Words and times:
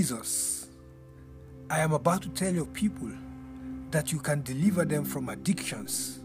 Jesus, 0.00 0.68
I 1.68 1.80
am 1.80 1.92
about 1.92 2.22
to 2.22 2.30
tell 2.30 2.54
your 2.54 2.64
people 2.64 3.10
that 3.90 4.10
you 4.10 4.18
can 4.18 4.40
deliver 4.40 4.86
them 4.86 5.04
from 5.04 5.28
addictions 5.28 6.20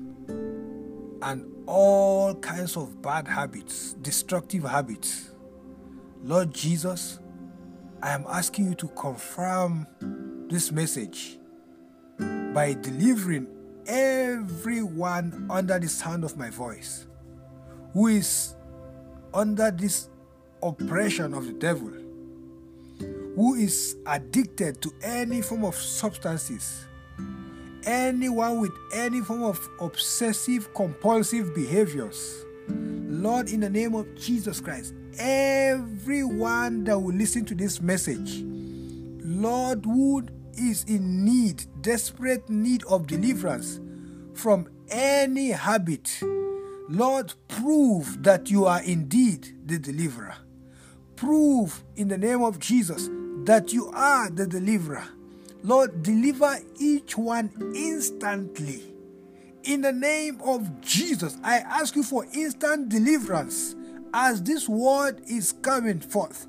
and 1.21 1.45
all 1.65 2.35
kinds 2.35 2.77
of 2.77 3.01
bad 3.01 3.27
habits, 3.27 3.91
destructive 3.95 4.63
habits. 4.63 5.31
Lord 6.23 6.53
Jesus, 6.53 7.19
I 8.01 8.11
am 8.11 8.23
asking 8.29 8.67
you 8.67 8.75
to 8.75 8.87
confirm 8.87 9.85
this 10.49 10.71
message 10.71 11.37
by 12.53 12.77
delivering 12.79 13.45
everyone 13.87 15.47
under 15.49 15.77
the 15.79 15.89
sound 15.89 16.23
of 16.23 16.37
my 16.37 16.49
voice 16.49 17.07
who 17.91 18.07
is 18.07 18.55
under 19.33 19.69
this 19.69 20.07
oppression 20.63 21.33
of 21.33 21.45
the 21.45 21.53
devil, 21.53 21.91
who 23.35 23.55
is 23.55 23.97
addicted 24.05 24.81
to 24.81 24.93
any 25.01 25.41
form 25.41 25.65
of 25.65 25.75
substances, 25.75 26.85
anyone 27.83 28.61
with 28.61 28.71
any 28.93 29.21
form 29.21 29.43
of 29.43 29.59
obsessive 29.81 30.73
compulsive 30.73 31.53
behaviors. 31.53 32.45
Lord, 32.69 33.49
in 33.49 33.59
the 33.59 33.69
name 33.69 33.93
of 33.93 34.15
Jesus 34.15 34.61
Christ, 34.61 34.93
everyone 35.19 36.85
that 36.85 36.97
will 36.97 37.13
listen 37.13 37.43
to 37.45 37.55
this 37.55 37.81
message, 37.81 38.41
Lord, 38.43 39.83
who 39.83 40.25
is 40.57 40.85
in 40.85 41.25
need, 41.25 41.65
desperate 41.81 42.49
need 42.49 42.83
of 42.85 43.05
deliverance 43.07 43.81
from 44.33 44.69
any 44.89 45.51
habit, 45.51 46.19
Lord, 46.87 47.33
prove 47.49 48.23
that 48.23 48.49
you 48.49 48.65
are 48.65 48.81
indeed 48.83 49.55
the 49.65 49.77
deliverer. 49.77 50.35
Prove 51.15 51.83
in 51.95 52.07
the 52.07 52.17
name 52.17 52.41
of 52.43 52.59
Jesus 52.59 53.09
that 53.45 53.71
you 53.71 53.89
are 53.93 54.29
the 54.29 54.47
deliverer. 54.47 55.03
Lord, 55.63 56.03
deliver 56.03 56.57
each 56.79 57.17
one 57.17 57.51
instantly. 57.75 58.83
In 59.63 59.81
the 59.81 59.91
name 59.91 60.39
of 60.43 60.81
Jesus, 60.81 61.37
I 61.43 61.57
ask 61.57 61.95
you 61.95 62.03
for 62.03 62.25
instant 62.33 62.89
deliverance 62.89 63.75
as 64.13 64.43
this 64.43 64.69
word 64.69 65.21
is 65.27 65.53
coming 65.53 65.99
forth. 65.99 66.47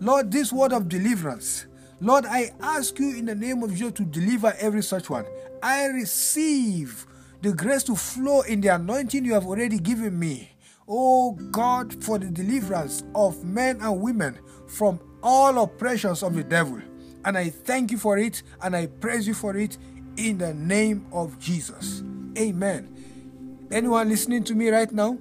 Lord, 0.00 0.32
this 0.32 0.52
word 0.52 0.72
of 0.72 0.88
deliverance. 0.88 1.66
Lord, 2.00 2.26
I 2.26 2.52
ask 2.60 2.98
you 2.98 3.16
in 3.16 3.26
the 3.26 3.34
name 3.34 3.62
of 3.62 3.70
Jesus 3.70 3.92
to 3.92 4.04
deliver 4.04 4.54
every 4.58 4.82
such 4.82 5.08
one. 5.08 5.24
I 5.62 5.86
receive 5.86 7.06
the 7.42 7.52
grace 7.52 7.84
to 7.84 7.94
flow 7.94 8.42
in 8.42 8.60
the 8.60 8.68
anointing 8.68 9.24
you 9.24 9.34
have 9.34 9.46
already 9.46 9.78
given 9.78 10.18
me. 10.18 10.50
Oh 10.88 11.32
God, 11.32 12.02
for 12.02 12.18
the 12.18 12.26
deliverance 12.26 13.04
of 13.14 13.44
men 13.44 13.78
and 13.80 14.00
women 14.00 14.38
from 14.66 15.00
all 15.24 15.58
oppressions 15.62 16.22
of 16.22 16.34
the 16.34 16.44
devil. 16.44 16.80
And 17.24 17.38
I 17.38 17.48
thank 17.48 17.90
you 17.90 17.98
for 17.98 18.18
it 18.18 18.42
and 18.62 18.76
I 18.76 18.86
praise 18.86 19.26
you 19.26 19.34
for 19.34 19.56
it 19.56 19.78
in 20.18 20.38
the 20.38 20.52
name 20.52 21.06
of 21.10 21.38
Jesus. 21.40 22.02
Amen. 22.38 23.66
Anyone 23.72 24.10
listening 24.10 24.44
to 24.44 24.54
me 24.54 24.68
right 24.68 24.92
now? 24.92 25.18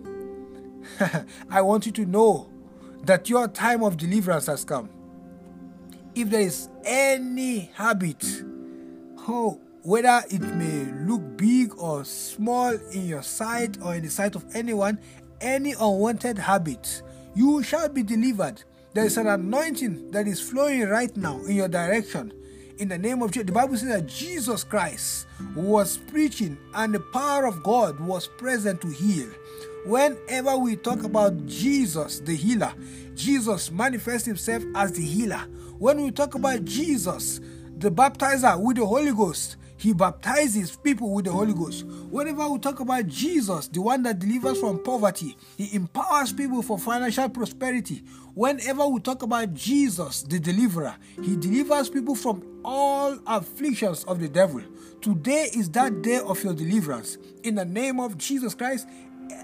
I 1.49 1.61
want 1.61 1.85
you 1.85 1.93
to 1.93 2.05
know 2.05 2.49
that 3.05 3.29
your 3.29 3.47
time 3.47 3.81
of 3.83 3.95
deliverance 3.95 4.47
has 4.47 4.65
come. 4.65 4.89
If 6.13 6.29
there 6.29 6.41
is 6.41 6.67
any 6.83 7.71
habit, 7.73 8.43
oh, 9.27 9.59
whether 9.81 10.21
it 10.29 10.41
may 10.41 10.91
look 11.05 11.37
big 11.37 11.73
or 11.77 12.03
small 12.03 12.71
in 12.91 13.07
your 13.07 13.23
sight 13.23 13.77
or 13.81 13.95
in 13.95 14.03
the 14.03 14.09
sight 14.09 14.35
of 14.35 14.45
anyone, 14.53 14.99
any 15.39 15.71
unwanted 15.71 16.37
habit, 16.37 17.01
you 17.33 17.63
shall 17.63 17.89
be 17.89 18.03
delivered 18.03 18.63
there 18.93 19.05
is 19.05 19.17
an 19.17 19.27
anointing 19.27 20.11
that 20.11 20.27
is 20.27 20.39
flowing 20.39 20.87
right 20.87 21.15
now 21.17 21.39
in 21.45 21.55
your 21.55 21.67
direction. 21.67 22.31
In 22.77 22.89
the 22.89 22.97
name 22.97 23.21
of 23.21 23.31
Jesus, 23.31 23.47
the 23.47 23.51
Bible 23.51 23.77
says 23.77 23.89
that 23.89 24.07
Jesus 24.07 24.63
Christ 24.63 25.27
was 25.55 25.97
preaching 25.97 26.57
and 26.73 26.93
the 26.93 26.99
power 26.99 27.45
of 27.45 27.63
God 27.63 27.99
was 27.99 28.27
present 28.27 28.81
to 28.81 28.87
heal. 28.89 29.29
Whenever 29.85 30.57
we 30.57 30.75
talk 30.75 31.03
about 31.03 31.45
Jesus, 31.45 32.19
the 32.19 32.35
healer, 32.35 32.73
Jesus 33.15 33.71
manifests 33.71 34.25
himself 34.27 34.63
as 34.75 34.91
the 34.93 35.03
healer. 35.03 35.45
When 35.77 36.01
we 36.01 36.11
talk 36.11 36.35
about 36.35 36.63
Jesus, 36.65 37.41
the 37.77 37.91
baptizer 37.91 38.59
with 38.61 38.77
the 38.77 38.85
Holy 38.85 39.11
Ghost, 39.11 39.57
he 39.83 39.91
baptizes 39.91 40.77
people 40.77 41.13
with 41.13 41.25
the 41.25 41.31
Holy 41.31 41.53
Ghost. 41.53 41.83
Whenever 42.09 42.47
we 42.47 42.57
talk 42.59 42.79
about 42.79 43.05
Jesus, 43.07 43.67
the 43.67 43.81
one 43.81 44.01
that 44.03 44.17
delivers 44.17 44.57
from 44.57 44.81
poverty, 44.81 45.35
he 45.57 45.75
empowers 45.75 46.31
people 46.31 46.61
for 46.61 46.79
financial 46.79 47.27
prosperity. 47.27 48.01
Whenever 48.35 48.87
we 48.87 48.99
talk 48.99 49.21
about 49.21 49.53
Jesus, 49.53 50.23
the 50.23 50.39
deliverer, 50.39 50.95
he 51.21 51.35
delivers 51.35 51.87
people 51.87 52.15
from 52.15 52.43
all 52.65 53.19
afflictions 53.27 54.03
of 54.05 54.19
the 54.19 54.27
devil. 54.27 54.61
Today 55.01 55.49
is 55.53 55.69
that 55.71 56.01
day 56.01 56.17
of 56.17 56.43
your 56.43 56.55
deliverance. 56.55 57.19
In 57.43 57.55
the 57.55 57.65
name 57.65 57.99
of 57.99 58.17
Jesus 58.17 58.55
Christ, 58.55 58.87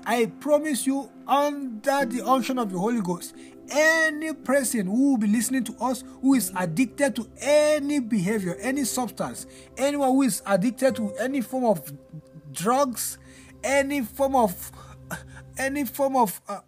I 0.06 0.26
promise 0.40 0.88
you, 0.88 1.12
under 1.28 2.04
the 2.06 2.24
unction 2.26 2.58
of 2.58 2.72
the 2.72 2.80
Holy 2.80 3.02
Ghost, 3.02 3.36
any 3.70 4.34
person 4.34 4.88
who 4.88 5.12
will 5.12 5.18
be 5.18 5.28
listening 5.28 5.64
to 5.66 5.76
us 5.80 6.04
who 6.22 6.34
is 6.34 6.52
addicted 6.56 7.16
to 7.18 7.30
any 7.42 8.00
behavior, 8.00 8.58
any 8.60 8.86
substance, 8.86 9.46
anyone 9.78 10.10
who 10.10 10.24
is 10.24 10.42
addicted 10.48 10.96
to 10.96 11.14
any 11.20 11.42
form 11.42 11.66
of 11.66 11.94
drugs, 12.52 13.20
any 13.64 14.02
form 14.02 14.36
of 14.36 14.72
any 15.60 15.84
form 15.84 16.16
of 16.16 16.42
uh, 16.48 16.60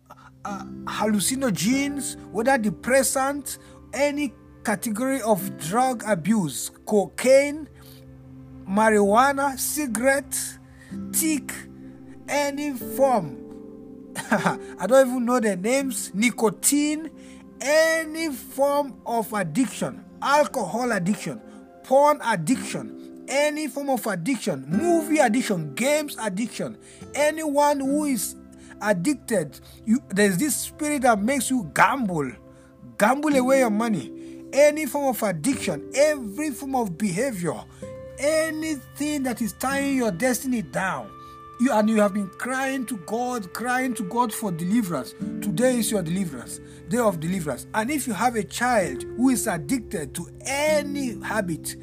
uh, 0.45 0.63
hallucinogens, 0.85 2.15
whether 2.31 2.57
depressant, 2.57 3.57
any 3.93 4.33
category 4.63 5.21
of 5.21 5.57
drug 5.57 6.03
abuse, 6.05 6.71
cocaine, 6.85 7.67
marijuana, 8.67 9.57
cigarette, 9.57 10.37
tik, 11.11 11.53
any 12.27 12.73
form. 12.73 13.37
I 14.31 14.85
don't 14.87 15.07
even 15.07 15.25
know 15.25 15.39
the 15.39 15.55
names, 15.55 16.11
nicotine, 16.13 17.09
any 17.59 18.29
form 18.31 18.95
of 19.05 19.31
addiction, 19.33 20.03
alcohol 20.21 20.91
addiction, 20.91 21.41
porn 21.83 22.19
addiction, 22.23 23.25
any 23.27 23.67
form 23.67 23.89
of 23.89 24.05
addiction, 24.07 24.65
movie 24.67 25.19
addiction, 25.19 25.73
games 25.75 26.17
addiction, 26.19 26.77
anyone 27.15 27.79
who 27.79 28.05
is 28.05 28.35
addicted, 28.81 29.59
you, 29.85 29.99
there's 30.09 30.37
this 30.37 30.55
spirit 30.55 31.03
that 31.03 31.21
makes 31.21 31.49
you 31.49 31.71
gamble, 31.73 32.31
gamble 32.97 33.35
away 33.35 33.59
your 33.59 33.69
money. 33.69 34.11
Any 34.53 34.85
form 34.85 35.07
of 35.15 35.23
addiction, 35.23 35.89
every 35.95 36.51
form 36.51 36.75
of 36.75 36.97
behavior, 36.97 37.63
anything 38.19 39.23
that 39.23 39.41
is 39.41 39.53
tying 39.53 39.97
your 39.97 40.11
destiny 40.11 40.61
down 40.61 41.09
you 41.61 41.71
and 41.71 41.87
you 41.87 42.01
have 42.01 42.15
been 42.15 42.27
crying 42.27 42.87
to 42.87 42.97
God, 43.05 43.53
crying 43.53 43.93
to 43.93 44.03
God 44.03 44.33
for 44.33 44.51
deliverance. 44.51 45.13
Today 45.41 45.77
is 45.77 45.91
your 45.91 46.01
deliverance, 46.01 46.59
day 46.89 46.97
of 46.97 47.19
deliverance. 47.19 47.67
And 47.75 47.91
if 47.91 48.07
you 48.07 48.13
have 48.13 48.35
a 48.35 48.43
child 48.43 49.03
who 49.15 49.29
is 49.29 49.45
addicted 49.45 50.15
to 50.15 50.27
any 50.43 51.21
habit, 51.21 51.75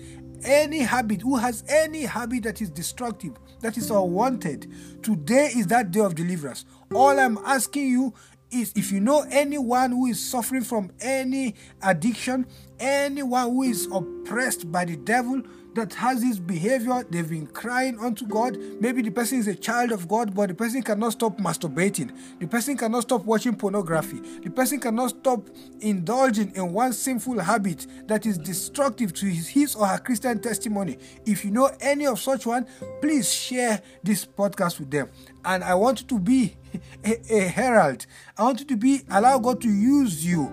any 0.43 0.81
habit, 0.81 1.23
who 1.23 1.37
has 1.37 1.63
any 1.69 2.03
habit 2.03 2.43
that 2.43 2.61
is 2.61 2.71
destructive, 2.71 3.35
that 3.61 3.77
is 3.77 3.91
all 3.91 4.09
wanted. 4.09 4.71
today 5.03 5.51
is 5.57 5.67
that 5.69 5.91
day 5.91 6.01
of 6.01 6.15
deliverance. 6.15 6.65
All 6.95 7.19
I'm 7.19 7.39
asking 7.39 7.89
you 7.89 8.15
is 8.51 8.73
if 8.75 8.91
you 8.91 9.01
know 9.01 9.27
anyone 9.31 9.91
who 9.91 10.07
is 10.07 10.21
suffering 10.25 10.63
from 10.63 10.91
any 11.01 11.55
addiction, 11.83 12.47
anyone 12.81 13.51
who 13.51 13.63
is 13.63 13.89
oppressed 13.93 14.71
by 14.73 14.85
the 14.85 14.97
devil, 14.97 15.43
that 15.75 15.95
has 15.95 16.21
this 16.21 16.39
behavior, 16.39 17.05
they've 17.11 17.29
been 17.29 17.47
crying 17.47 17.99
unto 17.99 18.27
God. 18.27 18.59
Maybe 18.81 19.03
the 19.03 19.11
person 19.11 19.39
is 19.39 19.47
a 19.47 19.55
child 19.55 19.93
of 19.93 20.09
God, 20.09 20.35
but 20.35 20.49
the 20.49 20.55
person 20.55 20.83
cannot 20.83 21.13
stop 21.13 21.39
masturbating. 21.39 22.11
The 22.41 22.47
person 22.47 22.77
cannot 22.77 23.03
stop 23.03 23.25
watching 23.25 23.55
pornography. 23.55 24.21
The 24.43 24.51
person 24.51 24.81
cannot 24.81 25.11
stop 25.11 25.49
indulging 25.81 26.55
in 26.57 26.73
one 26.73 26.93
sinful 26.93 27.39
habit 27.41 27.87
that 28.07 28.27
is 28.27 28.39
destructive 28.39 29.13
to 29.15 29.27
his, 29.27 29.49
his 29.49 29.75
or 29.75 29.87
her 29.87 29.99
Christian 29.99 30.41
testimony. 30.41 30.99
If 31.27 31.45
you 31.45 31.51
know 31.51 31.71
any 31.81 32.07
of 32.07 32.19
such 32.19 32.47
one, 32.47 32.67
please 33.01 33.33
share 33.33 33.81
this 34.03 34.25
podcast 34.25 34.81
with 34.81 34.91
them. 34.91 35.09
And 35.45 35.63
I 35.63 35.75
want 35.75 36.01
you 36.01 36.07
to 36.09 36.19
be 36.19 36.57
a, 37.05 37.35
a 37.35 37.41
herald. 37.49 38.07
I 38.37 38.43
want 38.43 38.61
you 38.61 38.67
to 38.67 38.77
be 38.77 39.03
allow 39.11 39.39
God 39.39 39.61
to 39.63 39.69
use 39.69 40.27
you. 40.27 40.51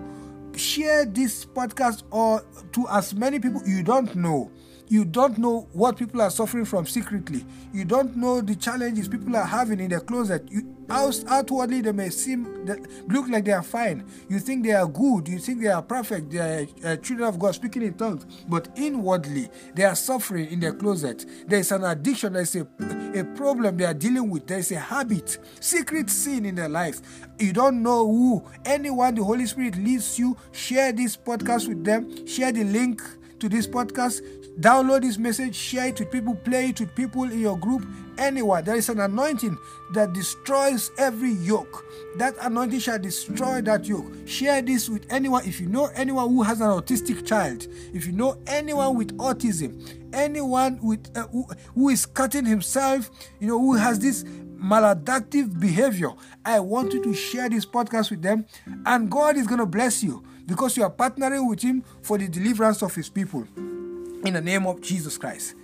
Share 0.54 1.04
this 1.04 1.44
podcast 1.44 2.04
or 2.10 2.42
to 2.72 2.86
as 2.88 3.14
many 3.14 3.38
people 3.38 3.60
you 3.66 3.82
don't 3.82 4.14
know 4.16 4.50
You 4.88 5.04
don't 5.04 5.38
know 5.38 5.68
what 5.72 5.96
people 5.96 6.22
are 6.22 6.30
suffering 6.30 6.64
from 6.64 6.86
secretly. 6.86 7.44
You 7.72 7.84
don't 7.84 8.16
know 8.16 8.40
the 8.40 8.54
challenges 8.54 9.08
people 9.08 9.34
are 9.36 9.44
having 9.44 9.80
in 9.80 9.90
their 9.90 10.00
closet. 10.00 10.46
You, 10.50 10.76
outwardly, 10.88 11.80
they 11.80 11.90
may 11.92 12.10
seem 12.10 12.64
look 13.08 13.28
like 13.28 13.44
they 13.44 13.52
are 13.52 13.62
fine. 13.62 14.04
You 14.28 14.38
think 14.38 14.64
they 14.64 14.72
are 14.72 14.86
good. 14.86 15.26
You 15.26 15.38
think 15.38 15.60
they 15.60 15.68
are 15.68 15.82
perfect. 15.82 16.30
They 16.30 16.38
are 16.38 16.66
uh, 16.84 16.96
children 16.96 17.28
of 17.28 17.38
God 17.38 17.54
speaking 17.56 17.82
in 17.82 17.94
tongues. 17.94 18.24
But 18.48 18.68
inwardly, 18.76 19.48
they 19.74 19.82
are 19.82 19.96
suffering 19.96 20.50
in 20.50 20.60
their 20.60 20.72
closet. 20.72 21.26
There 21.48 21.58
is 21.58 21.72
an 21.72 21.82
addiction. 21.82 22.34
There 22.34 22.42
is 22.42 22.54
a, 22.54 22.66
a 23.14 23.24
problem 23.34 23.76
they 23.76 23.84
are 23.86 23.94
dealing 23.94 24.30
with. 24.30 24.46
There 24.46 24.58
is 24.58 24.70
a 24.70 24.78
habit, 24.78 25.38
secret 25.58 26.10
sin 26.10 26.46
in 26.46 26.54
their 26.54 26.68
life. 26.68 27.00
You 27.40 27.52
don't 27.52 27.82
know 27.82 28.06
who. 28.06 28.44
Anyone 28.64 29.16
the 29.16 29.24
Holy 29.24 29.46
Spirit 29.46 29.76
leads 29.76 30.18
you, 30.18 30.36
share 30.52 30.92
this 30.92 31.16
podcast 31.16 31.68
with 31.68 31.82
them. 31.84 32.26
Share 32.26 32.52
the 32.52 32.64
link 32.64 33.02
to 33.40 33.48
this 33.48 33.66
podcast. 33.66 34.22
Download 34.60 35.02
this 35.02 35.18
message, 35.18 35.54
share 35.54 35.88
it 35.88 35.98
with 35.98 36.10
people, 36.10 36.34
play 36.34 36.70
it 36.70 36.80
with 36.80 36.94
people 36.94 37.24
in 37.24 37.38
your 37.38 37.58
group, 37.58 37.86
anyone. 38.16 38.64
There 38.64 38.76
is 38.76 38.88
an 38.88 39.00
anointing 39.00 39.58
that 39.92 40.14
destroys 40.14 40.90
every 40.98 41.32
yoke. 41.32 41.84
That 42.16 42.34
anointing 42.40 42.78
shall 42.78 42.98
destroy 42.98 43.60
that 43.62 43.84
yoke. 43.84 44.06
Share 44.26 44.62
this 44.62 44.88
with 44.88 45.06
anyone. 45.10 45.44
If 45.44 45.60
you 45.60 45.66
know 45.66 45.90
anyone 45.94 46.30
who 46.30 46.42
has 46.42 46.62
an 46.62 46.68
autistic 46.68 47.26
child, 47.26 47.66
if 47.92 48.06
you 48.06 48.12
know 48.12 48.38
anyone 48.46 48.96
with 48.96 49.16
autism, 49.18 49.86
anyone 50.14 50.78
with 50.82 51.06
uh, 51.14 51.26
who, 51.28 51.46
who 51.74 51.88
is 51.90 52.06
cutting 52.06 52.46
himself, 52.46 53.10
you 53.40 53.46
know, 53.46 53.58
who 53.58 53.74
has 53.74 53.98
this 53.98 54.24
maladaptive 54.24 55.60
behavior, 55.60 56.12
I 56.46 56.60
want 56.60 56.94
you 56.94 57.02
to 57.04 57.12
share 57.12 57.50
this 57.50 57.66
podcast 57.66 58.10
with 58.10 58.22
them, 58.22 58.46
and 58.86 59.10
God 59.10 59.36
is 59.36 59.46
going 59.46 59.60
to 59.60 59.66
bless 59.66 60.02
you 60.02 60.24
because 60.46 60.76
you 60.76 60.82
are 60.82 60.90
partnering 60.90 61.48
with 61.48 61.60
Him 61.60 61.82
for 62.02 62.18
the 62.18 62.28
deliverance 62.28 62.82
of 62.82 62.94
His 62.94 63.08
people. 63.08 63.46
In 63.56 64.32
the 64.32 64.40
name 64.40 64.66
of 64.66 64.80
Jesus 64.80 65.18
Christ. 65.18 65.54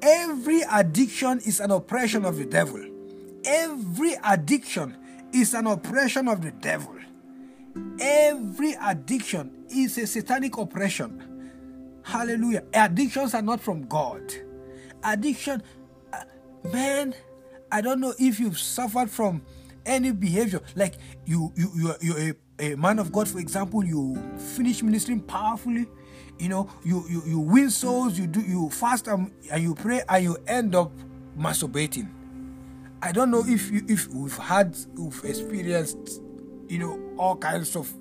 Every 0.00 0.62
addiction 0.70 1.40
is 1.40 1.60
an 1.60 1.70
oppression 1.70 2.24
of 2.24 2.36
the 2.36 2.44
devil. 2.44 2.84
Every 3.44 4.14
addiction 4.24 4.96
is 5.32 5.54
an 5.54 5.66
oppression 5.66 6.28
of 6.28 6.42
the 6.42 6.52
devil. 6.52 6.94
Every 8.00 8.74
addiction 8.80 9.66
is 9.70 9.98
a 9.98 10.06
satanic 10.06 10.56
oppression. 10.56 12.00
Hallelujah. 12.04 12.64
Addictions 12.72 13.34
are 13.34 13.42
not 13.42 13.60
from 13.60 13.86
God. 13.86 14.32
Addiction, 15.04 15.62
uh, 16.12 16.22
man, 16.72 17.14
I 17.70 17.80
don't 17.80 18.00
know 18.00 18.14
if 18.18 18.40
you've 18.40 18.58
suffered 18.58 19.10
from 19.10 19.42
any 19.84 20.12
behavior 20.12 20.60
like 20.74 20.94
you 21.24 21.52
you 21.56 21.70
you 21.74 21.94
you're 22.00 22.30
a 22.30 22.34
a 22.58 22.74
man 22.74 22.98
of 22.98 23.12
God, 23.12 23.28
for 23.28 23.38
example, 23.38 23.84
you 23.84 24.16
finish 24.56 24.82
ministering 24.82 25.20
powerfully, 25.20 25.86
you 26.38 26.48
know, 26.48 26.68
you 26.84 27.04
you, 27.08 27.22
you 27.26 27.38
win 27.38 27.70
souls, 27.70 28.18
you 28.18 28.26
do 28.26 28.40
you 28.40 28.70
fast 28.70 29.08
and, 29.08 29.30
and 29.50 29.62
you 29.62 29.74
pray, 29.74 30.02
and 30.08 30.24
you 30.24 30.36
end 30.46 30.74
up 30.74 30.92
masturbating. 31.38 32.08
I 33.02 33.12
don't 33.12 33.30
know 33.30 33.44
if 33.46 33.70
you 33.70 33.82
if 33.88 34.08
we've 34.08 34.36
had 34.36 34.76
we've 34.94 35.24
experienced, 35.24 36.20
you 36.68 36.78
know, 36.78 37.00
all 37.16 37.36
kinds 37.36 37.76
of 37.76 37.92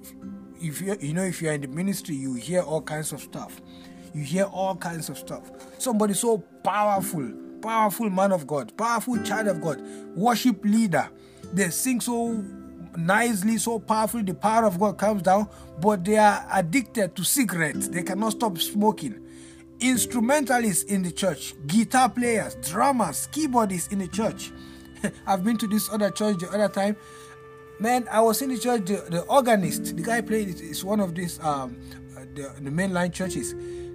if 0.59 0.81
you 0.81 0.97
you 0.99 1.13
know 1.13 1.23
if 1.23 1.41
you're 1.41 1.53
in 1.53 1.61
the 1.61 1.67
ministry, 1.67 2.15
you 2.15 2.33
hear 2.33 2.61
all 2.61 2.81
kinds 2.81 3.11
of 3.11 3.21
stuff. 3.21 3.61
You 4.13 4.23
hear 4.23 4.45
all 4.45 4.75
kinds 4.75 5.09
of 5.09 5.17
stuff. 5.17 5.51
Somebody 5.77 6.15
so 6.15 6.39
powerful, 6.63 7.31
powerful 7.61 8.09
man 8.09 8.31
of 8.31 8.47
God, 8.47 8.75
powerful 8.75 9.21
child 9.23 9.47
of 9.47 9.61
God, 9.61 9.81
worship 10.15 10.63
leader. 10.65 11.09
They 11.53 11.69
sing 11.69 12.01
so 12.01 12.43
nicely, 12.97 13.57
so 13.57 13.79
powerfully, 13.79 14.23
the 14.23 14.33
power 14.33 14.65
of 14.65 14.79
God 14.79 14.97
comes 14.97 15.21
down, 15.21 15.47
but 15.79 16.03
they 16.03 16.17
are 16.17 16.45
addicted 16.51 17.15
to 17.15 17.23
cigarettes. 17.23 17.87
They 17.87 18.03
cannot 18.03 18.33
stop 18.33 18.57
smoking. 18.57 19.23
Instrumentalists 19.79 20.83
in 20.83 21.03
the 21.03 21.11
church, 21.11 21.53
guitar 21.67 22.09
players, 22.09 22.55
drummers, 22.55 23.27
keyboardists 23.31 23.91
in 23.91 23.99
the 23.99 24.07
church. 24.07 24.51
I've 25.27 25.43
been 25.43 25.57
to 25.57 25.67
this 25.67 25.89
other 25.91 26.09
church 26.09 26.39
the 26.39 26.49
other 26.49 26.69
time. 26.69 26.97
Man, 27.79 28.07
I 28.11 28.21
was 28.21 28.41
in 28.41 28.49
the 28.49 28.57
church, 28.57 28.85
the, 28.85 29.05
the 29.09 29.21
organist, 29.21 29.95
the 29.95 30.01
guy 30.01 30.21
played 30.21 30.49
it, 30.49 30.61
is 30.61 30.83
one 30.83 30.99
of 30.99 31.13
these 31.13 31.39
um, 31.41 31.79
the, 32.33 32.51
the 32.59 32.71
mainline 32.71 33.13
churches 33.13 33.53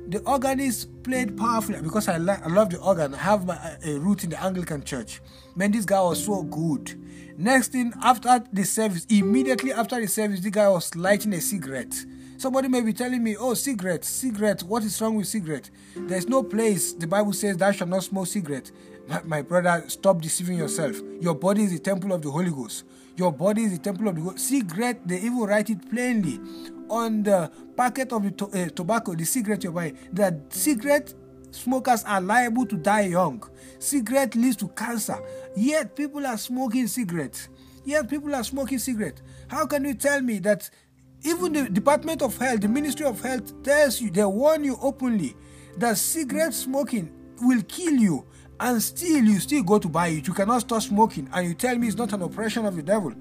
the 0.08 0.20
organist 0.26 1.02
played 1.02 1.36
powerfully 1.36 1.80
because 1.80 2.08
I, 2.08 2.16
I 2.16 2.48
love 2.48 2.70
the 2.70 2.78
organ. 2.80 3.14
I 3.14 3.18
have 3.18 3.46
my, 3.46 3.76
a 3.84 3.94
root 3.98 4.24
in 4.24 4.30
the 4.30 4.42
Anglican 4.42 4.84
church. 4.84 5.20
Man, 5.56 5.70
this 5.70 5.84
guy 5.84 6.00
was 6.00 6.24
so 6.24 6.42
good. 6.42 7.01
Next 7.42 7.72
thing, 7.72 7.92
after 8.00 8.40
the 8.52 8.62
service, 8.62 9.04
immediately 9.06 9.72
after 9.72 10.00
the 10.00 10.06
service, 10.06 10.38
the 10.38 10.50
guy 10.52 10.68
was 10.68 10.94
lighting 10.94 11.32
a 11.32 11.40
cigarette. 11.40 11.92
Somebody 12.36 12.68
may 12.68 12.82
be 12.82 12.92
telling 12.92 13.20
me, 13.20 13.36
oh, 13.36 13.54
cigarette, 13.54 14.04
cigarette, 14.04 14.62
what 14.62 14.84
is 14.84 15.00
wrong 15.00 15.16
with 15.16 15.26
cigarette? 15.26 15.68
There's 15.96 16.28
no 16.28 16.44
place, 16.44 16.92
the 16.92 17.08
Bible 17.08 17.32
says, 17.32 17.56
thou 17.56 17.72
shalt 17.72 17.90
not 17.90 18.04
smoke 18.04 18.28
cigarette. 18.28 18.70
My, 19.08 19.22
my 19.24 19.42
brother, 19.42 19.82
stop 19.88 20.20
deceiving 20.22 20.56
yourself. 20.56 21.00
Your 21.20 21.34
body 21.34 21.64
is 21.64 21.72
the 21.72 21.80
temple 21.80 22.12
of 22.12 22.22
the 22.22 22.30
Holy 22.30 22.52
Ghost. 22.52 22.84
Your 23.16 23.32
body 23.32 23.64
is 23.64 23.72
the 23.72 23.78
temple 23.78 24.06
of 24.06 24.14
the 24.14 24.22
Holy 24.22 24.38
Cigarette, 24.38 25.00
they 25.04 25.16
even 25.16 25.40
write 25.40 25.68
it 25.68 25.90
plainly 25.90 26.38
on 26.88 27.24
the 27.24 27.50
packet 27.76 28.12
of 28.12 28.22
the 28.22 28.30
to- 28.30 28.50
uh, 28.52 28.68
tobacco, 28.68 29.16
the 29.16 29.24
cigarette 29.24 29.64
you're 29.64 29.72
buying, 29.72 29.98
that 30.12 30.52
cigarette 30.52 31.12
smokers 31.52 32.04
are 32.04 32.20
liable 32.20 32.66
to 32.66 32.76
die 32.76 33.06
young. 33.06 33.42
Cigarette 33.78 34.34
leads 34.34 34.56
to 34.56 34.68
cancer. 34.68 35.18
Yet 35.56 35.94
people 35.94 36.26
are 36.26 36.38
smoking 36.38 36.86
cigarettes. 36.88 37.48
Yet 37.84 38.08
people 38.08 38.34
are 38.34 38.44
smoking 38.44 38.78
cigarettes. 38.78 39.22
How 39.48 39.66
can 39.66 39.84
you 39.84 39.94
tell 39.94 40.20
me 40.20 40.38
that 40.40 40.68
even 41.24 41.52
the 41.52 41.68
Department 41.68 42.22
of 42.22 42.36
Health, 42.36 42.60
the 42.60 42.68
Ministry 42.68 43.06
of 43.06 43.20
Health 43.20 43.62
tells 43.62 44.00
you, 44.00 44.10
they 44.10 44.24
warn 44.24 44.64
you 44.64 44.76
openly 44.80 45.36
that 45.78 45.98
cigarette 45.98 46.54
smoking 46.54 47.12
will 47.40 47.62
kill 47.62 47.94
you 47.94 48.26
and 48.60 48.80
still 48.82 49.24
you 49.24 49.40
still 49.40 49.62
go 49.62 49.78
to 49.78 49.88
buy 49.88 50.08
it. 50.08 50.26
You 50.26 50.34
cannot 50.34 50.60
stop 50.60 50.82
smoking 50.82 51.28
and 51.32 51.48
you 51.48 51.54
tell 51.54 51.76
me 51.76 51.88
it's 51.88 51.96
not 51.96 52.12
an 52.12 52.22
oppression 52.22 52.64
of 52.64 52.76
the 52.76 52.82
devil. 52.82 53.12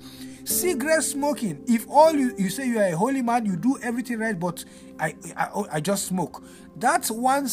Cigarette 0.44 1.04
smoking, 1.04 1.64
if 1.68 1.88
all 1.90 2.14
you, 2.14 2.34
you 2.38 2.50
say 2.50 2.68
you 2.68 2.80
are 2.80 2.88
a 2.88 2.96
holy 2.96 3.22
man, 3.22 3.46
you 3.46 3.56
do 3.56 3.78
everything 3.82 4.20
right, 4.20 4.40
but 4.40 4.64
I, 5.00 5.16
I, 5.36 5.64
I 5.74 5.80
just 5.80 6.06
smoke. 6.06 6.44
That's 6.76 7.12
one 7.12 7.48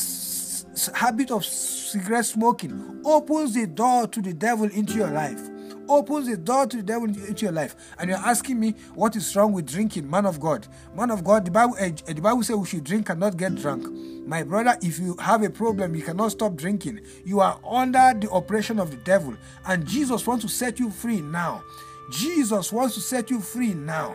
habit 0.86 1.30
of 1.30 1.44
cigarette 1.44 2.26
smoking 2.26 3.02
opens 3.04 3.54
the 3.54 3.66
door 3.66 4.06
to 4.06 4.22
the 4.22 4.32
devil 4.32 4.66
into 4.70 4.94
your 4.94 5.10
life 5.10 5.40
opens 5.88 6.26
the 6.26 6.36
door 6.36 6.66
to 6.66 6.76
the 6.76 6.82
devil 6.82 7.08
into 7.08 7.44
your 7.44 7.52
life. 7.52 7.74
And 7.98 8.10
you're 8.10 8.18
asking 8.18 8.60
me 8.60 8.74
what 8.94 9.16
is 9.16 9.34
wrong 9.34 9.52
with 9.52 9.66
drinking, 9.66 10.08
man 10.08 10.26
of 10.26 10.40
God. 10.40 10.66
Man 10.94 11.10
of 11.10 11.24
God, 11.24 11.44
the 11.44 11.50
Bible, 11.50 11.76
uh, 11.80 11.90
the 12.06 12.20
Bible 12.20 12.42
says 12.42 12.56
we 12.56 12.66
should 12.66 12.84
drink 12.84 13.08
and 13.08 13.20
not 13.20 13.36
get 13.36 13.54
drunk. 13.56 13.86
My 14.26 14.42
brother, 14.42 14.76
if 14.82 14.98
you 14.98 15.16
have 15.16 15.42
a 15.42 15.50
problem, 15.50 15.94
you 15.94 16.02
cannot 16.02 16.32
stop 16.32 16.54
drinking. 16.56 17.00
You 17.24 17.40
are 17.40 17.58
under 17.66 18.14
the 18.18 18.30
oppression 18.30 18.78
of 18.78 18.90
the 18.90 18.98
devil. 18.98 19.34
And 19.66 19.86
Jesus 19.86 20.26
wants 20.26 20.44
to 20.44 20.50
set 20.50 20.78
you 20.78 20.90
free 20.90 21.20
now. 21.20 21.62
Jesus 22.10 22.72
wants 22.72 22.94
to 22.94 23.00
set 23.00 23.30
you 23.30 23.40
free 23.40 23.74
now. 23.74 24.14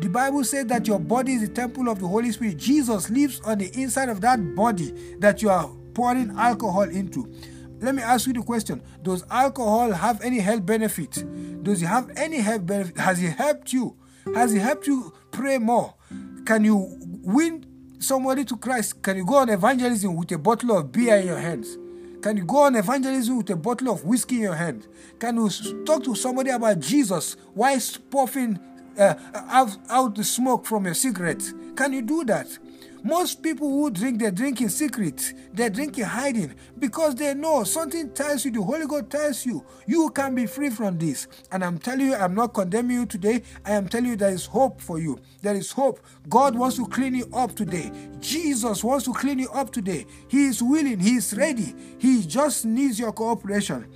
The 0.00 0.08
Bible 0.08 0.42
says 0.44 0.66
that 0.66 0.86
your 0.88 0.98
body 0.98 1.34
is 1.34 1.42
the 1.42 1.54
temple 1.54 1.88
of 1.88 2.00
the 2.00 2.08
Holy 2.08 2.32
Spirit. 2.32 2.56
Jesus 2.56 3.10
lives 3.10 3.40
on 3.44 3.58
the 3.58 3.70
inside 3.80 4.08
of 4.08 4.20
that 4.22 4.54
body 4.54 4.92
that 5.20 5.40
you 5.40 5.50
are 5.50 5.70
pouring 5.94 6.36
alcohol 6.36 6.82
into. 6.82 7.32
Let 7.80 7.94
me 7.94 8.02
ask 8.02 8.26
you 8.26 8.32
the 8.32 8.42
question 8.42 8.82
Does 9.02 9.24
alcohol 9.30 9.92
have 9.92 10.20
any 10.22 10.40
health 10.40 10.64
benefit? 10.64 11.24
Does 11.62 11.82
it 11.82 11.86
have 11.86 12.10
any 12.16 12.38
health 12.38 12.66
benefit? 12.66 12.98
Has 12.98 13.22
it 13.22 13.30
helped 13.30 13.72
you? 13.72 13.96
Has 14.34 14.54
it 14.54 14.60
helped 14.60 14.86
you 14.86 15.12
pray 15.30 15.58
more? 15.58 15.94
Can 16.46 16.64
you 16.64 16.96
win 17.22 17.66
somebody 17.98 18.44
to 18.44 18.56
Christ? 18.56 19.02
Can 19.02 19.16
you 19.16 19.24
go 19.26 19.36
on 19.36 19.48
evangelism 19.50 20.14
with 20.16 20.32
a 20.32 20.38
bottle 20.38 20.76
of 20.76 20.92
beer 20.92 21.16
in 21.16 21.26
your 21.26 21.38
hands? 21.38 21.76
Can 22.22 22.38
you 22.38 22.44
go 22.44 22.58
on 22.58 22.74
evangelism 22.74 23.36
with 23.36 23.50
a 23.50 23.56
bottle 23.56 23.90
of 23.90 24.04
whiskey 24.04 24.36
in 24.36 24.42
your 24.42 24.54
hand? 24.54 24.86
Can 25.18 25.36
you 25.36 25.50
talk 25.84 26.04
to 26.04 26.14
somebody 26.14 26.50
about 26.50 26.80
Jesus 26.80 27.36
while 27.52 27.78
puffing 28.10 28.58
uh, 28.98 29.14
out, 29.34 29.76
out 29.90 30.14
the 30.14 30.24
smoke 30.24 30.64
from 30.64 30.86
your 30.86 30.94
cigarette? 30.94 31.42
Can 31.76 31.92
you 31.92 32.00
do 32.00 32.24
that? 32.24 32.46
Most 33.06 33.42
people 33.42 33.68
who 33.68 33.90
drink, 33.90 34.18
they 34.18 34.30
drink 34.30 34.62
in 34.62 34.70
secret. 34.70 35.34
They 35.52 35.68
drink 35.68 35.98
in 35.98 36.04
hiding 36.04 36.54
because 36.78 37.14
they 37.14 37.34
know 37.34 37.62
something 37.62 38.08
tells 38.14 38.46
you, 38.46 38.50
the 38.50 38.62
Holy 38.62 38.86
God 38.86 39.10
tells 39.10 39.44
you, 39.44 39.62
you 39.86 40.08
can 40.08 40.34
be 40.34 40.46
free 40.46 40.70
from 40.70 40.98
this. 40.98 41.28
And 41.52 41.62
I'm 41.62 41.76
telling 41.76 42.06
you, 42.06 42.14
I'm 42.14 42.34
not 42.34 42.54
condemning 42.54 42.96
you 42.96 43.04
today. 43.04 43.42
I 43.62 43.72
am 43.72 43.88
telling 43.88 44.06
you 44.06 44.16
there 44.16 44.32
is 44.32 44.46
hope 44.46 44.80
for 44.80 44.98
you. 44.98 45.18
There 45.42 45.54
is 45.54 45.70
hope. 45.70 46.00
God 46.30 46.56
wants 46.56 46.76
to 46.76 46.86
clean 46.86 47.14
you 47.14 47.28
up 47.34 47.54
today. 47.54 47.92
Jesus 48.20 48.82
wants 48.82 49.04
to 49.04 49.12
clean 49.12 49.38
you 49.38 49.50
up 49.50 49.70
today. 49.70 50.06
He 50.28 50.46
is 50.46 50.62
willing, 50.62 50.98
He 50.98 51.16
is 51.16 51.36
ready. 51.36 51.74
He 51.98 52.22
just 52.22 52.64
needs 52.64 52.98
your 52.98 53.12
cooperation. 53.12 53.86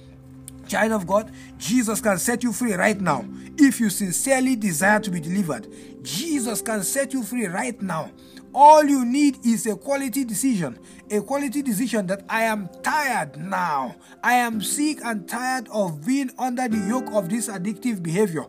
Child 0.69 0.93
of 0.93 1.07
God, 1.07 1.33
Jesus 1.57 2.03
can 2.03 2.19
set 2.19 2.43
you 2.43 2.53
free 2.53 2.75
right 2.75 3.01
now. 3.01 3.25
If 3.57 3.81
you 3.81 3.89
sincerely 3.89 4.55
desire 4.55 5.01
to 5.01 5.11
be 5.11 5.19
delivered, 5.19 5.67
Jesus 6.03 6.61
can 6.61 6.83
set 6.83 7.15
you 7.15 7.23
free 7.23 7.47
right 7.47 7.81
now. 7.81 8.11
All 8.55 8.85
you 8.85 9.05
need 9.05 9.45
is 9.45 9.67
a 9.67 9.77
quality 9.77 10.25
decision. 10.25 10.79
A 11.11 11.21
quality 11.21 11.63
decision 11.63 12.07
that 12.07 12.25
I 12.29 12.45
am 12.45 12.69
tired 12.83 13.37
now. 13.37 13.97
I 14.23 14.35
am 14.35 14.63
sick 14.63 14.99
and 15.05 15.29
tired 15.29 15.69
of 15.73 16.05
being 16.07 16.31
under 16.39 16.69
the 16.69 16.79
yoke 16.89 17.13
of 17.13 17.29
this 17.29 17.49
addictive 17.49 18.03
behavior. 18.03 18.47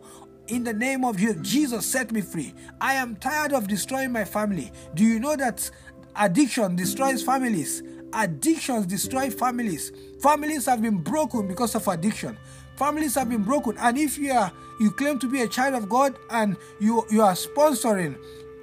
In 0.48 0.64
the 0.64 0.72
name 0.72 1.04
of 1.04 1.16
Jesus, 1.16 1.36
Jesus 1.42 1.86
set 1.86 2.12
me 2.12 2.22
free. 2.22 2.54
I 2.80 2.94
am 2.94 3.16
tired 3.16 3.52
of 3.52 3.68
destroying 3.68 4.10
my 4.10 4.24
family. 4.24 4.72
Do 4.94 5.04
you 5.04 5.20
know 5.20 5.36
that 5.36 5.70
addiction 6.16 6.76
destroys 6.76 7.22
families? 7.22 7.82
Addictions 8.12 8.86
destroy 8.86 9.30
families. 9.30 9.92
Families 10.20 10.66
have 10.66 10.82
been 10.82 10.98
broken 10.98 11.46
because 11.46 11.74
of 11.74 11.86
addiction. 11.86 12.36
Families 12.74 13.14
have 13.14 13.28
been 13.28 13.44
broken. 13.44 13.76
And 13.78 13.96
if 13.98 14.18
you 14.18 14.32
are 14.32 14.50
you 14.80 14.90
claim 14.90 15.18
to 15.18 15.28
be 15.28 15.42
a 15.42 15.46
child 15.48 15.74
of 15.74 15.88
God 15.88 16.16
and 16.30 16.56
you 16.80 17.06
you 17.10 17.22
are 17.22 17.34
sponsoring 17.34 18.16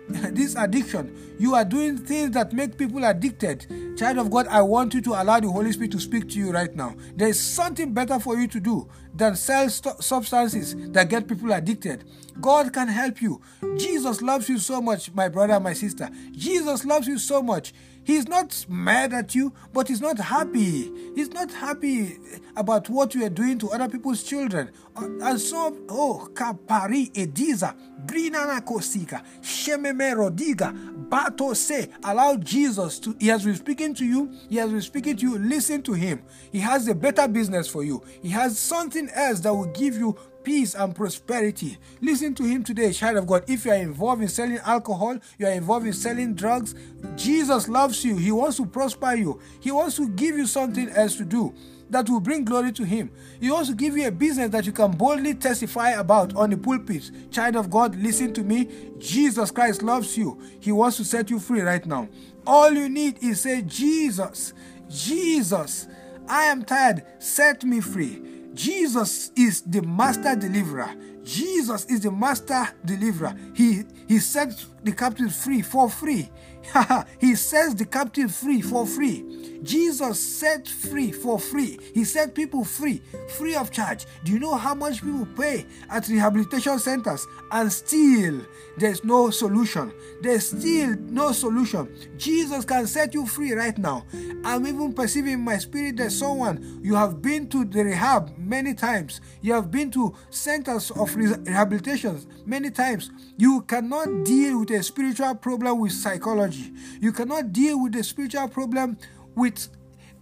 this 0.32 0.56
addiction. 0.56 1.36
You 1.38 1.56
are 1.56 1.66
doing 1.66 1.98
things 1.98 2.32
that 2.32 2.54
make 2.54 2.78
people 2.78 3.04
addicted. 3.04 3.98
Child 3.98 4.18
of 4.20 4.32
God, 4.32 4.48
I 4.48 4.62
want 4.62 4.94
you 4.94 5.02
to 5.02 5.22
allow 5.22 5.40
the 5.40 5.52
Holy 5.52 5.72
Spirit 5.72 5.92
to 5.92 6.00
speak 6.00 6.30
to 6.30 6.40
you 6.40 6.52
right 6.52 6.74
now. 6.76 6.96
There 7.16 7.28
is 7.28 7.40
something 7.40 7.94
better 7.94 8.20
for 8.20 8.38
you 8.38 8.48
to 8.48 8.60
do 8.60 8.88
than 9.14 9.36
sell 9.36 9.70
st- 9.70 10.02
substances 10.02 10.76
that 10.92 11.10
get 11.10 11.28
people 11.28 11.52
addicted. 11.52 12.06
God 12.40 12.72
can 12.72 12.88
help 12.88 13.22
you. 13.22 13.42
Jesus 13.78 14.22
loves 14.22 14.48
you 14.48 14.60
so 14.60 14.82
much, 14.82 15.12
my 15.14 15.28
brother, 15.28 15.60
my 15.60 15.74
sister. 15.74 16.10
Jesus 16.32 16.86
loves 16.86 17.08
you 17.08 17.18
so 17.18 17.42
much. 17.42 17.74
He's 18.08 18.26
not 18.26 18.66
mad 18.70 19.12
at 19.12 19.36
you, 19.36 19.52
but 19.74 19.90
he's 19.90 20.00
not 20.00 20.18
happy. 20.18 20.90
He's 21.14 21.28
not 21.28 21.52
happy 21.52 22.18
about 22.56 22.88
what 22.90 23.14
you 23.14 23.26
are 23.26 23.30
doing 23.30 23.60
to 23.60 23.70
other 23.72 23.90
people's 23.90 24.24
children. 24.24 24.72
Uh, 24.96 25.10
and 25.24 25.38
so, 25.38 25.78
oh, 25.90 26.30
kapari 26.34 27.12
ediza, 27.12 27.76
brinana 28.06 28.62
kosika, 28.62 29.22
shememe 29.42 30.16
rodiga, 30.16 30.74
bato 31.10 31.54
se. 31.54 31.90
Allow 32.02 32.38
Jesus 32.38 32.98
to, 33.00 33.14
he 33.20 33.28
has 33.28 33.44
been 33.44 33.56
speaking 33.56 33.94
to 33.96 34.06
you, 34.06 34.32
he 34.50 34.56
has 34.56 34.72
been 34.72 34.82
speaking 34.82 35.18
to 35.18 35.24
you, 35.24 35.38
listen 35.40 35.82
to 35.82 35.92
him. 35.92 36.24
He 36.54 36.60
has 36.60 36.88
a 36.88 36.96
better 36.96 37.28
business 37.28 37.68
for 37.68 37.84
you. 37.84 38.02
He 38.22 38.30
has 38.30 38.58
something 38.58 39.10
else 39.10 39.42
that 39.42 39.54
will 39.54 39.74
give 39.74 39.98
you 39.98 40.18
peace 40.48 40.76
and 40.76 40.96
prosperity. 40.96 41.78
Listen 42.00 42.34
to 42.34 42.42
him 42.44 42.64
today, 42.64 42.94
child 42.94 43.18
of 43.18 43.28
God. 43.28 43.44
If 43.50 43.66
you 43.66 43.72
are 43.72 43.76
involved 43.76 44.22
in 44.22 44.30
selling 44.30 44.60
alcohol, 44.60 45.18
you 45.38 45.46
are 45.46 45.52
involved 45.52 45.86
in 45.86 45.92
selling 45.92 46.36
drugs, 46.36 46.74
Jesus 47.18 47.68
loves 47.68 48.06
you. 48.06 48.16
He 48.16 48.32
wants 48.32 48.56
to 48.56 48.66
prosper 48.66 49.14
you. 49.14 49.42
He 49.60 49.72
wants 49.72 49.98
to 49.98 50.08
give 50.08 50.38
you 50.38 50.48
something 50.48 50.88
else 50.92 51.18
to 51.18 51.26
do 51.26 51.54
that 51.90 52.10
will 52.10 52.22
bring 52.22 52.46
glory 52.46 52.72
to 52.72 52.86
him. 52.86 53.12
He 53.42 53.52
wants 53.52 53.68
to 53.68 53.76
give 53.76 53.98
you 53.98 54.08
a 54.08 54.12
business 54.12 54.50
that 54.52 54.66
you 54.66 54.72
can 54.72 54.92
boldly 54.92 55.36
testify 55.36 55.90
about 55.90 56.34
on 56.34 56.52
the 56.52 56.58
pulpit. 56.58 57.12
Child 57.30 57.58
of 57.58 57.70
God, 57.70 57.98
listen 57.98 58.34
to 58.36 58.42
me. 58.42 58.70
Jesus 59.00 59.52
Christ 59.52 59.84
loves 59.84 60.18
you. 60.18 60.40
He 60.62 60.72
wants 60.72 60.96
to 60.96 61.04
set 61.04 61.30
you 61.30 61.40
free 61.40 61.60
right 61.60 61.86
now. 61.86 62.08
All 62.46 62.72
you 62.72 62.88
need 62.88 63.22
is 63.22 63.42
say, 63.42 63.64
Jesus, 63.64 64.54
Jesus, 64.90 65.90
I 66.30 66.46
am 66.46 66.64
tired. 66.64 67.04
Set 67.20 67.66
me 67.66 67.82
free. 67.82 68.37
Jesus 68.58 69.32
is 69.36 69.62
the 69.62 69.84
master 69.84 70.36
deliverer. 70.36 70.90
Jesus 71.24 71.86
is 71.86 72.02
the 72.02 72.12
master 72.12 72.68
deliverer. 72.84 73.36
He 73.54 73.84
he 74.08 74.18
set 74.18 74.66
the 74.84 74.92
captives 74.94 75.44
free 75.44 75.62
for 75.62 75.88
free. 75.90 76.30
he 77.20 77.36
sets 77.36 77.74
the 77.74 77.86
captive 77.86 78.34
free 78.34 78.62
for 78.62 78.86
free. 78.86 79.48
Jesus 79.64 80.20
set 80.20 80.68
free 80.68 81.12
for 81.12 81.40
free. 81.40 81.80
He 81.94 82.04
set 82.04 82.36
people 82.36 82.64
free, 82.64 83.02
free 83.38 83.56
of 83.56 83.72
charge. 83.72 84.06
Do 84.24 84.32
you 84.32 84.40
know 84.40 84.56
how 84.56 84.74
much 84.74 85.02
people 85.02 85.28
pay 85.38 85.66
at 85.90 86.08
rehabilitation 86.08 86.80
centers 86.80 87.26
and 87.52 87.72
still 87.72 88.42
there's 88.78 89.04
no 89.04 89.30
solution? 89.30 89.92
There's 90.22 90.50
still 90.50 90.96
no 90.98 91.32
solution. 91.32 91.90
Jesus 92.18 92.66
can 92.66 92.88
set 92.88 93.14
you 93.14 93.26
free 93.26 93.54
right 93.54 93.78
now. 93.78 94.06
I'm 94.44 94.68
even 94.68 94.94
perceiving 94.94 95.34
in 95.34 95.42
my 95.42 95.58
spirit 95.58 95.98
that 95.98 96.12
someone 96.12 96.80
you 96.84 96.96
have 96.96 97.22
been 97.22 97.48
to 97.50 97.66
the 97.66 97.84
rehab 97.84 98.38
many 98.38 98.74
times. 98.74 99.22
You 99.42 99.54
have 99.54 99.72
been 99.72 99.92
to 99.92 100.16
centers 100.30 100.92
of 100.92 101.16
rehabilitation 101.16 102.22
many 102.46 102.70
times. 102.70 103.12
You 103.38 103.62
cannot 103.62 104.24
deal 104.24 104.60
with 104.60 104.72
a 104.72 104.84
spiritual 104.84 105.36
problem 105.36 105.80
with 105.80 105.92
psychology. 105.92 106.57
You 107.00 107.12
cannot 107.12 107.54
deal 107.54 107.82
with 107.82 107.94
the 107.94 108.04
spiritual 108.04 108.48
problem 108.48 108.98
with 109.36 109.70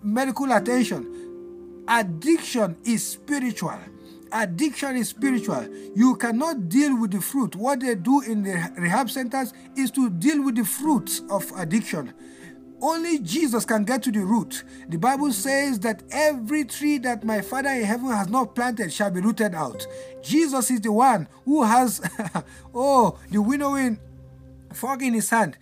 medical 0.03 0.51
attention. 0.51 1.83
Addiction 1.87 2.77
is 2.85 3.07
spiritual. 3.07 3.79
Addiction 4.31 4.97
is 4.97 5.09
spiritual. 5.09 5.67
You 5.95 6.15
cannot 6.15 6.67
deal 6.67 6.99
with 6.99 7.11
the 7.11 7.21
fruit. 7.21 7.55
What 7.55 7.79
they 7.79 7.95
do 7.95 8.21
in 8.21 8.43
the 8.43 8.71
rehab 8.77 9.09
centers 9.09 9.53
is 9.77 9.91
to 9.91 10.09
deal 10.09 10.43
with 10.43 10.55
the 10.55 10.65
fruits 10.65 11.21
of 11.29 11.49
addiction. 11.55 12.13
Only 12.81 13.19
Jesus 13.19 13.65
can 13.65 13.83
get 13.83 14.03
to 14.03 14.11
the 14.11 14.19
root. 14.19 14.63
The 14.89 14.97
Bible 14.97 15.31
says 15.31 15.79
that 15.79 16.03
every 16.11 16.65
tree 16.65 16.97
that 16.99 17.23
my 17.23 17.41
Father 17.41 17.69
in 17.69 17.83
heaven 17.83 18.07
has 18.07 18.27
not 18.27 18.53
planted 18.53 18.91
shall 18.91 19.09
be 19.09 19.21
rooted 19.21 19.55
out. 19.55 19.87
Jesus 20.21 20.69
is 20.69 20.81
the 20.81 20.91
one 20.91 21.27
who 21.45 21.63
has, 21.63 22.01
oh, 22.75 23.17
the 23.31 23.41
winnowing 23.41 23.99
fork 24.73 25.01
in 25.01 25.13
his 25.13 25.29
hand. 25.29 25.57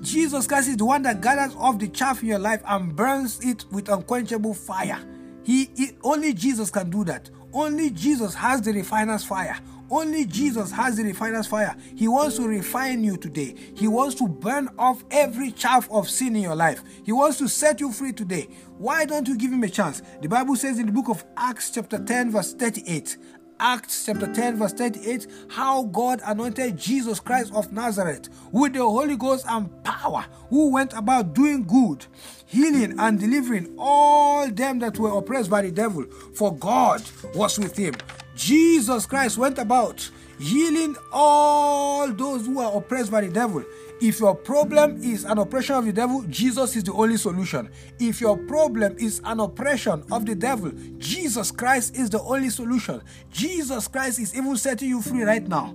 Jesus 0.00 0.46
Christ 0.46 0.68
is 0.68 0.76
the 0.76 0.84
one 0.84 1.02
that 1.02 1.20
gathers 1.20 1.54
off 1.56 1.78
the 1.78 1.88
chaff 1.88 2.22
in 2.22 2.28
your 2.28 2.38
life 2.38 2.62
and 2.66 2.94
burns 2.94 3.40
it 3.44 3.64
with 3.70 3.88
unquenchable 3.88 4.54
fire. 4.54 4.98
He, 5.44 5.70
he, 5.76 5.92
only 6.02 6.32
Jesus 6.32 6.70
can 6.70 6.90
do 6.90 7.04
that. 7.04 7.30
Only 7.52 7.90
Jesus 7.90 8.34
has 8.34 8.62
the 8.62 8.72
refiner's 8.72 9.24
fire. 9.24 9.56
Only 9.90 10.24
Jesus 10.24 10.72
has 10.72 10.96
the 10.96 11.04
refiner's 11.04 11.46
fire. 11.46 11.76
He 11.94 12.08
wants 12.08 12.36
to 12.36 12.48
refine 12.48 13.04
you 13.04 13.16
today. 13.16 13.54
He 13.74 13.86
wants 13.86 14.14
to 14.16 14.26
burn 14.26 14.70
off 14.78 15.04
every 15.10 15.52
chaff 15.52 15.88
of 15.90 16.08
sin 16.08 16.34
in 16.34 16.42
your 16.42 16.56
life. 16.56 16.82
He 17.04 17.12
wants 17.12 17.38
to 17.38 17.48
set 17.48 17.80
you 17.80 17.92
free 17.92 18.12
today. 18.12 18.48
Why 18.78 19.04
don't 19.04 19.28
you 19.28 19.36
give 19.36 19.52
him 19.52 19.62
a 19.62 19.68
chance? 19.68 20.02
The 20.22 20.28
Bible 20.28 20.56
says 20.56 20.78
in 20.78 20.86
the 20.86 20.92
book 20.92 21.08
of 21.08 21.24
Acts, 21.36 21.70
chapter 21.70 22.02
10, 22.02 22.32
verse 22.32 22.54
38, 22.54 23.18
Acts 23.60 24.06
chapter 24.06 24.32
10, 24.32 24.56
verse 24.56 24.72
38, 24.72 25.26
how 25.48 25.84
God 25.84 26.20
anointed 26.26 26.76
Jesus 26.76 27.20
Christ 27.20 27.52
of 27.54 27.72
Nazareth 27.72 28.28
with 28.50 28.72
the 28.72 28.80
Holy 28.80 29.16
Ghost 29.16 29.46
and 29.48 29.70
power, 29.84 30.26
who 30.50 30.70
went 30.70 30.92
about 30.92 31.34
doing 31.34 31.64
good, 31.64 32.06
healing 32.46 32.98
and 32.98 33.20
delivering 33.20 33.74
all 33.78 34.50
them 34.50 34.80
that 34.80 34.98
were 34.98 35.16
oppressed 35.16 35.50
by 35.50 35.62
the 35.62 35.70
devil, 35.70 36.04
for 36.34 36.54
God 36.56 37.02
was 37.34 37.58
with 37.58 37.76
him. 37.76 37.94
Jesus 38.34 39.06
Christ 39.06 39.38
went 39.38 39.58
about 39.58 40.10
healing 40.40 40.96
all 41.12 42.08
those 42.12 42.46
who 42.46 42.58
are 42.58 42.76
oppressed 42.76 43.10
by 43.10 43.20
the 43.20 43.28
devil. 43.28 43.64
If 44.04 44.20
your 44.20 44.34
problem 44.34 45.00
is 45.02 45.24
an 45.24 45.38
oppression 45.38 45.76
of 45.76 45.86
the 45.86 45.92
devil, 45.94 46.24
Jesus 46.28 46.76
is 46.76 46.84
the 46.84 46.92
only 46.92 47.16
solution. 47.16 47.70
If 47.98 48.20
your 48.20 48.36
problem 48.36 48.94
is 48.98 49.22
an 49.24 49.40
oppression 49.40 50.04
of 50.12 50.26
the 50.26 50.34
devil, 50.34 50.72
Jesus 50.98 51.50
Christ 51.50 51.96
is 51.96 52.10
the 52.10 52.20
only 52.20 52.50
solution. 52.50 53.00
Jesus 53.30 53.88
Christ 53.88 54.18
is 54.18 54.36
even 54.36 54.58
setting 54.58 54.90
you 54.90 55.00
free 55.00 55.22
right 55.22 55.48
now. 55.48 55.74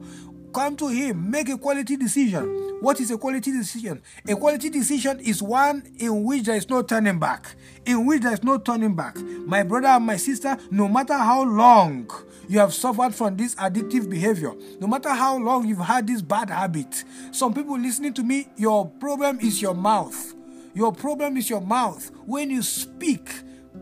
Come 0.53 0.75
to 0.77 0.87
Him, 0.87 1.29
make 1.29 1.49
a 1.49 1.57
quality 1.57 1.95
decision. 1.95 2.77
What 2.81 2.99
is 2.99 3.11
a 3.11 3.17
quality 3.17 3.51
decision? 3.51 4.01
A 4.27 4.35
quality 4.35 4.69
decision 4.69 5.19
is 5.19 5.43
one 5.43 5.83
in 5.99 6.23
which 6.23 6.43
there 6.43 6.55
is 6.55 6.69
no 6.69 6.81
turning 6.81 7.19
back. 7.19 7.55
In 7.85 8.05
which 8.05 8.21
there 8.23 8.33
is 8.33 8.43
no 8.43 8.57
turning 8.57 8.95
back. 8.95 9.17
My 9.17 9.63
brother 9.63 9.89
and 9.89 10.05
my 10.05 10.17
sister, 10.17 10.57
no 10.71 10.87
matter 10.87 11.13
how 11.13 11.43
long 11.43 12.09
you 12.47 12.57
have 12.59 12.73
suffered 12.73 13.13
from 13.13 13.37
this 13.37 13.53
addictive 13.55 14.09
behavior, 14.09 14.53
no 14.79 14.87
matter 14.87 15.09
how 15.09 15.37
long 15.37 15.67
you've 15.67 15.79
had 15.79 16.07
this 16.07 16.21
bad 16.21 16.49
habit, 16.49 17.03
some 17.31 17.53
people 17.53 17.77
listening 17.77 18.13
to 18.13 18.23
me, 18.23 18.47
your 18.55 18.87
problem 18.87 19.39
is 19.41 19.61
your 19.61 19.75
mouth. 19.75 20.33
Your 20.73 20.93
problem 20.93 21.37
is 21.37 21.49
your 21.49 21.61
mouth. 21.61 22.09
When 22.25 22.49
you 22.49 22.63
speak, 22.63 23.29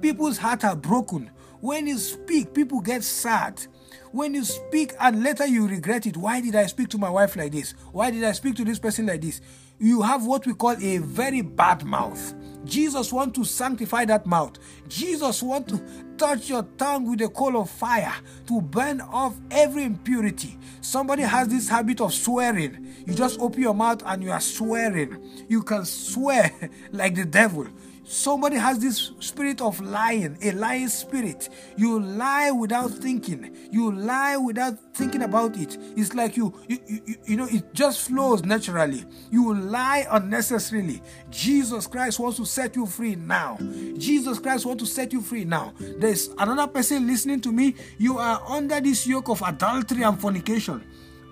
people's 0.02 0.38
hearts 0.38 0.64
are 0.64 0.76
broken. 0.76 1.30
When 1.60 1.88
you 1.88 1.98
speak, 1.98 2.54
people 2.54 2.82
get 2.82 3.04
sad. 3.04 3.66
When 4.12 4.34
you 4.34 4.44
speak 4.46 4.94
and 5.00 5.24
later 5.24 5.46
you 5.46 5.68
regret 5.68 6.06
it, 6.06 6.18
why 6.18 6.42
did 6.42 6.56
I 6.56 6.66
speak 6.68 6.90
to 6.90 6.98
my 6.98 7.10
wife 7.10 7.36
like 7.36 7.52
this? 7.52 7.74
Why 7.92 8.12
did 8.12 8.24
I 8.24 8.32
speak 8.32 8.56
to 8.56 8.66
this 8.66 8.80
person 8.80 9.06
like 9.08 9.22
this? 9.22 9.42
You 9.80 10.02
have 10.02 10.26
what 10.26 10.48
we 10.48 10.54
call 10.54 10.76
a 10.82 10.98
very 10.98 11.42
bad 11.42 11.84
mouth. 11.84 12.34
Jesus 12.66 13.14
want 13.14 13.36
to 13.36 13.44
sanctify 13.44 14.06
that 14.06 14.26
mouth. 14.26 14.58
Jesus 14.88 15.44
want 15.44 15.68
to 15.70 15.82
touch 16.18 16.50
your 16.50 16.64
tongue 16.78 17.10
with 17.10 17.22
a 17.22 17.30
coal 17.30 17.58
of 17.58 17.70
fire 17.70 18.14
to 18.48 18.62
burn 18.62 19.02
off 19.02 19.36
every 19.52 19.84
impurity. 19.84 20.58
Somebody 20.82 21.24
has 21.24 21.48
this 21.48 21.70
habit 21.70 22.02
of 22.02 22.14
swearing. 22.14 22.96
You 23.06 23.14
just 23.14 23.40
open 23.40 23.62
your 23.62 23.76
mouth 23.76 24.02
and 24.06 24.24
you 24.24 24.32
are 24.32 24.40
swearing. 24.40 25.46
You 25.48 25.62
can 25.62 25.86
swear 25.86 26.52
like 26.92 27.16
the 27.16 27.26
devil. 27.26 27.68
Somebody 28.10 28.56
has 28.56 28.80
this 28.80 29.12
spirit 29.20 29.60
of 29.60 29.82
lying, 29.82 30.38
a 30.42 30.54
lying 30.54 30.88
spirit. 30.88 31.50
You 31.76 32.00
lie 32.00 32.52
without 32.52 32.90
thinking. 32.90 33.54
You 33.70 33.92
lie 33.92 34.38
without 34.38 34.78
thinking 34.94 35.24
about 35.24 35.58
it. 35.58 35.78
It's 35.98 36.14
like 36.14 36.38
you, 36.38 36.54
you, 36.70 36.80
you, 36.88 37.16
you 37.26 37.36
know, 37.36 37.48
it 37.52 37.74
just 37.74 38.08
flows 38.08 38.46
naturally. 38.46 39.04
You 39.30 39.54
lie 39.54 40.08
unnecessarily. 40.10 41.02
Jesus 41.30 41.86
Christ 41.86 42.18
wants 42.18 42.38
to 42.38 42.46
set 42.46 42.78
you 42.78 42.86
free 42.86 43.16
now. 43.16 43.58
Jesus 43.98 44.40
Christ 44.40 44.66
wants 44.66 44.84
to 44.84 44.90
set 44.90 45.12
you 45.12 45.20
free 45.20 45.44
now. 45.44 45.74
There's 45.78 46.30
another 46.38 46.68
person 46.68 47.08
listening 47.08 47.42
to 47.42 47.52
me. 47.52 47.76
You 47.98 48.20
are 48.20 48.42
under 48.48 48.80
this 48.80 49.06
yoke 49.06 49.28
of 49.28 49.42
adultery 49.42 50.04
and 50.04 50.20
fornication 50.20 50.82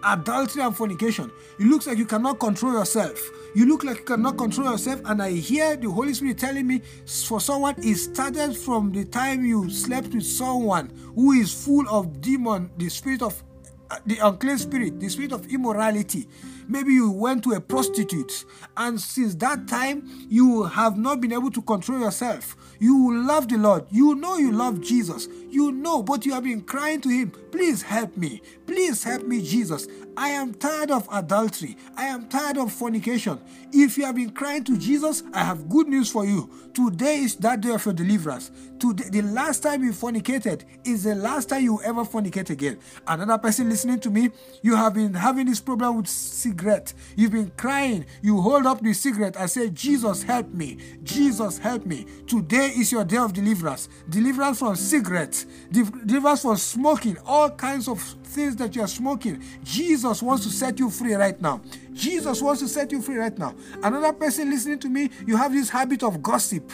adultery 0.06 0.62
and 0.62 0.76
fornication. 0.76 1.32
It 1.60 1.66
looks 1.66 1.88
like 1.88 1.98
you 1.98 2.06
cannot 2.06 2.40
control 2.40 2.74
yourself. 2.74 3.20
You 3.56 3.66
look 3.66 3.84
like 3.84 4.00
you 4.00 4.04
cannot 4.04 4.38
control 4.38 4.72
yourself, 4.72 5.02
and 5.06 5.22
I 5.22 5.32
hear 5.32 5.76
the 5.76 5.90
Holy 5.90 6.14
Spirit 6.14 6.38
telling 6.38 6.68
me 6.68 6.82
for 7.28 7.40
someone 7.42 7.76
it 7.80 7.96
started 7.96 8.56
from 8.56 8.92
the 8.92 9.06
time 9.06 9.46
you 9.46 9.70
slept 9.70 10.14
with 10.14 10.26
someone 10.26 10.92
who 11.16 11.32
is 11.32 11.54
full 11.66 11.88
of 11.90 12.22
demon, 12.22 12.70
the 12.78 12.90
spirit 12.90 13.22
of 13.22 13.42
uh, 13.90 13.98
the 14.06 14.18
unclean 14.20 14.58
spirit, 14.58 15.00
the 15.00 15.10
spirit 15.10 15.32
of 15.32 15.48
immorality. 15.48 16.28
Maybe 16.68 16.94
you 16.94 17.12
went 17.12 17.44
to 17.44 17.52
a 17.52 17.62
prostitute, 17.62 18.46
and 18.78 19.00
since 19.00 19.36
that 19.36 19.68
time, 19.68 20.10
you 20.30 20.64
have 20.64 20.98
not 20.98 21.22
been 21.22 21.34
able 21.34 21.52
to 21.52 21.62
control 21.62 22.00
yourself. 22.00 22.56
You 22.80 23.24
love 23.26 23.48
the 23.48 23.58
Lord. 23.58 23.86
You 23.90 24.16
know 24.16 24.38
you 24.38 24.52
love 24.52 24.82
Jesus. 24.82 25.28
You 25.50 25.72
know, 25.72 26.04
but 26.04 26.26
you 26.26 26.34
have 26.34 26.44
been 26.44 26.62
crying 26.62 27.02
to 27.02 27.10
Him, 27.10 27.32
Please 27.56 27.82
help 27.82 28.18
me. 28.18 28.42
Please 28.68 29.02
help 29.02 29.24
me, 29.24 29.42
Jesus. 29.42 29.88
I 30.18 30.28
am 30.30 30.54
tired 30.54 30.92
of 30.92 31.08
adultery. 31.10 31.78
I 31.96 32.04
am 32.08 32.28
tired 32.28 32.58
of 32.58 32.70
fornication. 32.70 33.40
If 33.72 33.98
you 33.98 34.04
have 34.04 34.16
been 34.16 34.32
crying 34.32 34.66
to 34.66 34.78
Jesus, 34.78 35.24
I 35.34 35.42
have 35.46 35.70
good 35.70 35.88
news 35.88 36.12
for 36.12 36.26
you. 36.26 36.50
Today 36.74 37.20
is 37.20 37.36
that 37.38 37.62
day 37.62 37.70
of 37.70 37.86
your 37.86 37.94
deliverance. 37.94 38.52
Today, 38.78 39.06
the 39.10 39.22
last 39.22 39.64
time 39.64 39.86
you 39.86 39.94
fornicated 39.94 40.64
is 40.84 41.06
the 41.06 41.16
last 41.16 41.48
time 41.48 41.64
you 41.64 41.82
ever 41.82 42.04
fornicate 42.04 42.50
again. 42.50 42.78
Another 43.08 43.38
person 43.38 43.70
listening 43.70 44.02
to 44.02 44.10
me, 44.10 44.32
you 44.62 44.76
have 44.76 44.94
been 44.94 45.14
having 45.14 45.46
this 45.46 45.62
problem 45.62 45.96
with 45.96 46.08
cigarette. 46.56 46.94
You've 47.16 47.32
been 47.32 47.52
crying. 47.58 48.06
You 48.22 48.42
hold 48.42 48.66
up 48.66 48.82
the 48.82 48.94
cigarette 48.94 49.36
and 49.38 49.50
say, 49.50 49.70
Jesus, 49.70 50.24
help 50.24 50.50
me. 50.54 50.78
Jesus, 51.04 51.58
help 51.58 51.86
me. 51.86 52.06
Today 52.28 52.68
is 52.68 52.92
your 52.92 53.04
day 53.04 53.18
of 53.18 53.34
deliverance. 53.34 53.90
Deliverance 54.10 54.60
from 54.60 54.76
cigarettes, 54.76 55.46
deliverance 55.72 56.44
from 56.44 56.58
smoking, 56.58 57.18
all 57.26 57.50
kinds 57.50 57.88
of 57.88 58.02
things 58.02 58.56
that 58.58 58.76
you 58.76 58.82
are 58.82 58.88
smoking. 58.88 59.44
Jesus 59.64 60.22
wants 60.22 60.44
to 60.46 60.50
set 60.50 60.80
you 60.80 60.90
free 60.90 61.14
right 61.16 61.40
now. 61.42 61.62
Jesus 61.94 62.42
wants 62.42 62.62
to 62.62 62.68
set 62.68 62.92
you 62.92 63.02
free 63.02 63.18
right 63.18 63.38
now. 63.38 63.54
Another 63.84 64.14
person 64.14 64.50
listening 64.50 64.80
to 64.80 64.90
me, 64.90 65.10
you 65.28 65.36
have 65.36 65.52
this 65.52 65.70
habit 65.70 66.04
of 66.04 66.22
gossip. 66.22 66.72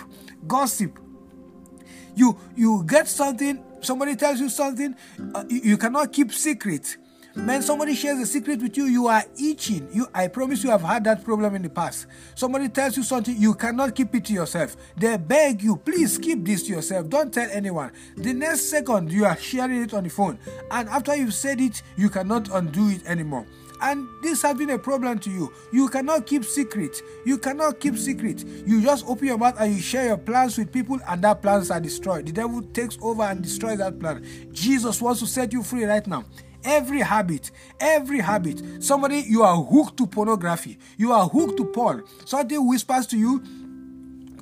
Gossip. 0.47 0.99
You 2.15 2.37
you 2.55 2.83
get 2.85 3.07
something, 3.07 3.63
somebody 3.81 4.15
tells 4.15 4.39
you 4.39 4.49
something, 4.49 4.95
uh, 5.33 5.45
you, 5.47 5.61
you 5.61 5.77
cannot 5.77 6.11
keep 6.11 6.31
secret. 6.33 6.97
Man, 7.33 7.61
somebody 7.61 7.95
shares 7.95 8.19
a 8.19 8.25
secret 8.25 8.61
with 8.61 8.75
you, 8.75 8.85
you 8.85 9.07
are 9.07 9.23
itching. 9.39 9.87
You, 9.93 10.05
I 10.13 10.27
promise 10.27 10.65
you 10.65 10.69
have 10.69 10.81
had 10.81 11.05
that 11.05 11.23
problem 11.23 11.55
in 11.55 11.61
the 11.61 11.69
past. 11.69 12.07
Somebody 12.35 12.67
tells 12.67 12.97
you 12.97 13.03
something, 13.03 13.35
you 13.37 13.53
cannot 13.53 13.95
keep 13.95 14.13
it 14.13 14.25
to 14.25 14.33
yourself. 14.33 14.75
They 14.97 15.15
beg 15.15 15.61
you, 15.61 15.77
please 15.77 16.17
keep 16.17 16.43
this 16.43 16.63
to 16.63 16.73
yourself. 16.73 17.07
Don't 17.07 17.33
tell 17.33 17.49
anyone. 17.49 17.93
The 18.17 18.33
next 18.33 18.69
second, 18.69 19.13
you 19.13 19.23
are 19.23 19.37
sharing 19.37 19.81
it 19.81 19.93
on 19.93 20.03
the 20.03 20.09
phone. 20.09 20.39
And 20.71 20.89
after 20.89 21.15
you've 21.15 21.33
said 21.33 21.61
it, 21.61 21.81
you 21.95 22.09
cannot 22.09 22.49
undo 22.49 22.89
it 22.89 23.05
anymore 23.05 23.45
and 23.83 24.07
this 24.21 24.43
has 24.43 24.55
been 24.55 24.69
a 24.69 24.77
problem 24.77 25.17
to 25.17 25.31
you 25.31 25.51
you 25.73 25.87
cannot 25.89 26.27
keep 26.27 26.45
secret 26.45 27.01
you 27.25 27.35
cannot 27.35 27.79
keep 27.79 27.97
secret 27.97 28.45
you 28.45 28.79
just 28.79 29.03
open 29.07 29.25
your 29.25 29.39
mouth 29.39 29.55
and 29.59 29.73
you 29.73 29.81
share 29.81 30.05
your 30.05 30.17
plans 30.17 30.55
with 30.55 30.71
people 30.71 30.99
and 31.09 31.23
that 31.23 31.41
plans 31.41 31.71
are 31.71 31.79
destroyed 31.79 32.27
the 32.27 32.31
devil 32.31 32.61
takes 32.73 32.95
over 33.01 33.23
and 33.23 33.41
destroys 33.41 33.79
that 33.79 33.99
plan 33.99 34.23
jesus 34.51 35.01
wants 35.01 35.19
to 35.19 35.25
set 35.25 35.51
you 35.51 35.63
free 35.63 35.83
right 35.83 36.05
now 36.05 36.23
Every 36.63 37.01
habit, 37.01 37.51
every 37.79 38.19
habit. 38.19 38.83
Somebody, 38.83 39.19
you 39.27 39.43
are 39.43 39.57
hooked 39.61 39.97
to 39.97 40.07
pornography. 40.07 40.77
You 40.97 41.11
are 41.11 41.27
hooked 41.27 41.57
to 41.57 41.65
porn. 41.65 42.03
Somebody 42.25 42.57
whispers 42.57 43.07
to 43.07 43.17
you, 43.17 43.43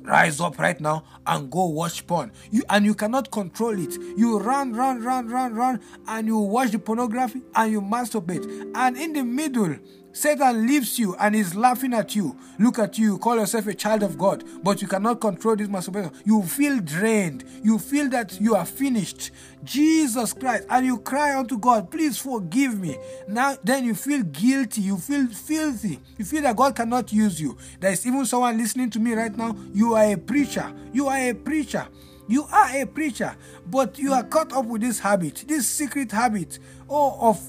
rise 0.02 0.40
up 0.40 0.58
right 0.58 0.80
now 0.80 1.04
and 1.26 1.50
go 1.50 1.66
watch 1.66 2.06
porn 2.06 2.32
you 2.50 2.62
and 2.70 2.84
you 2.84 2.94
cannot 2.94 3.30
control 3.30 3.78
it 3.78 3.96
you 4.16 4.38
run 4.38 4.72
run 4.72 5.02
run 5.02 5.28
run 5.28 5.54
run 5.54 5.80
and 6.08 6.26
you 6.26 6.38
watch 6.38 6.70
the 6.70 6.78
pornography 6.78 7.42
and 7.54 7.70
you 7.70 7.80
masturbate 7.80 8.70
and 8.74 8.96
in 8.96 9.12
the 9.12 9.22
middle 9.22 9.76
Satan 10.12 10.66
leaves 10.66 10.98
you 10.98 11.14
and 11.16 11.36
is 11.36 11.54
laughing 11.54 11.94
at 11.94 12.16
you. 12.16 12.36
Look 12.58 12.78
at 12.78 12.98
you, 12.98 13.18
call 13.18 13.36
yourself 13.36 13.66
a 13.68 13.74
child 13.74 14.02
of 14.02 14.18
God, 14.18 14.44
but 14.62 14.82
you 14.82 14.88
cannot 14.88 15.20
control 15.20 15.56
this 15.56 15.68
masturbation. 15.68 16.12
You 16.24 16.42
feel 16.42 16.80
drained. 16.80 17.44
You 17.62 17.78
feel 17.78 18.08
that 18.10 18.40
you 18.40 18.54
are 18.56 18.64
finished. 18.64 19.30
Jesus 19.62 20.32
Christ, 20.32 20.66
and 20.70 20.86
you 20.86 20.98
cry 20.98 21.38
unto 21.38 21.58
God, 21.58 21.90
please 21.90 22.18
forgive 22.18 22.78
me. 22.78 22.96
Now, 23.28 23.56
then 23.62 23.84
you 23.84 23.94
feel 23.94 24.22
guilty. 24.22 24.80
You 24.80 24.96
feel 24.96 25.26
filthy. 25.28 26.00
You 26.18 26.24
feel 26.24 26.42
that 26.42 26.56
God 26.56 26.74
cannot 26.74 27.12
use 27.12 27.40
you. 27.40 27.56
There 27.78 27.92
is 27.92 28.06
even 28.06 28.24
someone 28.26 28.58
listening 28.58 28.90
to 28.90 28.98
me 28.98 29.12
right 29.12 29.36
now. 29.36 29.54
You 29.72 29.94
are 29.94 30.12
a 30.12 30.16
preacher. 30.16 30.72
You 30.92 31.08
are 31.08 31.18
a 31.18 31.34
preacher. 31.34 31.86
You 32.26 32.44
are 32.44 32.76
a 32.76 32.84
preacher, 32.84 33.34
but 33.66 33.98
you 33.98 34.12
are 34.12 34.22
caught 34.22 34.52
up 34.52 34.64
with 34.66 34.82
this 34.82 35.00
habit, 35.00 35.44
this 35.48 35.66
secret 35.66 36.12
habit, 36.12 36.60
oh, 36.88 37.30
of 37.30 37.40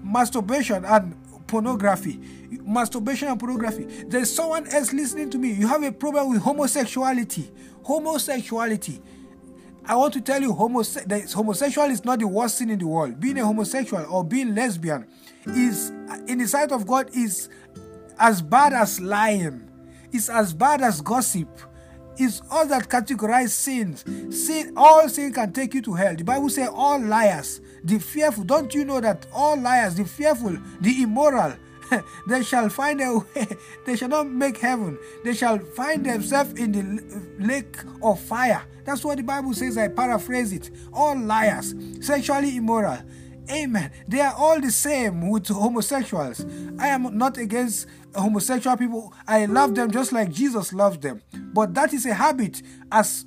masturbation 0.00 0.84
and 0.84 1.16
pornography, 1.48 2.20
masturbation 2.62 3.28
and 3.28 3.40
pornography. 3.40 3.84
There's 4.06 4.32
someone 4.32 4.68
else 4.68 4.92
listening 4.92 5.30
to 5.30 5.38
me. 5.38 5.52
You 5.52 5.66
have 5.66 5.82
a 5.82 5.90
problem 5.90 6.30
with 6.30 6.42
homosexuality. 6.42 7.50
Homosexuality. 7.82 9.00
I 9.84 9.96
want 9.96 10.12
to 10.14 10.20
tell 10.20 10.40
you, 10.40 10.52
homose- 10.52 11.32
homosexual 11.32 11.90
is 11.90 12.04
not 12.04 12.18
the 12.18 12.28
worst 12.28 12.58
sin 12.58 12.70
in 12.70 12.78
the 12.78 12.86
world. 12.86 13.18
Being 13.18 13.38
a 13.38 13.46
homosexual 13.46 14.04
or 14.10 14.22
being 14.22 14.54
lesbian 14.54 15.06
is, 15.46 15.90
in 16.26 16.38
the 16.38 16.46
sight 16.46 16.70
of 16.70 16.86
God, 16.86 17.08
is 17.16 17.48
as 18.18 18.42
bad 18.42 18.74
as 18.74 19.00
lying. 19.00 19.68
It's 20.12 20.28
as 20.28 20.52
bad 20.52 20.82
as 20.82 21.00
gossip. 21.00 21.48
It's 22.18 22.42
all 22.50 22.66
that 22.66 22.88
categorize 22.88 23.50
sins. 23.50 24.04
Sin, 24.30 24.74
all 24.76 25.08
sin 25.08 25.32
can 25.32 25.52
take 25.52 25.72
you 25.72 25.82
to 25.82 25.94
hell. 25.94 26.14
The 26.14 26.24
Bible 26.24 26.50
says 26.50 26.68
all 26.70 27.00
liars 27.00 27.60
the 27.84 27.98
fearful. 27.98 28.44
Don't 28.44 28.74
you 28.74 28.84
know 28.84 29.00
that 29.00 29.26
all 29.32 29.58
liars, 29.58 29.94
the 29.94 30.04
fearful, 30.04 30.56
the 30.80 31.02
immoral, 31.02 31.54
they 32.26 32.42
shall 32.42 32.68
find 32.68 33.00
a 33.00 33.18
way. 33.18 33.48
They 33.86 33.96
shall 33.96 34.08
not 34.08 34.28
make 34.28 34.58
heaven. 34.58 34.98
They 35.24 35.34
shall 35.34 35.58
find 35.58 36.04
themselves 36.04 36.52
in 36.58 36.72
the 36.72 37.44
lake 37.44 37.76
of 38.02 38.20
fire. 38.20 38.62
That's 38.84 39.04
what 39.04 39.16
the 39.16 39.22
Bible 39.22 39.54
says. 39.54 39.78
I 39.78 39.88
paraphrase 39.88 40.52
it. 40.52 40.70
All 40.92 41.18
liars, 41.18 41.74
sexually 42.00 42.56
immoral. 42.56 42.98
Amen. 43.50 43.90
They 44.06 44.20
are 44.20 44.34
all 44.34 44.60
the 44.60 44.70
same 44.70 45.30
with 45.30 45.48
homosexuals. 45.48 46.44
I 46.78 46.88
am 46.88 47.16
not 47.16 47.38
against 47.38 47.86
homosexual 48.14 48.76
people. 48.76 49.14
I 49.26 49.46
love 49.46 49.74
them 49.74 49.90
just 49.90 50.12
like 50.12 50.30
Jesus 50.30 50.72
loved 50.72 51.02
them. 51.02 51.22
But 51.54 51.74
that 51.74 51.94
is 51.94 52.04
a 52.04 52.12
habit 52.14 52.62
as 52.92 53.24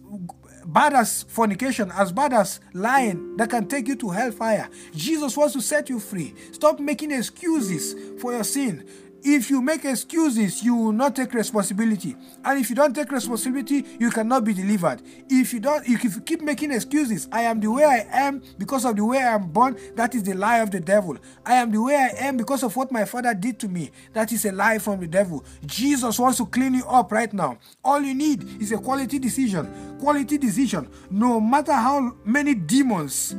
bad 0.66 0.94
as 0.94 1.24
fornication, 1.24 1.92
as 1.92 2.12
bad 2.12 2.34
as 2.34 2.60
lying, 2.74 3.38
that 3.38 3.50
can 3.50 3.68
take 3.68 3.88
you 3.88 3.96
to 3.98 4.10
hellfire. 4.10 4.70
Jesus 4.94 5.36
wants 5.38 5.54
to 5.54 5.62
set 5.62 5.90
you 5.90 6.00
free. 6.00 6.34
Stop 6.52 6.80
making 6.80 7.12
excuses 7.12 7.96
for 8.22 8.34
your 8.34 8.44
sin. 8.44 8.88
If 9.24 9.52
you 9.52 9.62
make 9.62 9.86
excuses, 9.86 10.64
you 10.64 10.76
will 10.76 10.92
not 10.92 11.16
take 11.16 11.34
responsibility. 11.34 12.16
And 12.44 12.60
if 12.60 12.70
you 12.70 12.76
don't 12.76 12.94
take 12.96 13.12
responsibility, 13.12 13.86
you 14.00 14.10
cannot 14.10 14.44
be 14.44 14.54
delivered. 14.54 15.02
If 15.30 15.54
you 15.54 15.60
don't, 15.60 15.88
if 15.88 16.04
you 16.04 16.22
keep 16.22 16.42
making 16.42 16.72
excuses, 16.72 17.28
I 17.32 17.44
am 17.44 17.60
the 17.60 17.70
way 17.70 17.84
I 17.84 18.08
am 18.12 18.42
because 18.58 18.84
of 18.84 18.96
the 18.96 19.06
way 19.06 19.20
I 19.20 19.36
am 19.36 19.50
born, 19.50 19.78
that 19.96 20.16
is 20.16 20.24
the 20.24 20.34
lie 20.34 20.58
of 20.60 20.72
the 20.72 20.80
devil. 20.80 21.18
I 21.46 21.56
am 21.56 21.72
the 21.72 21.82
way 21.82 21.96
I 21.96 22.26
am 22.26 22.36
because 22.36 22.64
of 22.64 22.76
what 22.76 22.92
my 22.92 23.06
father 23.06 23.34
did 23.36 23.60
to 23.60 23.68
me, 23.68 23.92
that 24.14 24.32
is 24.32 24.46
a 24.46 24.52
lie 24.52 24.80
from 24.80 25.00
the 25.00 25.08
devil. 25.08 25.46
Jesus 25.66 26.18
wants 26.18 26.38
to 26.38 26.48
clean 26.48 26.74
you 26.74 26.86
up 26.86 27.12
right 27.12 27.32
now. 27.32 27.60
All 27.84 28.02
you 28.02 28.16
need 28.16 28.62
is 28.62 28.72
a 28.72 28.78
quality 28.78 29.20
decision. 29.20 29.98
Quality 30.00 30.40
decision. 30.40 30.90
No 31.12 31.40
matter 31.40 31.74
how 31.74 32.16
many 32.26 32.56
demons 32.56 33.36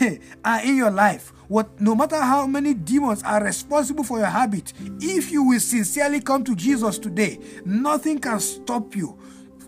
are 0.44 0.60
in 0.62 0.76
your 0.76 0.90
life, 0.90 1.32
what 1.48 1.80
no 1.80 1.94
matter 1.94 2.20
how 2.20 2.46
many 2.46 2.74
demons 2.74 3.22
are 3.22 3.42
responsible 3.42 4.04
for 4.04 4.18
your 4.18 4.26
habit, 4.26 4.72
if 5.00 5.30
you 5.32 5.42
will 5.42 5.60
sincerely 5.60 6.20
come 6.20 6.44
to 6.44 6.54
Jesus 6.54 6.98
today, 6.98 7.38
nothing 7.64 8.18
can 8.18 8.38
stop 8.38 8.94
you, 8.94 9.18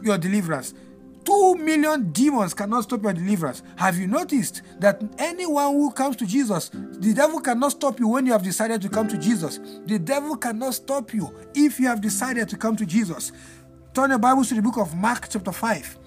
your 0.03 0.19
deliverance. 0.19 0.75
Two 1.25 1.55
million 1.57 2.11
demons 2.13 2.55
cannot 2.55 2.85
stop 2.85 3.03
your 3.03 3.13
deliverance. 3.13 3.63
Have 3.77 3.99
you 3.99 4.07
noticed 4.07 4.63
that 4.79 5.03
anyone 5.19 5.75
who 5.75 5.91
comes 5.91 6.17
to 6.17 6.27
Jesus, 6.27 6.71
the 6.71 7.13
devil 7.15 7.41
cannot 7.41 7.73
stop 7.73 8.01
you 8.01 8.09
when 8.09 8.27
you 8.27 8.33
have 8.33 8.43
decided 8.43 8.81
to 8.83 8.89
come 8.89 9.07
to 9.09 9.19
Jesus? 9.19 9.61
The 9.87 9.99
devil 9.99 10.37
cannot 10.37 10.75
stop 10.75 11.13
you 11.13 11.35
if 11.55 11.79
you 11.79 11.89
have 11.89 12.01
decided 12.01 12.49
to 12.49 12.57
come 12.57 12.75
to 12.77 12.87
Jesus. 12.87 13.33
Turn 13.93 14.11
your 14.11 14.19
Bibles 14.19 14.49
to 14.49 14.55
the 14.55 14.63
book 14.63 14.79
of 14.79 14.95
Mark, 14.95 15.29
chapter 15.29 15.53
5. 15.53 16.00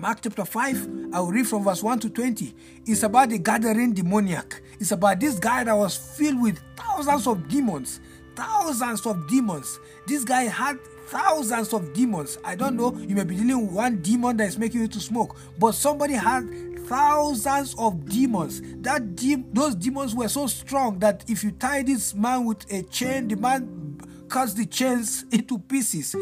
Mark 0.00 0.20
chapter 0.22 0.46
5, 0.46 1.10
I 1.12 1.20
will 1.20 1.30
read 1.30 1.46
from 1.46 1.62
verse 1.62 1.82
1 1.82 1.98
to 2.00 2.08
20. 2.08 2.54
It's 2.86 3.02
about 3.02 3.28
the 3.28 3.38
Gadarene 3.38 3.94
demoniac. 3.94 4.62
It's 4.78 4.92
about 4.92 5.20
this 5.20 5.38
guy 5.38 5.62
that 5.64 5.74
was 5.76 5.94
filled 5.94 6.40
with 6.40 6.58
thousands 6.74 7.26
of 7.26 7.46
demons. 7.48 8.00
Thousands 8.34 9.04
of 9.04 9.28
demons. 9.28 9.78
This 10.06 10.24
guy 10.24 10.44
had 10.44 10.78
thousands 11.08 11.74
of 11.74 11.92
demons. 11.92 12.38
I 12.42 12.54
don't 12.54 12.76
know, 12.76 12.96
you 12.96 13.14
may 13.14 13.24
be 13.24 13.36
dealing 13.36 13.66
with 13.66 13.74
one 13.74 14.00
demon 14.00 14.38
that 14.38 14.48
is 14.48 14.58
making 14.58 14.80
you 14.80 14.88
to 14.88 15.00
smoke, 15.00 15.36
but 15.58 15.72
somebody 15.72 16.14
had 16.14 16.48
thousands 16.86 17.74
of 17.76 18.08
demons. 18.08 18.62
That 18.80 19.16
de- 19.16 19.44
those 19.52 19.74
demons 19.74 20.14
were 20.14 20.28
so 20.28 20.46
strong 20.46 20.98
that 21.00 21.26
if 21.28 21.44
you 21.44 21.50
tie 21.50 21.82
this 21.82 22.14
man 22.14 22.46
with 22.46 22.64
a 22.72 22.84
chain, 22.84 23.28
the 23.28 23.36
man 23.36 24.00
cuts 24.30 24.54
the 24.54 24.64
chains 24.64 25.26
into 25.30 25.58
pieces. 25.58 26.16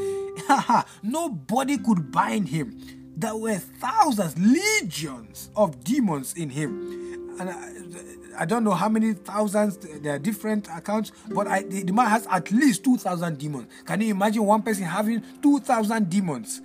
Nobody 1.05 1.79
could 1.79 2.11
bind 2.11 2.49
him 2.49 2.98
there 3.19 3.37
were 3.37 3.57
thousands, 3.57 4.39
legions 4.39 5.51
of 5.57 5.83
demons 5.83 6.35
in 6.35 6.51
him. 6.51 7.37
and 7.41 7.51
I, 7.51 8.43
I 8.43 8.45
don't 8.45 8.63
know 8.63 8.73
how 8.73 8.89
many 8.89 9.15
thousands 9.15 9.77
there 9.79 10.15
are 10.15 10.19
different 10.19 10.69
accounts, 10.69 11.11
but 11.31 11.49
I, 11.49 11.63
the, 11.63 11.83
the 11.83 11.93
man 11.93 12.07
has 12.07 12.27
at 12.31 12.51
least 12.53 12.85
two 12.85 12.97
thousand 12.97 13.39
demons. 13.39 13.67
Can 13.85 14.01
you 14.01 14.11
imagine 14.11 14.45
one 14.45 14.63
person 14.63 14.85
having 14.85 15.23
two 15.43 15.59
thousand 15.61 16.09
demons? 16.09 16.61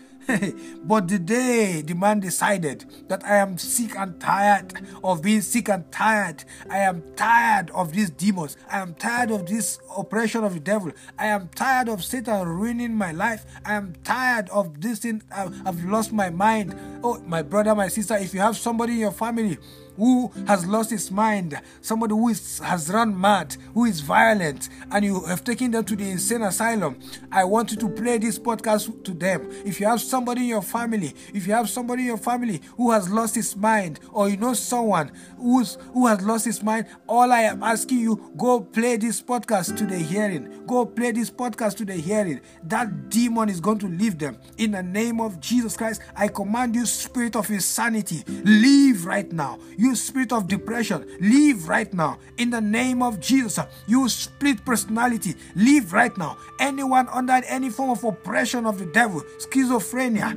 But 0.83 1.07
the 1.07 1.19
day 1.19 1.81
the 1.81 1.93
man 1.93 2.19
decided 2.19 2.85
that 3.07 3.23
I 3.25 3.37
am 3.37 3.57
sick 3.57 3.95
and 3.97 4.19
tired 4.19 4.73
of 5.03 5.21
being 5.21 5.41
sick 5.41 5.69
and 5.69 5.89
tired, 5.91 6.43
I 6.69 6.79
am 6.79 7.03
tired 7.15 7.69
of 7.71 7.93
these 7.93 8.09
demons, 8.09 8.57
I 8.71 8.79
am 8.79 8.93
tired 8.95 9.31
of 9.31 9.45
this 9.45 9.79
oppression 9.97 10.43
of 10.43 10.53
the 10.53 10.59
devil, 10.59 10.91
I 11.17 11.27
am 11.27 11.49
tired 11.49 11.89
of 11.89 12.03
Satan 12.03 12.47
ruining 12.47 12.95
my 12.95 13.11
life, 13.11 13.45
I 13.65 13.73
am 13.73 13.93
tired 14.03 14.49
of 14.49 14.81
this 14.81 14.99
thing, 14.99 15.23
I've 15.31 15.83
lost 15.85 16.11
my 16.13 16.29
mind. 16.29 16.75
Oh, 17.03 17.19
my 17.25 17.41
brother, 17.41 17.75
my 17.75 17.87
sister, 17.87 18.15
if 18.15 18.33
you 18.33 18.39
have 18.39 18.57
somebody 18.57 18.93
in 18.93 18.99
your 18.99 19.11
family 19.11 19.57
who 19.95 20.31
has 20.47 20.65
lost 20.65 20.91
his 20.91 21.11
mind, 21.11 21.59
somebody 21.81 22.13
who 22.13 22.29
is, 22.29 22.59
has 22.59 22.89
run 22.89 23.19
mad, 23.19 23.55
who 23.73 23.85
is 23.85 23.99
violent, 23.99 24.69
and 24.91 25.05
you 25.05 25.23
have 25.25 25.43
taken 25.43 25.71
them 25.71 25.83
to 25.85 25.95
the 25.95 26.09
insane 26.09 26.41
asylum, 26.43 26.99
I 27.31 27.43
want 27.43 27.71
you 27.71 27.77
to 27.77 27.89
play 27.89 28.17
this 28.17 28.39
podcast 28.39 29.03
to 29.03 29.13
them. 29.13 29.49
If 29.65 29.79
you 29.79 29.87
have 29.87 30.01
somebody 30.01 30.41
in 30.41 30.47
your 30.47 30.61
family, 30.61 31.13
if 31.33 31.47
you 31.47 31.53
have 31.53 31.69
somebody 31.69 32.03
in 32.03 32.07
your 32.07 32.17
family 32.17 32.61
who 32.77 32.91
has 32.91 33.09
lost 33.09 33.35
his 33.35 33.55
mind, 33.55 33.99
or 34.11 34.29
you 34.29 34.37
know 34.37 34.53
someone 34.53 35.11
who's 35.37 35.77
who 35.93 36.07
has 36.07 36.21
lost 36.21 36.45
his 36.45 36.63
mind, 36.63 36.87
all 37.07 37.31
I 37.31 37.41
am 37.41 37.63
asking 37.63 37.99
you, 37.99 38.31
go 38.37 38.61
play 38.61 38.97
this 38.97 39.21
podcast 39.21 39.77
to 39.77 39.85
the 39.85 39.97
hearing. 39.97 40.65
Go 40.65 40.85
play 40.85 41.11
this 41.11 41.29
podcast 41.29 41.77
to 41.77 41.85
the 41.85 41.95
hearing. 41.95 42.41
That 42.63 43.09
demon 43.09 43.49
is 43.49 43.59
going 43.59 43.79
to 43.79 43.87
leave 43.87 44.17
them. 44.19 44.37
In 44.57 44.71
the 44.71 44.83
name 44.83 45.19
of 45.19 45.39
Jesus 45.39 45.75
Christ, 45.77 46.01
I 46.15 46.27
command 46.27 46.75
you, 46.75 46.85
spirit 46.85 47.35
of 47.35 47.49
insanity, 47.49 48.23
leave 48.43 49.05
right 49.05 49.31
now. 49.31 49.59
You 49.77 49.82
spirit 49.95 50.31
of 50.31 50.47
depression, 50.47 51.05
leave 51.19 51.67
right 51.67 51.93
now. 51.93 52.19
In 52.37 52.49
the 52.49 52.61
name 52.61 53.01
of 53.01 53.19
Jesus, 53.19 53.65
you 53.87 54.07
split 54.09 54.63
personality, 54.65 55.35
leave 55.55 55.93
right 55.93 56.15
now. 56.17 56.37
Anyone 56.59 57.07
under 57.09 57.41
any 57.47 57.69
form 57.69 57.89
of 57.91 58.03
oppression 58.03 58.65
of 58.65 58.79
the 58.79 58.85
devil, 58.85 59.21
schizophrenia, 59.39 60.33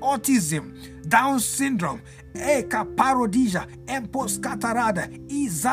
autism, 0.00 0.74
Down 1.08 1.40
syndrome, 1.40 2.02
Eka 2.34 2.84
parodija, 2.94 3.66
empos 3.86 4.38
catarada, 4.38 5.08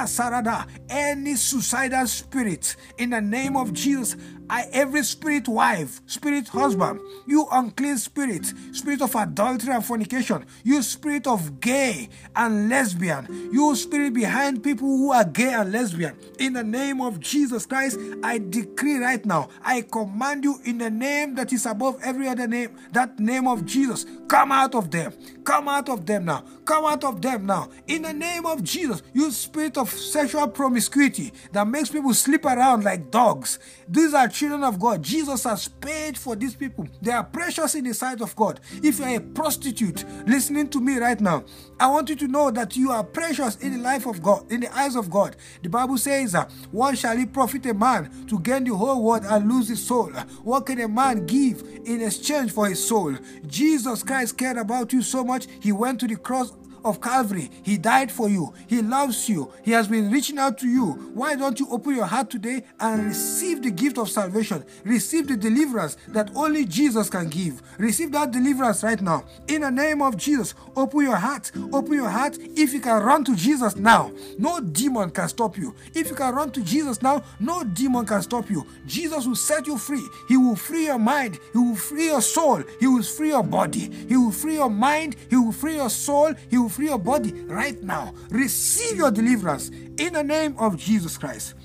sarada, 0.08 0.66
any 0.90 1.36
suicidal 1.36 2.08
spirit 2.08 2.76
in 2.98 3.12
the 3.12 3.22
name 3.22 3.56
of 3.56 3.74
Jesus. 3.74 4.16
I 4.50 4.68
every 4.72 5.04
spirit 5.04 5.48
wife, 5.48 6.02
spirit 6.06 6.48
husband, 6.48 7.02
you 7.26 7.48
unclean 7.52 7.98
spirit, 7.98 8.46
spirit 8.72 9.02
of 9.02 9.16
adultery 9.16 9.74
and 9.74 9.86
fornication, 9.86 10.46
you 10.64 10.82
spirit 10.82 11.28
of 11.28 11.60
gay 11.60 12.10
and 12.36 12.70
lesbian, 12.70 13.50
you 13.52 13.76
spirit 13.76 14.14
behind 14.14 14.64
people 14.64 14.88
who 14.88 15.12
are 15.12 15.26
gay 15.26 15.54
and 15.54 15.72
lesbian. 15.72 16.18
In 16.40 16.54
the 16.54 16.64
name 16.64 17.02
of 17.02 17.20
Jesus 17.20 17.66
Christ, 17.66 18.00
I 18.24 18.38
decree 18.38 18.98
right 18.98 19.26
now, 19.26 19.50
I 19.64 19.82
command 19.82 20.44
you 20.44 20.60
in 20.64 20.78
the 20.78 20.90
name 20.90 21.36
that 21.36 21.52
is 21.52 21.66
above 21.66 22.00
every 22.02 22.28
other 22.28 22.48
name, 22.48 22.76
that 22.94 23.20
name 23.20 23.48
of 23.48 23.66
Jesus, 23.66 24.06
come 24.28 24.52
out 24.52 24.76
of 24.76 24.92
them, 24.92 25.14
come 25.44 25.68
out 25.68 25.90
of 25.90 26.06
them 26.06 26.26
now, 26.26 26.44
come 26.66 26.86
out 26.86 27.04
of 27.04 27.22
them 27.22 27.46
now. 27.46 27.70
In 27.88 28.04
the 28.04 28.14
name 28.14 28.46
of 28.46 28.64
Jesus, 28.64 29.02
you 29.14 29.30
spirit 29.32 29.78
of 29.78 29.90
sexual 29.90 30.48
promiscuity 30.48 31.34
that 31.52 31.68
makes 31.68 31.90
people 31.90 32.14
sleep 32.14 32.46
around 32.46 32.84
like 32.84 33.12
dogs. 33.12 33.60
These 33.88 34.14
are 34.14 34.28
children 34.38 34.64
of 34.64 34.80
God. 34.80 35.02
Jesus 35.02 35.46
has 35.46 35.68
paid 35.68 36.16
for 36.16 36.36
these 36.36 36.56
people. 36.56 36.88
They 37.02 37.12
are 37.12 37.24
precious 37.24 37.74
in 37.74 37.86
the 37.86 37.94
sight 37.94 38.22
of 38.22 38.36
God. 38.36 38.60
If 38.84 39.00
you 39.00 39.06
are 39.06 39.16
a 39.16 39.20
prostitute 39.20 40.06
listening 40.28 40.70
to 40.70 40.80
me 40.80 40.98
right 40.98 41.20
now, 41.20 41.44
I 41.80 41.88
want 41.88 42.10
you 42.10 42.16
to 42.18 42.28
know 42.28 42.52
that 42.52 42.78
you 42.78 42.92
are 42.92 43.04
precious 43.04 43.56
in 43.58 43.74
the 43.74 43.80
life 43.80 44.06
of 44.06 44.22
God, 44.22 44.52
in 44.52 44.60
the 44.60 44.78
eyes 44.78 44.96
of 44.96 45.10
God. 45.10 45.36
The 45.64 45.70
Bible 45.70 45.98
says, 45.98 46.36
uh, 46.36 46.48
What 46.72 47.00
shall 47.00 47.18
it 47.18 47.34
profit 47.34 47.66
a 47.66 47.74
man 47.74 48.28
to 48.28 48.40
gain 48.40 48.64
the 48.64 48.76
whole 48.76 49.04
world 49.04 49.24
and 49.26 49.52
lose 49.52 49.70
his 49.70 49.84
soul? 49.84 50.12
What 50.44 50.68
can 50.68 50.80
a 50.82 50.88
man 50.88 51.26
give 51.26 51.64
in 51.86 52.04
exchange 52.04 52.52
for 52.52 52.70
his 52.70 52.86
soul? 52.88 53.16
Jesus 53.48 54.04
Christ 54.04 54.38
cared 54.38 54.58
about 54.58 54.94
you 54.94 55.02
so 55.02 55.24
much, 55.24 55.48
he 55.62 55.72
went 55.72 56.00
to 56.02 56.08
the 56.08 56.16
cross 56.16 56.54
of 56.88 57.02
Calvary. 57.02 57.52
He 57.64 57.78
died 57.78 58.12
for 58.12 58.30
you. 58.30 58.54
He 58.68 58.82
loves 58.82 59.30
you. 59.30 59.52
He 59.64 59.72
has 59.72 59.88
been 59.88 60.10
reaching 60.10 60.40
out 60.40 60.58
to 60.60 60.68
you. 60.68 61.12
Why 61.14 61.36
don't 61.36 61.60
you 61.60 61.68
open 61.70 61.96
your 61.96 62.06
heart 62.06 62.30
today 62.30 62.64
and 62.80 63.06
receive 63.06 63.62
the 63.62 63.72
gift 63.72 63.98
of 63.98 64.10
salvation? 64.10 64.64
Receive 64.84 65.28
the 65.28 65.38
deliverance 65.38 65.98
that 66.10 66.32
only 66.36 66.66
Jesus 66.66 67.10
can 67.10 67.28
give. 67.28 67.62
Receive 67.78 68.12
that 68.14 68.32
deliverance 68.32 68.84
right 68.84 69.02
now. 69.02 69.26
In 69.48 69.62
the 69.62 69.72
name 69.72 70.02
of 70.02 70.18
Jesus, 70.18 70.54
open 70.76 71.02
your 71.02 71.16
heart. 71.16 71.52
Open 71.74 71.94
your 71.94 72.10
heart. 72.10 72.38
If 72.40 72.74
you 72.74 72.80
can 72.80 73.04
run 73.04 73.24
to 73.26 73.36
Jesus 73.36 73.76
now, 73.76 74.12
no 74.38 74.60
demon 74.60 75.12
can 75.12 75.28
stop 75.30 75.58
you. 75.58 75.76
If 75.94 76.10
you 76.10 76.16
can 76.16 76.34
run 76.34 76.52
to 76.52 76.64
Jesus 76.64 77.02
now, 77.02 77.24
no 77.40 77.64
demon 77.64 78.06
can 78.06 78.22
stop 78.22 78.50
you. 78.50 78.66
Jesus 78.86 79.26
will 79.26 79.36
set 79.36 79.68
you 79.68 79.78
free. 79.78 80.04
He 80.28 80.38
will 80.38 80.56
free 80.56 80.86
your 80.86 81.00
mind. 81.00 81.40
He 81.54 81.60
will 81.60 81.76
free 81.76 82.06
your 82.06 82.22
soul. 82.22 82.64
He 82.80 82.88
will 82.88 83.04
free 83.04 83.30
your 83.30 83.44
body. 83.44 83.90
He 84.08 84.16
will 84.16 84.32
free 84.32 84.56
your 84.56 84.70
mind. 84.70 85.16
He 85.30 85.36
will 85.36 85.52
free 85.52 85.76
your 85.76 85.90
soul. 85.90 86.34
He 86.50 86.58
will 86.58 86.70
free 86.78 86.86
your 86.86 87.00
body 87.00 87.32
right 87.46 87.82
now. 87.82 88.14
Receive 88.30 88.98
your 88.98 89.10
deliverance 89.10 89.70
in 89.98 90.14
the 90.14 90.22
name 90.22 90.56
of 90.60 90.78
Jesus 90.78 91.18
Christ. 91.18 91.56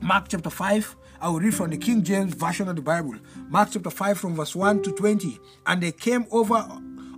Mark 0.00 0.26
chapter 0.26 0.50
5. 0.50 0.96
I 1.20 1.28
will 1.28 1.38
read 1.38 1.54
from 1.54 1.70
the 1.70 1.76
King 1.76 2.02
James 2.02 2.34
Version 2.34 2.68
of 2.68 2.74
the 2.74 2.82
Bible. 2.82 3.14
Mark 3.48 3.68
chapter 3.70 3.88
5 3.88 4.18
from 4.18 4.34
verse 4.34 4.56
1 4.56 4.82
to 4.82 4.90
20. 4.90 5.38
And 5.68 5.80
they 5.80 5.92
came 5.92 6.26
over 6.32 6.56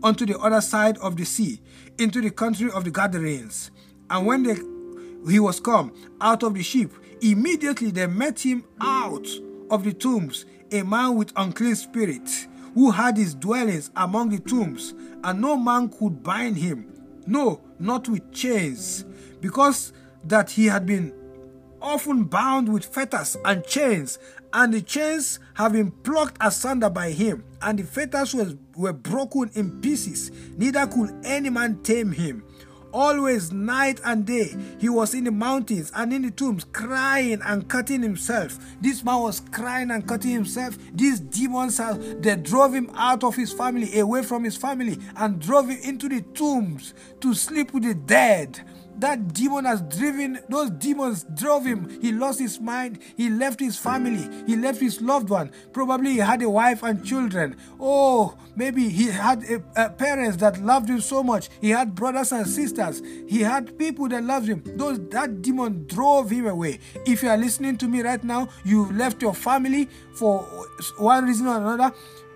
unto 0.03 0.27
the 0.27 0.39
other 0.39 0.61
side 0.61 0.99
of 0.99 1.17
the 1.17 1.25
sea, 1.25 1.63
into 1.97 2.21
the 2.21 2.31
country 2.31 2.71
of 2.71 2.85
the 2.85 2.91
Gadarenes. 2.91 3.71
And 4.11 4.27
when 4.27 4.43
they, 4.43 4.57
he 5.33 5.41
was 5.41 5.61
come 5.61 5.95
out 6.21 6.43
of 6.43 6.53
the 6.53 6.63
ship, 6.63 6.93
immediately 7.23 7.91
they 7.91 8.07
met 8.07 8.39
him 8.39 8.65
out 8.83 9.27
of 9.71 9.83
the 9.83 9.95
tombs, 9.95 10.45
a 10.71 10.83
man 10.83 11.17
with 11.17 11.33
unclean 11.37 11.77
spirit, 11.77 12.49
who 12.75 12.91
had 12.91 13.17
his 13.17 13.35
dwellings 13.35 13.91
among 13.97 14.29
the 14.29 14.41
tombs, 14.41 14.93
and 15.23 15.41
no 15.41 15.57
man 15.57 15.89
could 15.89 16.23
bind 16.23 16.59
him 16.59 16.91
no, 17.27 17.61
not 17.79 18.09
with 18.09 18.33
chains, 18.33 19.05
because 19.41 19.93
that 20.25 20.51
he 20.51 20.67
had 20.67 20.87
been 20.87 21.13
often 21.81 22.25
bound 22.25 22.73
with 22.73 22.85
fetters 22.85 23.37
and 23.45 23.65
chains, 23.67 24.19
and 24.53 24.73
the 24.73 24.81
chains 24.81 25.39
have 25.55 25.73
been 25.73 25.91
plucked 25.91 26.37
asunder 26.41 26.89
by 26.89 27.11
him, 27.11 27.45
and 27.61 27.79
the 27.79 27.83
fetters 27.83 28.35
were, 28.35 28.53
were 28.77 28.93
broken 28.93 29.51
in 29.55 29.81
pieces, 29.81 30.31
neither 30.57 30.87
could 30.87 31.15
any 31.25 31.51
man 31.51 31.83
tame 31.83 32.13
him. 32.13 32.43
Always, 32.95 33.51
night 33.53 34.01
and 34.05 34.25
day, 34.25 34.55
he 34.79 34.89
was 34.89 35.15
in 35.15 35.25
the 35.25 35.33
mountains 35.33 35.91
and 35.97 36.13
in 36.13 36.23
the 36.23 36.31
tombs, 36.31 36.63
crying 36.63 37.41
and 37.45 37.69
cutting 37.69 38.03
himself. 38.03 38.57
This 38.81 39.03
man 39.03 39.21
was 39.21 39.41
crying 39.51 39.91
and 39.91 40.07
cutting 40.07 40.31
himself. 40.31 40.79
These 40.95 41.19
demons, 41.19 41.81
they 42.21 42.37
drove 42.37 42.73
him 42.73 42.89
out 42.95 43.25
of 43.25 43.35
his 43.35 43.53
family, 43.53 43.99
away 43.99 44.23
from 44.23 44.45
his 44.45 44.57
family, 44.57 45.01
and 45.17 45.41
drove 45.41 45.71
him 45.71 45.81
into 45.83 46.09
the 46.09 46.21
tombs 46.21 46.95
to 47.21 47.35
sleep 47.35 47.75
with 47.75 47.83
the 47.83 47.95
dead. 47.95 48.61
That 49.05 49.35
demon 49.35 49.67
has 49.67 49.83
driven, 49.83 50.38
those 50.49 50.71
demons 50.71 51.27
drove 51.35 51.67
him. 51.67 52.01
He 52.01 52.11
lost 52.11 52.38
his 52.38 52.59
mind. 52.59 53.01
He 53.19 53.29
left 53.29 53.61
his 53.61 53.77
family. 53.77 54.31
He 54.47 54.57
left 54.57 54.81
his 54.81 55.03
loved 55.03 55.29
one. 55.29 55.53
Probably 55.75 56.12
he 56.12 56.17
had 56.17 56.40
a 56.40 56.49
wife 56.49 56.83
and 56.83 57.05
children. 57.05 57.59
Oh, 57.79 58.35
maybe 58.57 58.88
he 58.88 59.09
had 59.09 59.45
a, 59.45 59.62
a 59.77 59.90
parents 59.90 60.38
that 60.38 60.59
loved 60.62 60.88
him 60.88 61.03
so 61.03 61.23
much. 61.23 61.51
He 61.61 61.69
had 61.69 61.95
brothers 61.95 62.33
and 62.33 62.47
sisters. 62.49 63.03
He 63.29 63.40
had 63.40 63.79
people 63.79 64.09
that 64.09 64.25
loved 64.25 64.49
him. 64.49 64.62
Those 64.64 64.99
that 65.11 65.43
demon 65.43 65.85
drove 65.87 66.31
him 66.31 66.47
away. 66.47 66.81
If 67.05 67.23
you 67.23 67.29
are 67.29 67.37
listening 67.37 67.77
to 67.77 67.87
me 67.87 68.01
right 68.01 68.25
now, 68.25 68.49
you 68.64 68.90
left 68.93 69.21
your 69.21 69.35
family 69.35 69.90
for 70.14 70.38
one 70.97 71.27
reason 71.27 71.47
or 71.47 71.59
another 71.59 71.95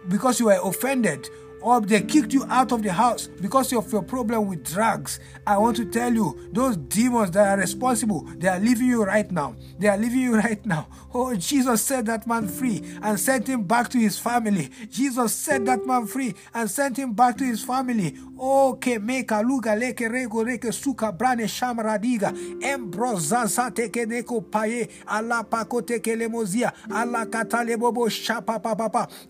because 0.09 0.39
you 0.39 0.47
were 0.47 0.61
offended 0.63 1.31
or 1.61 1.81
they 1.81 2.01
kicked 2.03 2.33
you 2.33 2.45
out 2.49 2.73
of 2.73 2.83
the 2.83 2.93
house 2.93 3.27
because 3.27 3.73
of 3.73 3.91
your 3.93 4.03
problem 4.03 4.47
with 4.47 4.65
drugs, 4.65 5.19
I 5.47 5.59
want 5.59 5.77
to 5.79 5.85
tell 5.85 6.13
you, 6.13 6.49
those 6.53 6.77
demons 6.77 7.33
that 7.33 7.59
are 7.59 7.61
responsible, 7.61 8.23
they 8.37 8.49
are 8.49 8.61
leaving 8.61 8.87
you 8.87 9.05
right 9.05 9.31
now. 9.31 9.57
They 9.79 9.89
are 9.89 9.97
leaving 9.97 10.21
you 10.21 10.37
right 10.39 10.65
now. 10.65 10.89
Oh, 11.13 11.35
Jesus 11.35 11.83
set 11.83 12.05
that 12.07 12.27
man 12.27 12.47
free 12.47 12.83
and 13.03 13.19
sent 13.19 13.49
him 13.49 13.65
back 13.65 13.89
to 13.91 13.99
his 13.99 14.19
family. 14.19 14.71
Jesus 14.91 15.35
set 15.35 15.65
that 15.65 15.87
man 15.87 16.07
free 16.07 16.35
and 16.55 16.71
sent 16.71 16.97
him 16.97 17.13
back 17.15 17.39
to 17.39 17.45
his 17.45 17.65
family. 17.65 18.17
Oh, 18.39 18.79
meka 18.81 19.43
luga 19.43 19.71
leke 19.71 20.09
rego 20.09 20.73
suka 20.73 21.13
brane. 21.13 21.49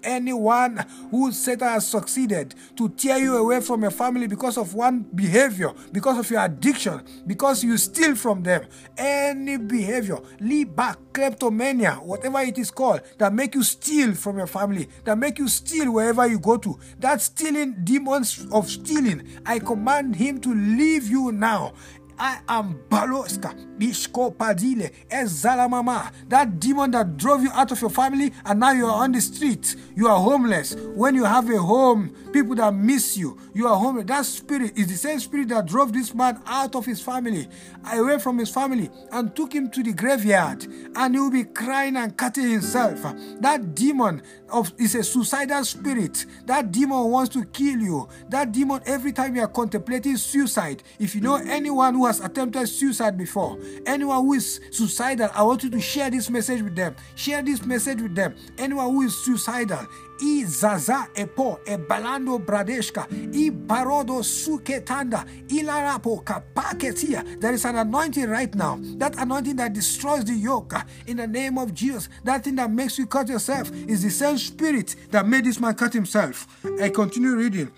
Anyone 0.03 0.87
who 1.11 1.31
has 1.31 1.87
succeeded 1.87 2.18
succeeded 2.19 2.55
to 2.77 2.89
tear 2.91 3.19
you 3.19 3.37
away 3.37 3.61
from 3.61 3.83
your 3.83 3.91
family 3.91 4.27
because 4.27 4.59
of 4.59 4.75
one 4.75 5.03
behavior, 5.15 5.73
because 5.93 6.19
of 6.19 6.31
your 6.31 6.45
addiction, 6.45 7.01
because 7.27 7.63
you 7.63 7.77
steal 7.77 8.15
from 8.15 8.43
them, 8.43 8.65
any 8.97 9.57
behavior, 9.57 10.19
leave 10.41 10.75
back 10.75 10.99
kleptomania, 11.13 11.93
whatever 11.95 12.41
it 12.41 12.59
is 12.59 12.71
called, 12.71 13.01
that 13.19 13.33
make 13.33 13.55
you 13.55 13.63
steal 13.63 14.15
from 14.15 14.39
your 14.39 14.47
family, 14.47 14.89
that 15.05 15.17
make 15.17 15.39
you 15.39 15.49
steal 15.49 15.93
wherever 15.93 16.27
you 16.27 16.39
go 16.39 16.57
to, 16.57 16.79
that 16.99 17.21
stealing 17.21 17.77
demons 17.85 18.47
of 18.53 18.69
stealing, 18.69 19.23
I 19.47 19.59
command 19.59 20.17
him 20.17 20.41
to 20.41 20.55
leave 20.55 21.09
you 21.09 21.33
now 21.33 21.75
I 22.19 22.41
am 22.49 22.81
Baloska, 22.89 23.55
Bishko 23.79 24.35
Padile, 24.35 24.91
Ezalamama. 25.09 26.11
That 26.29 26.59
demon 26.59 26.91
that 26.91 27.17
drove 27.17 27.43
you 27.43 27.51
out 27.53 27.71
of 27.71 27.81
your 27.81 27.91
family 27.91 28.33
and 28.45 28.59
now 28.59 28.73
you 28.73 28.87
are 28.87 29.05
on 29.05 29.13
the 29.13 29.21
street. 29.21 29.77
You 29.95 30.09
are 30.09 30.19
homeless. 30.19 30.75
When 30.75 31.15
you 31.15 31.25
have 31.25 31.49
a 31.49 31.59
home, 31.59 32.15
people 32.33 32.57
that 32.57 32.75
miss 32.75 33.17
you, 33.17 33.39
you 33.55 33.69
are 33.69 33.77
homeless. 33.77 34.07
That 34.07 34.27
spirit 34.27 34.77
is 34.77 34.89
the 34.89 34.97
same 34.97 35.21
spirit 35.21 35.49
that 35.51 35.67
drove 35.67 35.93
this 35.93 36.13
man 36.13 36.43
out 36.47 36.75
of 36.75 36.87
his 36.87 37.01
family, 37.01 37.49
away 37.93 38.19
from 38.19 38.39
his 38.39 38.51
family, 38.51 38.91
and 39.13 39.35
took 39.37 39.53
him 39.55 39.71
to 39.71 39.83
the 39.83 39.93
graveyard. 39.93 40.67
And 40.97 41.15
he 41.15 41.21
will 41.21 41.31
be 41.31 41.45
crying 41.45 41.97
and 41.97 42.17
cutting 42.17 42.51
himself. 42.51 43.01
That 43.41 43.75
demon 43.75 44.23
of 44.51 44.73
is 44.79 44.95
a 44.97 45.05
suicidal 45.05 45.65
spirit. 45.65 46.27
That 46.47 46.73
demon 46.73 47.05
wants 47.05 47.33
to 47.35 47.45
kill 47.45 47.79
you. 47.79 48.09
That 48.29 48.51
demon, 48.51 48.81
every 48.87 49.13
time 49.13 49.37
you 49.37 49.43
are 49.43 49.49
contemplating 49.49 50.17
suicide, 50.17 50.83
if 50.99 51.15
you 51.15 51.21
know 51.21 51.37
anyone 51.37 51.95
who 51.95 52.08
has 52.09 52.21
attempted 52.21 52.67
suicide 52.67 53.17
before, 53.19 53.59
anyone 53.85 54.19
who 54.23 54.33
is 54.33 54.61
suicidal, 54.71 55.29
I 55.35 55.43
want 55.43 55.63
you 55.63 55.71
to 55.71 55.81
share 55.81 56.11
this 56.11 56.31
message 56.31 56.63
with 56.63 56.75
them. 56.75 56.97
Share 57.15 57.43
this 57.43 57.65
message 57.65 58.01
with 58.01 58.15
them. 58.15 58.35
Anyone 58.57 58.91
who 58.91 59.03
is 59.03 59.17
suicidal, 59.17 59.87
i 60.21 60.45
zaza 60.45 61.07
epo 61.15 61.61
e 61.67 61.77
balando 61.77 62.39
bradeshka 62.39 63.07
i 63.33 63.51
barodo 63.51 64.23
suketanda 64.23 65.25
ilarapo 65.49 66.25
kapaketia 66.25 67.41
there 67.41 67.53
is 67.53 67.65
an 67.65 67.77
anointing 67.77 68.29
right 68.29 68.55
now. 68.55 68.79
That 68.97 69.17
anointing 69.19 69.57
that 69.57 69.75
destroys 69.75 70.25
the 70.25 70.35
yoke 70.35 70.75
uh, 70.75 70.83
in 71.07 71.19
the 71.19 71.27
name 71.27 71.59
of 71.59 71.75
jesus. 71.75 72.09
That 72.25 72.45
thing 72.45 72.57
that 72.57 72.71
makes 72.71 72.99
you 72.99 73.07
cut 73.07 73.29
yourself 73.29 73.71
is 73.87 74.03
the 74.03 74.11
same 74.11 74.39
spirit 74.39 74.97
that 75.11 75.27
made 75.27 75.45
this 75.45 75.61
man 75.61 75.75
cut 75.75 75.93
himself. 75.93 76.47
I 76.81 76.89
continue 76.89 77.37
reading 77.37 77.71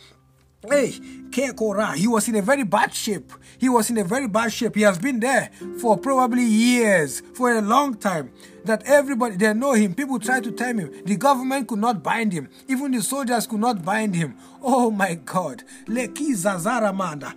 Hey, 0.69 0.91
Kekora, 1.31 1.95
he 1.95 2.07
was 2.07 2.29
in 2.29 2.37
a 2.37 2.43
very 2.43 2.65
bad 2.65 2.93
shape. 2.93 3.33
He 3.57 3.71
was 3.71 3.89
in 3.89 3.97
a 3.97 4.05
very 4.05 4.29
bad 4.29 4.53
shape. 4.53 4.75
He 4.75 4.83
has 4.83 4.99
been 4.99 5.19
there 5.19 5.51
for 5.81 5.97
probably 5.97 6.45
years, 6.45 7.23
for 7.33 7.51
a 7.57 7.63
long 7.63 7.95
time. 7.95 8.31
That 8.67 8.83
everybody, 8.85 9.37
they 9.37 9.55
know 9.55 9.73
him. 9.73 9.95
People 9.95 10.19
try 10.19 10.41
to 10.41 10.53
tell 10.53 10.77
him. 10.77 10.93
The 11.07 11.17
government 11.17 11.69
could 11.69 11.79
not 11.79 12.03
bind 12.03 12.35
him. 12.35 12.51
Even 12.69 12.93
the 12.93 13.01
soldiers 13.01 13.47
could 13.47 13.61
not 13.61 13.83
bind 13.83 14.15
him. 14.15 14.37
Oh 14.61 14.91
my 14.91 15.15
God. 15.15 15.65
Leki 15.87 16.33
Zazara 16.33 16.95
Manda. 16.95 17.35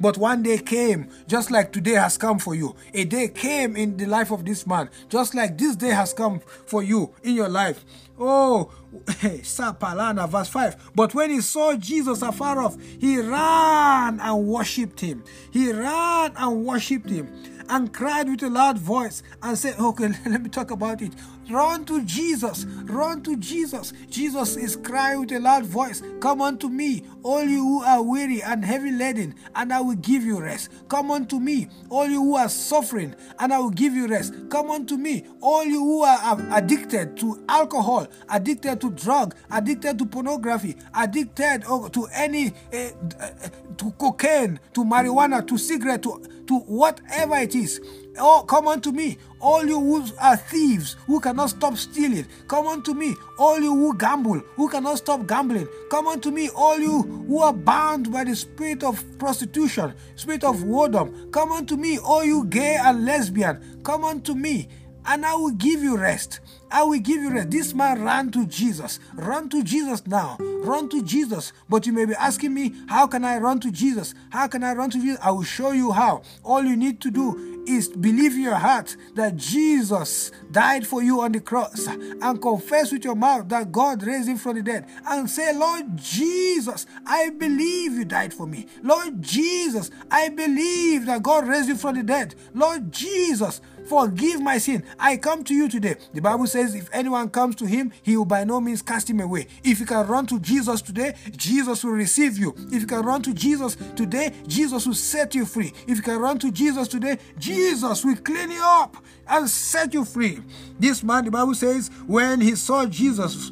But 0.00 0.18
one 0.18 0.42
day 0.42 0.58
came, 0.58 1.08
just 1.28 1.52
like 1.52 1.70
today 1.72 1.92
has 1.92 2.18
come 2.18 2.40
for 2.40 2.56
you. 2.56 2.74
A 2.94 3.04
day 3.04 3.28
came 3.28 3.76
in 3.76 3.96
the 3.96 4.06
life 4.06 4.32
of 4.32 4.44
this 4.44 4.66
man, 4.66 4.90
just 5.08 5.36
like 5.36 5.56
this 5.56 5.76
day 5.76 5.90
has 5.90 6.12
come 6.12 6.40
for 6.66 6.82
you 6.82 7.14
in 7.22 7.36
your 7.36 7.48
life. 7.48 7.84
Oh, 8.22 8.70
Sapalana, 8.92 10.28
verse 10.28 10.48
5. 10.50 10.92
But 10.94 11.14
when 11.14 11.30
he 11.30 11.40
saw 11.40 11.74
Jesus 11.74 12.20
afar 12.20 12.60
off, 12.60 12.76
he 13.00 13.18
ran 13.18 14.20
and 14.20 14.46
worshipped 14.46 15.00
him. 15.00 15.24
He 15.50 15.72
ran 15.72 16.32
and 16.36 16.66
worshipped 16.66 17.08
him 17.08 17.32
and 17.70 17.94
cried 17.94 18.28
with 18.28 18.42
a 18.42 18.50
loud 18.50 18.78
voice 18.78 19.22
and 19.42 19.56
said, 19.56 19.78
Okay, 19.80 20.08
let 20.26 20.42
me 20.42 20.50
talk 20.50 20.70
about 20.70 21.00
it. 21.00 21.14
Run 21.50 21.84
to 21.86 22.04
Jesus. 22.04 22.64
Run 22.84 23.22
to 23.22 23.36
Jesus. 23.36 23.92
Jesus 24.08 24.56
is 24.56 24.76
crying 24.76 25.20
with 25.20 25.32
a 25.32 25.40
loud 25.40 25.64
voice, 25.64 26.02
Come 26.20 26.40
unto 26.40 26.68
me, 26.68 27.02
all 27.22 27.42
you 27.42 27.62
who 27.62 27.82
are 27.82 28.02
weary 28.02 28.42
and 28.42 28.64
heavy 28.64 28.92
laden, 28.92 29.34
and 29.56 29.72
I 29.72 29.80
will 29.80 29.96
give 29.96 30.22
you 30.22 30.40
rest. 30.40 30.70
Come 30.88 31.10
unto 31.10 31.40
me, 31.40 31.68
all 31.88 32.06
you 32.06 32.22
who 32.22 32.36
are 32.36 32.48
suffering, 32.48 33.14
and 33.38 33.52
I 33.52 33.58
will 33.58 33.70
give 33.70 33.94
you 33.94 34.06
rest. 34.06 34.34
Come 34.48 34.70
unto 34.70 34.96
me, 34.96 35.24
all 35.40 35.64
you 35.64 35.80
who 35.80 36.02
are 36.02 36.40
addicted 36.52 37.16
to 37.18 37.42
alcohol, 37.48 38.06
addicted 38.28 38.80
to 38.82 38.90
drug, 38.90 39.34
addicted 39.50 39.98
to 39.98 40.06
pornography, 40.06 40.76
addicted 40.94 41.62
to 41.64 42.08
any, 42.12 42.52
uh, 42.72 43.28
to 43.76 43.90
cocaine, 43.98 44.60
to 44.74 44.84
marijuana, 44.84 45.46
to 45.46 45.58
cigarette, 45.58 46.02
to, 46.02 46.22
to 46.46 46.58
whatever 46.60 47.36
it 47.36 47.54
is. 47.54 47.80
Oh, 48.20 48.42
come 48.42 48.68
unto 48.68 48.92
me, 48.92 49.18
all 49.40 49.64
you 49.66 49.80
who 49.80 50.04
are 50.20 50.36
thieves, 50.36 50.96
who 51.06 51.20
cannot 51.20 51.50
stop 51.50 51.76
stealing. 51.76 52.26
Come 52.46 52.66
unto 52.66 52.94
me, 52.94 53.14
all 53.38 53.58
you 53.58 53.74
who 53.74 53.96
gamble, 53.96 54.40
who 54.56 54.68
cannot 54.68 54.98
stop 54.98 55.26
gambling. 55.26 55.66
Come 55.90 56.06
unto 56.06 56.30
me, 56.30 56.50
all 56.50 56.78
you 56.78 57.02
who 57.02 57.40
are 57.40 57.52
bound 57.52 58.12
by 58.12 58.24
the 58.24 58.36
spirit 58.36 58.82
of 58.84 59.02
prostitution, 59.18 59.94
spirit 60.16 60.44
of 60.44 60.56
whoredom. 60.56 61.32
Come 61.32 61.52
unto 61.52 61.76
me, 61.76 61.98
all 61.98 62.24
you 62.24 62.44
gay 62.44 62.76
and 62.80 63.04
lesbian. 63.04 63.80
Come 63.82 64.04
unto 64.04 64.34
me, 64.34 64.68
and 65.06 65.24
I 65.24 65.34
will 65.34 65.52
give 65.52 65.82
you 65.82 65.96
rest. 65.96 66.40
I 66.70 66.84
will 66.84 67.00
give 67.00 67.20
you 67.20 67.30
rest. 67.30 67.50
This 67.50 67.74
man 67.74 68.04
ran 68.04 68.30
to 68.30 68.46
Jesus. 68.46 69.00
Run 69.14 69.48
to 69.48 69.64
Jesus 69.64 70.06
now. 70.06 70.36
Run 70.38 70.88
to 70.90 71.02
Jesus. 71.02 71.52
But 71.68 71.86
you 71.86 71.92
may 71.92 72.04
be 72.04 72.14
asking 72.14 72.54
me, 72.54 72.74
how 72.88 73.08
can 73.08 73.24
I 73.24 73.38
run 73.38 73.58
to 73.60 73.72
Jesus? 73.72 74.14
How 74.30 74.46
can 74.46 74.62
I 74.62 74.74
run 74.74 74.90
to 74.90 74.98
Jesus? 75.00 75.18
I 75.20 75.32
will 75.32 75.42
show 75.42 75.72
you 75.72 75.90
how. 75.90 76.22
All 76.44 76.62
you 76.62 76.76
need 76.76 77.00
to 77.00 77.10
do 77.10 77.59
is 77.76 77.88
believe 77.88 78.32
in 78.32 78.42
your 78.42 78.54
heart 78.54 78.96
that 79.14 79.36
Jesus 79.36 80.30
died 80.50 80.86
for 80.86 81.02
you 81.02 81.20
on 81.20 81.32
the 81.32 81.40
cross 81.40 81.86
and 81.86 82.42
confess 82.42 82.92
with 82.92 83.04
your 83.04 83.14
mouth 83.14 83.48
that 83.48 83.72
God 83.72 84.02
raised 84.02 84.28
him 84.28 84.36
from 84.36 84.56
the 84.56 84.62
dead 84.62 84.86
and 85.06 85.28
say, 85.28 85.54
Lord 85.54 85.96
Jesus, 85.96 86.86
I 87.06 87.30
believe 87.30 87.92
you 87.92 88.04
died 88.04 88.34
for 88.34 88.46
me. 88.46 88.66
Lord 88.82 89.22
Jesus, 89.22 89.90
I 90.10 90.28
believe 90.28 91.06
that 91.06 91.22
God 91.22 91.46
raised 91.46 91.68
you 91.68 91.76
from 91.76 91.96
the 91.96 92.02
dead. 92.02 92.34
Lord 92.54 92.92
Jesus, 92.92 93.60
forgive 93.90 94.40
my 94.40 94.56
sin. 94.56 94.84
I 94.98 95.16
come 95.16 95.42
to 95.44 95.52
you 95.54 95.68
today. 95.68 95.96
The 96.14 96.20
Bible 96.20 96.46
says, 96.46 96.76
if 96.76 96.88
anyone 96.92 97.28
comes 97.28 97.56
to 97.56 97.66
him, 97.66 97.92
he 98.02 98.16
will 98.16 98.24
by 98.24 98.44
no 98.44 98.60
means 98.60 98.82
cast 98.82 99.10
him 99.10 99.18
away. 99.20 99.48
If 99.64 99.80
you 99.80 99.86
can 99.86 100.06
run 100.06 100.26
to 100.28 100.38
Jesus 100.38 100.80
today, 100.80 101.16
Jesus 101.36 101.82
will 101.82 101.92
receive 101.92 102.38
you. 102.38 102.54
If 102.70 102.82
you 102.82 102.86
can 102.86 103.04
run 103.04 103.20
to 103.22 103.34
Jesus 103.34 103.76
today, 103.96 104.32
Jesus 104.46 104.86
will 104.86 104.94
set 104.94 105.34
you 105.34 105.44
free. 105.44 105.72
If 105.88 105.96
you 105.96 106.02
can 106.02 106.20
run 106.20 106.38
to 106.38 106.52
Jesus 106.52 106.86
today, 106.86 107.18
Jesus 107.36 108.04
will 108.04 108.16
clean 108.16 108.52
you 108.52 108.62
up 108.62 108.96
and 109.26 109.50
set 109.50 109.92
you 109.92 110.04
free. 110.04 110.38
This 110.78 111.02
man, 111.02 111.24
the 111.24 111.32
Bible 111.32 111.54
says, 111.54 111.90
when 112.06 112.40
he 112.40 112.54
saw 112.54 112.86
Jesus 112.86 113.50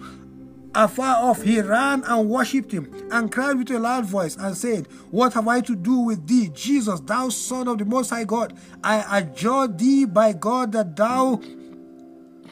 afar 0.75 1.17
off, 1.31 1.43
he 1.43 1.61
ran 1.61 2.05
and 2.05 2.29
worshipped 2.29 2.73
him 2.73 2.93
and 3.11 3.31
cried 3.33 3.59
with 3.59 3.71
a 3.71 3.79
loud 3.79 4.05
voice 4.05 4.37
and 4.37 4.57
said, 4.57 4.87
What 5.11 5.35
have 5.35 5.49
I 5.49 5.61
to 5.63 5.75
do 5.75 6.01
with 6.01 6.27
thee, 6.27 6.51
Jesus, 6.55 7.01
thou 7.01 7.29
Son 7.29 7.69
of 7.69 7.79
the 7.79 7.85
Most 7.85 8.11
High 8.11 8.25
God? 8.25 8.57
I 8.83 9.19
adjure 9.19 9.69
thee 9.69 10.05
by 10.05 10.33
God 10.33 10.73
that 10.73 10.97
thou 10.97 11.41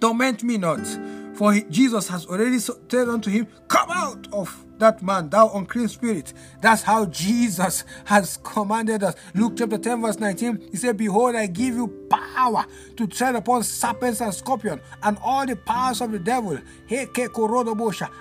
torment 0.01 0.43
me 0.43 0.59
not. 0.59 0.87
For 1.35 1.53
he, 1.53 1.63
Jesus 1.65 2.09
has 2.09 2.27
already 2.27 2.59
said 2.59 3.09
unto 3.09 3.31
him, 3.31 3.47
Come 3.69 3.91
out 3.91 4.27
of 4.33 4.66
that 4.79 5.03
man, 5.03 5.29
thou 5.31 5.51
unclean 5.51 5.89
spirit. 5.89 6.33
That's 6.61 6.83
how 6.83 7.07
Jesus 7.07 7.85
has 8.05 8.39
commanded 8.43 9.03
us. 9.03 9.15
Luke 9.35 9.55
chapter 9.57 9.79
10, 9.79 10.03
verse 10.03 10.19
19, 10.19 10.69
he 10.71 10.77
said, 10.77 10.97
Behold, 10.97 11.35
I 11.35 11.47
give 11.47 11.75
you 11.75 11.89
power 12.11 12.67
to 12.97 13.07
tread 13.07 13.35
upon 13.37 13.63
serpents 13.63 14.21
and 14.21 14.33
scorpions 14.33 14.81
and 15.03 15.19
all 15.23 15.47
the 15.47 15.57
powers 15.57 16.01
of 16.01 16.13
the 16.13 16.19
devil. 16.19 16.59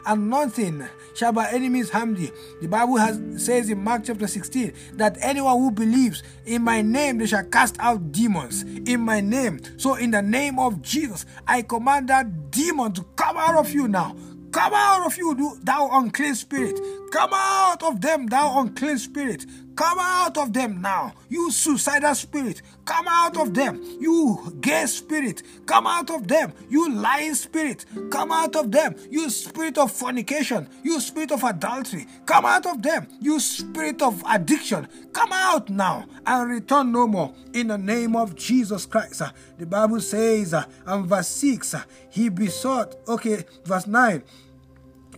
And 0.06 0.30
nothing 0.30 0.88
shall 1.14 1.32
by 1.32 1.50
enemies 1.52 1.90
harm 1.90 2.16
thee. 2.16 2.32
The 2.62 2.68
Bible 2.68 2.98
has 2.98 3.20
says 3.44 3.70
in 3.70 3.84
Mark 3.84 4.04
chapter 4.06 4.28
16 4.28 4.74
that 4.94 5.18
anyone 5.22 5.58
who 5.60 5.72
believes 5.72 6.24
in 6.46 6.62
my 6.62 6.82
name 6.82 7.18
they 7.18 7.26
shall 7.26 7.44
cast 7.44 7.76
out 7.80 8.12
demons 8.12 8.64
in 8.64 9.02
my 9.02 9.22
name. 9.22 9.60
So 9.78 9.96
in 9.96 10.12
the 10.12 10.22
name 10.22 10.60
of 10.60 10.82
Jesus, 10.82 11.26
I 11.48 11.62
command 11.62 12.10
that 12.10 12.52
demon 12.52 12.94
to 12.94 13.04
come 13.16 13.38
out 13.38 13.56
of 13.56 13.72
you 13.74 13.88
now 13.88 14.16
Come 14.56 14.74
out 14.74 15.06
of 15.06 15.18
you, 15.18 15.58
thou 15.64 15.90
unclean 15.92 16.34
spirit. 16.34 16.80
Come 17.12 17.32
out 17.34 17.84
of 17.84 18.00
them, 18.00 18.28
thou 18.28 18.62
unclean 18.62 18.98
spirit. 18.98 19.46
Come 19.76 20.00
out 20.00 20.38
of 20.38 20.54
them 20.54 20.82
now, 20.82 21.14
you 21.28 21.52
suicidal 21.52 22.16
spirit. 22.16 22.62
Come 22.86 23.08
out 23.10 23.36
of 23.38 23.54
them, 23.54 23.82
you 24.00 24.56
gay 24.62 24.86
spirit. 24.86 25.44
Come 25.66 25.86
out 25.86 26.10
of 26.10 26.28
them, 26.28 26.54
you 26.70 26.90
lying 26.92 27.36
spirit. 27.36 27.86
Come 28.10 28.32
out 28.32 28.56
of 28.56 28.72
them, 28.72 28.96
you 29.10 29.30
spirit 29.30 29.78
of 29.78 29.92
fornication. 29.92 30.70
You 30.84 31.00
spirit 31.02 31.32
of 31.32 31.44
adultery. 31.44 32.06
Come 32.26 32.46
out 32.46 32.66
of 32.66 32.82
them, 32.82 33.08
you 33.20 33.40
spirit 33.40 34.02
of 34.02 34.24
addiction. 34.30 34.88
Come 35.12 35.34
out 35.34 35.70
now 35.70 36.06
and 36.26 36.50
return 36.50 36.92
no 36.92 37.08
more 37.08 37.34
in 37.54 37.68
the 37.68 37.78
name 37.78 38.16
of 38.16 38.36
Jesus 38.36 38.86
Christ. 38.86 39.22
Uh, 39.22 39.32
the 39.58 39.66
Bible 39.66 40.00
says, 40.00 40.54
uh, 40.54 40.66
and 40.86 41.06
verse 41.06 41.28
6, 41.28 41.74
uh, 41.74 41.84
he 42.10 42.30
besought, 42.30 42.96
okay, 43.08 43.44
verse 43.66 43.88
9. 43.88 44.24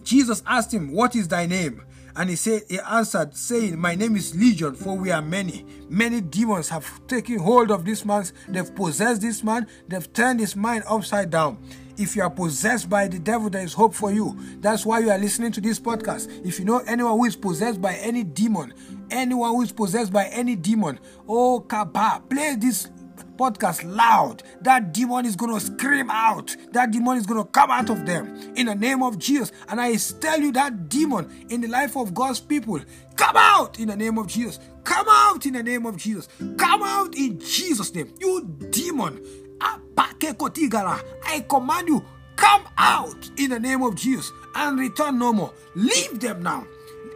Jesus 0.03 0.41
asked 0.47 0.73
him, 0.73 0.91
What 0.91 1.15
is 1.15 1.27
thy 1.27 1.45
name? 1.45 1.83
And 2.17 2.31
he 2.31 2.35
said, 2.35 2.63
He 2.67 2.79
answered, 2.79 3.35
saying, 3.35 3.79
My 3.79 3.93
name 3.93 4.15
is 4.15 4.35
Legion, 4.35 4.73
for 4.73 4.97
we 4.97 5.11
are 5.11 5.21
many. 5.21 5.63
Many 5.87 6.19
demons 6.19 6.67
have 6.69 7.05
taken 7.05 7.37
hold 7.37 7.69
of 7.69 7.85
this 7.85 8.03
man, 8.03 8.25
they've 8.47 8.75
possessed 8.75 9.21
this 9.21 9.43
man, 9.43 9.67
they've 9.87 10.11
turned 10.13 10.39
his 10.39 10.55
mind 10.55 10.83
upside 10.89 11.29
down. 11.29 11.59
If 11.95 12.15
you 12.15 12.23
are 12.23 12.29
possessed 12.29 12.89
by 12.89 13.07
the 13.07 13.19
devil, 13.19 13.49
there 13.49 13.63
is 13.63 13.73
hope 13.73 13.93
for 13.93 14.11
you. 14.11 14.37
That's 14.59 14.85
why 14.85 14.99
you 14.99 15.11
are 15.11 15.17
listening 15.17 15.51
to 15.53 15.61
this 15.61 15.79
podcast. 15.79 16.45
If 16.45 16.59
you 16.59 16.65
know 16.65 16.79
anyone 16.79 17.13
who 17.13 17.25
is 17.25 17.35
possessed 17.35 17.81
by 17.81 17.95
any 17.95 18.23
demon, 18.23 18.73
anyone 19.11 19.51
who 19.51 19.61
is 19.61 19.71
possessed 19.71 20.11
by 20.11 20.25
any 20.25 20.55
demon, 20.55 20.99
oh 21.27 21.59
Kaba, 21.59 22.21
play 22.29 22.55
this 22.55 22.89
podcast 23.37 23.83
loud, 23.85 24.43
that 24.61 24.93
demon 24.93 25.25
is 25.25 25.35
going 25.35 25.53
to 25.53 25.59
scream 25.59 26.09
out. 26.09 26.55
That 26.71 26.91
demon 26.91 27.17
is 27.17 27.25
going 27.25 27.43
to 27.43 27.49
come 27.49 27.71
out 27.71 27.89
of 27.89 28.05
them 28.05 28.53
in 28.55 28.65
the 28.65 28.75
name 28.75 29.03
of 29.03 29.17
Jesus. 29.17 29.51
And 29.69 29.79
I 29.79 29.95
tell 29.95 30.39
you 30.39 30.51
that 30.53 30.89
demon 30.89 31.47
in 31.49 31.61
the 31.61 31.67
life 31.67 31.95
of 31.95 32.13
God's 32.13 32.39
people, 32.39 32.79
come 33.15 33.35
out 33.37 33.79
in 33.79 33.87
the 33.87 33.95
name 33.95 34.17
of 34.17 34.27
Jesus. 34.27 34.59
Come 34.83 35.07
out 35.09 35.45
in 35.45 35.53
the 35.53 35.63
name 35.63 35.85
of 35.85 35.97
Jesus. 35.97 36.27
Come 36.57 36.83
out 36.83 37.15
in 37.15 37.39
Jesus' 37.39 37.93
name. 37.93 38.13
You 38.19 38.43
demon. 38.71 39.21
I 39.59 41.43
command 41.49 41.87
you, 41.87 42.03
come 42.35 42.63
out 42.77 43.29
in 43.37 43.49
the 43.49 43.59
name 43.59 43.81
of 43.83 43.95
Jesus 43.95 44.31
and 44.55 44.79
return 44.79 45.19
no 45.19 45.33
more. 45.33 45.53
Leave 45.75 46.19
them 46.19 46.41
now. 46.41 46.65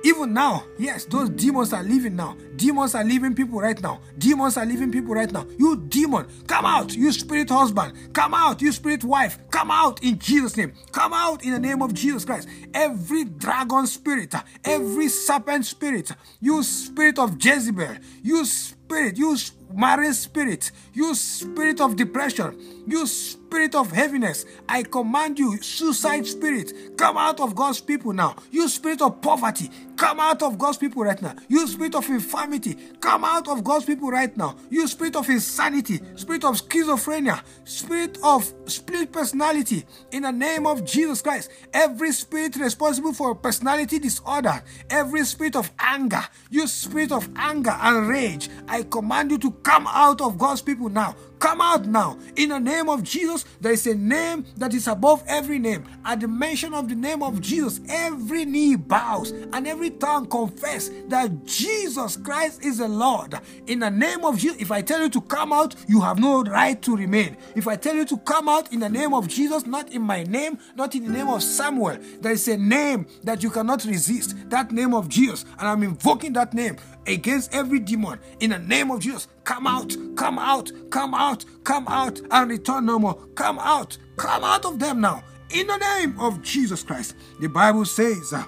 Even 0.04 0.34
now, 0.34 0.64
yes, 0.80 1.06
those 1.06 1.30
demons 1.30 1.74
are 1.74 1.84
leaving 1.84 2.16
now. 2.16 2.36
Demons 2.56 2.96
are 2.96 3.04
leaving 3.04 3.36
people 3.36 3.60
right 3.60 3.80
now. 3.82 4.00
Demons 4.18 4.58
are 4.58 4.66
leaving 4.66 4.92
people 4.92 5.14
right 5.14 5.32
now. 5.32 5.46
You 5.58 5.78
demon, 5.78 6.28
come 6.48 6.66
out. 6.66 6.96
You 6.96 7.12
spirit 7.12 7.50
husband, 7.50 8.14
come 8.14 8.34
out. 8.34 8.62
You 8.62 8.72
spirit 8.72 9.04
wife, 9.04 9.38
come 9.52 9.70
out 9.70 10.04
in 10.04 10.18
Jesus' 10.18 10.58
name. 10.58 10.74
Come 10.92 11.14
out 11.14 11.44
in 11.44 11.52
the 11.52 11.60
name 11.60 11.82
of 11.82 11.94
Jesus 11.94 12.26
Christ. 12.26 12.48
Every 12.74 13.26
dragon 13.26 13.86
spirit, 13.86 14.34
every 14.64 15.08
serpent 15.08 15.66
spirit, 15.66 16.12
you 16.40 16.64
spirit 16.64 17.20
of 17.20 17.44
Jezebel, 17.44 17.98
you 18.24 18.44
spirit, 18.46 19.18
you 19.18 19.38
marine 19.74 20.14
spirit, 20.14 20.72
you 20.94 21.14
spirit 21.16 21.80
of 21.80 21.96
depression, 21.96 22.81
you 22.86 23.06
spirit 23.06 23.76
of 23.76 23.92
heaviness, 23.92 24.46
I 24.68 24.84
command 24.84 25.38
you, 25.38 25.62
suicide 25.62 26.26
spirit, 26.26 26.98
come 26.98 27.18
out 27.18 27.40
of 27.40 27.56
God's 27.56 27.82
people 27.82 28.14
now. 28.14 28.36
You 28.50 28.68
spirit 28.70 29.02
of 29.02 29.22
poverty, 29.22 29.70
come 29.98 30.20
out 30.20 30.42
of 30.42 30.58
God's 30.58 30.78
people 30.78 31.04
right 31.04 31.22
now. 31.22 31.36
You 31.48 31.68
spirit 31.68 31.96
of 31.96 32.10
infirmity, 32.10 32.78
come 33.00 33.26
out 33.26 33.48
of 33.48 33.64
God's 33.64 33.86
people 33.86 34.10
right 34.10 34.36
now. 34.36 34.56
You 34.70 34.88
spirit 34.88 35.16
of 35.16 35.30
insanity, 35.30 36.00
spirit 36.16 36.44
of 36.44 36.56
schizophrenia, 36.56 37.42
spirit 37.66 38.18
of 38.24 38.52
split 38.66 39.12
personality, 39.12 39.86
in 40.12 40.24
the 40.24 40.32
name 40.32 40.66
of 40.66 40.86
Jesus 40.86 41.22
Christ. 41.22 41.52
Every 41.74 42.12
spirit 42.12 42.56
responsible 42.56 43.14
for 43.14 43.36
personality 43.36 44.00
disorder, 44.00 44.64
every 44.90 45.26
spirit 45.26 45.56
of 45.56 45.72
anger, 45.80 46.24
you 46.50 46.68
spirit 46.68 47.12
of 47.12 47.30
anger 47.36 47.78
and 47.82 48.08
rage, 48.08 48.50
I 48.68 48.84
command 48.84 49.32
you 49.32 49.38
to 49.40 49.52
come 49.52 49.88
out 49.88 50.22
of 50.22 50.38
God's 50.38 50.62
people 50.62 50.90
now. 50.90 51.16
Come 51.42 51.60
out 51.60 51.88
now. 51.88 52.20
In 52.36 52.50
the 52.50 52.60
name 52.60 52.88
of 52.88 53.02
Jesus, 53.02 53.46
there 53.60 53.72
is 53.72 53.88
a 53.88 53.96
name 53.96 54.46
that 54.58 54.76
is 54.76 54.88
above 54.88 55.24
every 55.26 55.58
name. 55.58 55.84
At 56.06 56.20
the 56.20 56.28
mention 56.28 56.76
of 56.76 56.88
the 56.88 56.94
name 56.94 57.24
of 57.24 57.42
Jesus, 57.42 57.82
every 57.90 58.46
knee 58.46 58.76
bows 58.76 59.32
and 59.32 59.68
every 59.68 59.90
tongue 59.90 60.28
confess 60.28 60.92
that 61.08 61.44
Jesus 61.46 62.16
Christ 62.18 62.64
is 62.64 62.78
the 62.78 62.88
Lord. 62.88 63.40
In 63.66 63.80
the 63.80 63.90
name 63.90 64.24
of 64.24 64.38
Jesus, 64.38 64.62
if 64.62 64.72
I 64.72 64.84
tell 64.84 65.02
you 65.02 65.10
to 65.10 65.22
come 65.22 65.52
out, 65.52 65.74
you 65.88 66.00
have 66.02 66.20
no 66.20 66.44
right 66.44 66.80
to 66.84 66.96
remain. 66.96 67.36
If 67.56 67.68
I 67.68 67.76
tell 67.76 67.96
you 67.96 68.06
to 68.06 68.18
come 68.18 68.48
out 68.48 68.72
in 68.72 68.80
the 68.80 68.90
name 68.90 69.16
of 69.16 69.28
Jesus, 69.28 69.66
not 69.66 69.92
in 69.92 70.04
my 70.04 70.22
name, 70.22 70.60
not 70.76 70.94
in 70.94 71.06
the 71.06 71.12
name 71.12 71.28
of 71.28 71.42
Samuel, 71.42 71.98
there 72.20 72.34
is 72.34 72.48
a 72.50 72.58
name 72.58 73.08
that 73.24 73.42
you 73.42 73.50
cannot 73.50 73.84
resist. 73.86 74.36
That 74.52 74.72
name 74.72 74.94
of 74.94 75.10
Jesus. 75.10 75.46
And 75.58 75.68
I'm 75.68 75.82
invoking 75.82 76.34
that 76.34 76.54
name 76.54 76.78
against 77.08 77.52
every 77.52 77.80
demon 77.80 78.20
in 78.40 78.52
the 78.52 78.60
name 78.60 78.92
of 78.92 79.00
Jesus. 79.00 79.28
Come 79.52 79.68
out, 79.68 79.94
come 80.16 80.40
out, 80.40 80.72
come 80.90 81.14
out, 81.14 81.44
come 81.66 81.86
out, 81.90 82.22
and 82.32 82.50
return 82.50 82.86
no 82.86 82.98
more. 82.98 83.16
Come 83.36 83.60
out, 83.60 83.98
come 84.16 84.46
out 84.46 84.64
of 84.64 84.80
them 84.80 85.02
now. 85.02 85.26
In 85.50 85.68
the 85.68 85.76
name 85.76 86.18
of 86.22 86.42
Jesus 86.42 86.84
Christ. 86.84 87.16
The 87.42 87.50
Bible 87.50 87.84
says, 87.84 88.32
uh, 88.32 88.46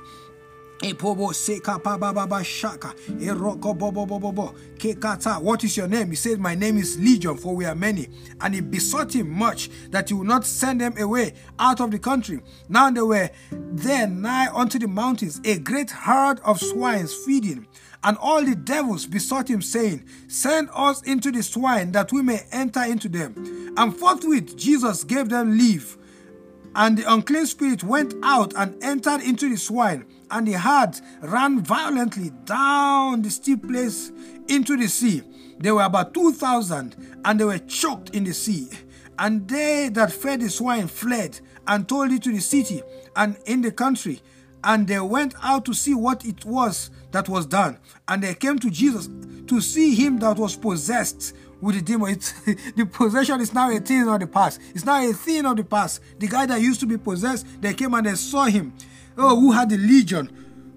what 5.39 5.63
is 5.63 5.78
your 5.78 5.88
name? 5.88 6.10
He 6.10 6.16
said, 6.16 6.39
My 6.39 6.56
name 6.56 6.78
is 6.78 6.98
Legion, 6.98 7.38
for 7.38 7.54
we 7.54 7.66
are 7.66 7.76
many. 7.76 8.08
And 8.39 8.54
he 8.56 8.62
besought 8.62 9.13
him 9.13 9.30
much 9.30 9.70
that 9.92 10.08
he 10.08 10.16
would 10.16 10.28
not 10.28 10.46
send 10.46 10.80
them 10.80 10.98
away 10.98 11.34
out 11.60 11.82
of 11.82 11.92
the 11.92 12.00
country. 12.00 12.42
Now 12.70 12.89
they 12.89 13.02
were 13.02 13.30
there 13.52 14.08
nigh 14.08 14.48
unto 14.54 14.80
the 14.80 14.88
mountains, 14.88 15.42
a 15.44 15.60
great 15.60 15.92
herd 15.92 16.39
of 16.46 16.62
swines 16.62 17.13
feeding. 17.13 17.68
And 18.04 18.18
all 18.18 18.44
the 18.44 18.56
devils 18.56 19.06
besought 19.06 19.50
him, 19.50 19.62
saying, 19.62 20.04
Send 20.28 20.70
us 20.74 21.02
into 21.04 21.32
the 21.32 21.42
swine, 21.42 21.92
that 21.94 22.12
we 22.12 22.22
may 22.22 22.42
enter 22.52 22.84
into 22.84 23.08
them. 23.08 23.74
And 23.78 23.96
forthwith 23.96 24.58
Jesus 24.58 25.04
gave 25.04 25.30
them 25.30 25.58
leave. 25.58 25.98
And 26.76 26.98
the 26.98 27.12
unclean 27.12 27.46
spirit 27.46 27.84
went 27.84 28.16
out 28.24 28.54
and 28.56 28.82
entered 28.84 29.22
into 29.22 29.48
the 29.48 29.58
swine, 29.58 30.06
and 30.32 30.48
the 30.48 30.54
herd 30.54 31.00
ran 31.22 31.62
violently 31.62 32.32
down 32.46 33.22
the 33.22 33.30
steep 33.30 33.68
place 33.68 34.12
into 34.48 34.76
the 34.76 34.88
sea. 34.88 35.22
There 35.60 35.76
were 35.76 35.84
about 35.84 36.13
two 36.13 36.34
thousand, 36.34 36.96
and 37.24 37.39
they 37.39 37.46
were 37.46 37.60
choked 37.60 38.10
in 38.10 38.24
the 38.24 38.34
sea. 38.34 38.70
And 39.20 39.48
they 39.48 39.89
that 39.89 40.12
fed 40.12 40.42
the 40.42 40.50
swine 40.50 40.88
fled 40.88 41.39
and 41.68 41.88
told 41.88 42.12
it 42.12 42.24
to 42.24 42.32
the 42.32 42.42
city 42.42 42.82
and 43.16 43.38
in 43.46 43.62
the 43.62 43.72
country. 43.72 44.22
And 44.63 44.88
they 44.88 45.00
went 45.00 45.36
out 45.44 45.66
to 45.66 45.74
see 45.74 45.94
what 45.94 46.26
it 46.26 46.44
was 46.44 46.89
that 47.13 47.30
was 47.30 47.45
done. 47.45 47.80
And 48.08 48.21
they 48.21 48.36
came 48.36 48.60
to 48.60 48.69
Jesus 48.69 49.10
to 49.47 49.62
see 49.62 49.95
him 49.95 50.19
that 50.19 50.38
was 50.38 50.58
possessed 50.58 51.34
with 51.62 51.76
the 51.76 51.82
demon. 51.82 52.12
It's, 52.12 52.32
the 52.76 52.86
possession 52.86 53.39
is 53.39 53.54
now 53.54 53.71
a 53.71 53.80
thing 53.80 54.08
of 54.10 54.19
the 54.19 54.28
past. 54.28 54.60
It's 54.76 54.86
now 54.86 55.02
a 55.02 55.13
thing 55.13 55.45
of 55.45 55.56
the 55.56 55.63
past. 55.63 56.02
The 56.19 56.28
guy 56.28 56.45
that 56.45 56.60
used 56.60 56.82
to 56.82 56.86
be 56.86 56.97
possessed, 56.97 57.47
they 57.62 57.73
came 57.73 57.93
and 57.93 58.06
they 58.06 58.15
saw 58.15 58.45
him. 58.45 58.73
Oh, 59.17 59.39
who 59.39 59.52
had 59.52 59.69
the 59.69 59.78
legion, 59.78 60.30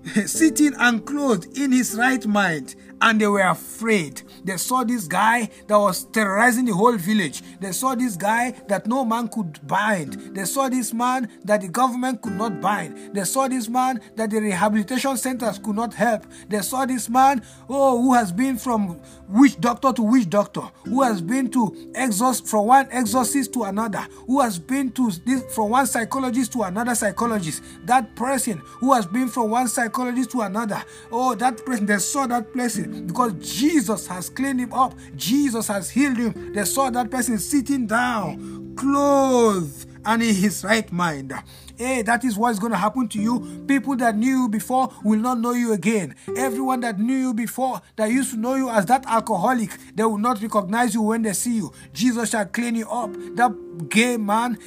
sitting 0.27 0.75
and 0.79 1.05
clothed 1.05 1.59
in 1.59 1.73
his 1.73 1.97
right 1.97 2.25
mind 2.27 2.77
and 3.01 3.21
they 3.21 3.27
were 3.27 3.41
afraid. 3.41 4.23
They 4.47 4.57
saw 4.59 4.85
this 4.85 5.09
guy 5.09 5.51
that 5.67 5.77
was 5.77 6.05
terrorizing 6.05 6.67
the 6.67 6.73
whole 6.73 6.97
village. 6.97 7.43
They 7.59 7.73
saw 7.73 7.97
this 7.97 8.15
guy 8.17 8.53
that 8.69 8.87
no 8.87 9.05
man 9.05 9.27
could 9.27 9.67
bind. 9.67 10.37
They 10.37 10.45
saw 10.45 10.69
this 10.69 10.95
man 10.95 11.29
that 11.45 11.63
the 11.63 11.69
government 11.69 12.23
could 12.23 12.35
not 12.35 12.61
bind. 12.61 13.13
They 13.13 13.25
saw 13.25 13.49
this 13.49 13.69
man 13.69 14.01
that 14.15 14.31
the 14.31 14.41
rehabilitation 14.41 15.17
centers 15.17 15.59
could 15.59 15.75
not 15.75 15.95
help. 15.95 16.27
They 16.49 16.61
saw 16.63 16.87
this 16.87 17.09
man, 17.09 17.43
oh, 17.69 18.01
who 18.01 18.15
has 18.15 18.31
been 18.31 18.57
from 18.57 19.01
which 19.29 19.59
doctor 19.61 19.93
to 19.93 20.03
which 20.03 20.31
doctor, 20.31 20.63
who 20.85 21.03
has 21.03 21.21
been 21.21 21.51
to 21.51 21.91
exhaust 21.97 22.47
from 22.47 22.67
one 22.67 22.87
exorcist 22.93 23.53
to 23.55 23.65
another, 23.65 24.07
who 24.29 24.41
has 24.41 24.61
been 24.61 24.93
to 24.93 25.11
this 25.25 25.43
from 25.53 25.71
one 25.71 25.89
psychologist 25.89 26.53
to 26.53 26.63
another 26.63 26.95
psychologist. 26.95 27.65
That 27.85 28.15
person 28.15 28.59
who 28.79 28.93
has 28.93 29.07
been 29.07 29.27
from 29.27 29.51
one 29.51 29.67
psychologist 29.67 30.31
to 30.31 30.43
another. 30.43 30.85
Oh, 31.11 31.35
that 31.35 31.67
person, 31.67 31.87
they 31.87 31.99
saw 31.99 32.29
that 32.29 32.53
person 32.53 33.09
because 33.09 33.33
Jesus 33.35 34.07
has 34.07 34.29
cleaned 34.37 34.61
him 34.61 34.73
up. 34.73 34.95
Jesus 35.17 35.67
has 35.69 35.91
healed 35.91 36.19
him. 36.19 36.53
They 36.53 36.65
saw 36.65 36.91
that 36.91 37.11
person 37.11 37.39
sitting 37.39 37.87
down, 37.87 38.75
clothed, 38.77 39.89
and 40.05 40.23
in 40.23 40.35
his 40.35 40.63
right 40.63 40.91
mind. 40.93 41.33
Hey, 41.77 42.03
that 42.03 42.25
is 42.25 42.39
what's 42.39 42.59
going 42.59 42.73
to 42.73 42.79
happen 42.79 43.09
to 43.09 43.21
you. 43.21 43.65
People 43.67 43.97
that 43.97 44.17
knew 44.17 44.43
you 44.43 44.49
before 44.49 44.89
will 45.05 45.19
not 45.19 45.41
know 45.41 45.53
you 45.53 45.73
again. 45.73 46.15
Everyone 46.37 46.81
that 46.81 46.99
knew 46.99 47.17
you 47.17 47.35
before, 47.35 47.83
that 47.97 48.11
used 48.11 48.31
to 48.31 48.39
know 48.39 48.55
you 48.55 48.71
as 48.71 48.87
that 48.87 49.05
alcoholic, 49.07 49.71
they 49.95 50.05
will 50.05 50.17
not 50.17 50.41
recognize 50.41 50.95
you 50.95 51.03
when 51.03 51.23
they 51.23 51.35
see 51.35 51.57
you. 51.57 51.73
Jesus 51.93 52.31
shall 52.31 52.47
clean 52.47 52.77
you 52.77 52.89
up. 52.89 53.13
That 53.35 53.89
gay 53.91 54.17
man, 54.17 54.59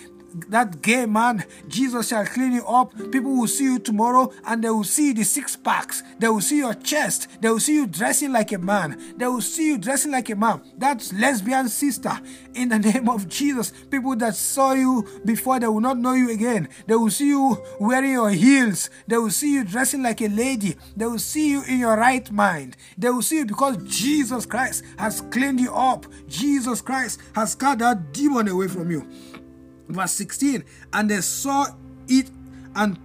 that 0.49 0.81
gay 0.81 1.05
man, 1.05 1.45
Jesus 1.67 2.09
shall 2.09 2.25
clean 2.25 2.53
you 2.53 2.65
up. 2.65 2.95
People 3.11 3.37
will 3.37 3.47
see 3.47 3.65
you 3.65 3.79
tomorrow 3.79 4.31
and 4.45 4.63
they 4.63 4.69
will 4.69 4.83
see 4.83 5.13
the 5.13 5.23
six 5.23 5.55
packs. 5.55 6.03
They 6.19 6.27
will 6.27 6.41
see 6.41 6.57
your 6.57 6.73
chest. 6.73 7.27
They 7.41 7.49
will 7.49 7.59
see 7.59 7.75
you 7.75 7.87
dressing 7.87 8.31
like 8.31 8.51
a 8.51 8.57
man. 8.57 9.15
They 9.17 9.27
will 9.27 9.41
see 9.41 9.67
you 9.67 9.77
dressing 9.77 10.11
like 10.11 10.29
a 10.29 10.35
man. 10.35 10.61
That's 10.77 11.13
lesbian 11.13 11.69
sister. 11.69 12.19
In 12.53 12.69
the 12.69 12.79
name 12.93 13.09
of 13.09 13.27
Jesus, 13.27 13.71
people 13.89 14.15
that 14.17 14.35
saw 14.35 14.73
you 14.73 15.07
before, 15.25 15.59
they 15.59 15.67
will 15.67 15.79
not 15.81 15.97
know 15.97 16.13
you 16.13 16.31
again. 16.31 16.69
They 16.87 16.95
will 16.95 17.09
see 17.09 17.27
you 17.27 17.57
wearing 17.79 18.11
your 18.11 18.31
heels. 18.31 18.89
They 19.07 19.17
will 19.17 19.31
see 19.31 19.53
you 19.53 19.63
dressing 19.63 20.03
like 20.03 20.21
a 20.21 20.27
lady. 20.27 20.75
They 20.95 21.05
will 21.05 21.19
see 21.19 21.49
you 21.49 21.63
in 21.63 21.79
your 21.79 21.97
right 21.97 22.29
mind. 22.31 22.77
They 22.97 23.09
will 23.09 23.21
see 23.21 23.37
you 23.37 23.45
because 23.45 23.77
Jesus 23.83 24.45
Christ 24.45 24.83
has 24.97 25.21
cleaned 25.21 25.59
you 25.59 25.73
up. 25.73 26.05
Jesus 26.27 26.81
Christ 26.81 27.19
has 27.33 27.55
cut 27.55 27.79
that 27.79 28.13
demon 28.13 28.47
away 28.47 28.67
from 28.67 28.91
you 28.91 29.07
verse 29.89 30.11
16 30.13 30.63
and 30.93 31.09
they 31.09 31.21
saw 31.21 31.67
it 32.07 32.29
and 32.75 32.97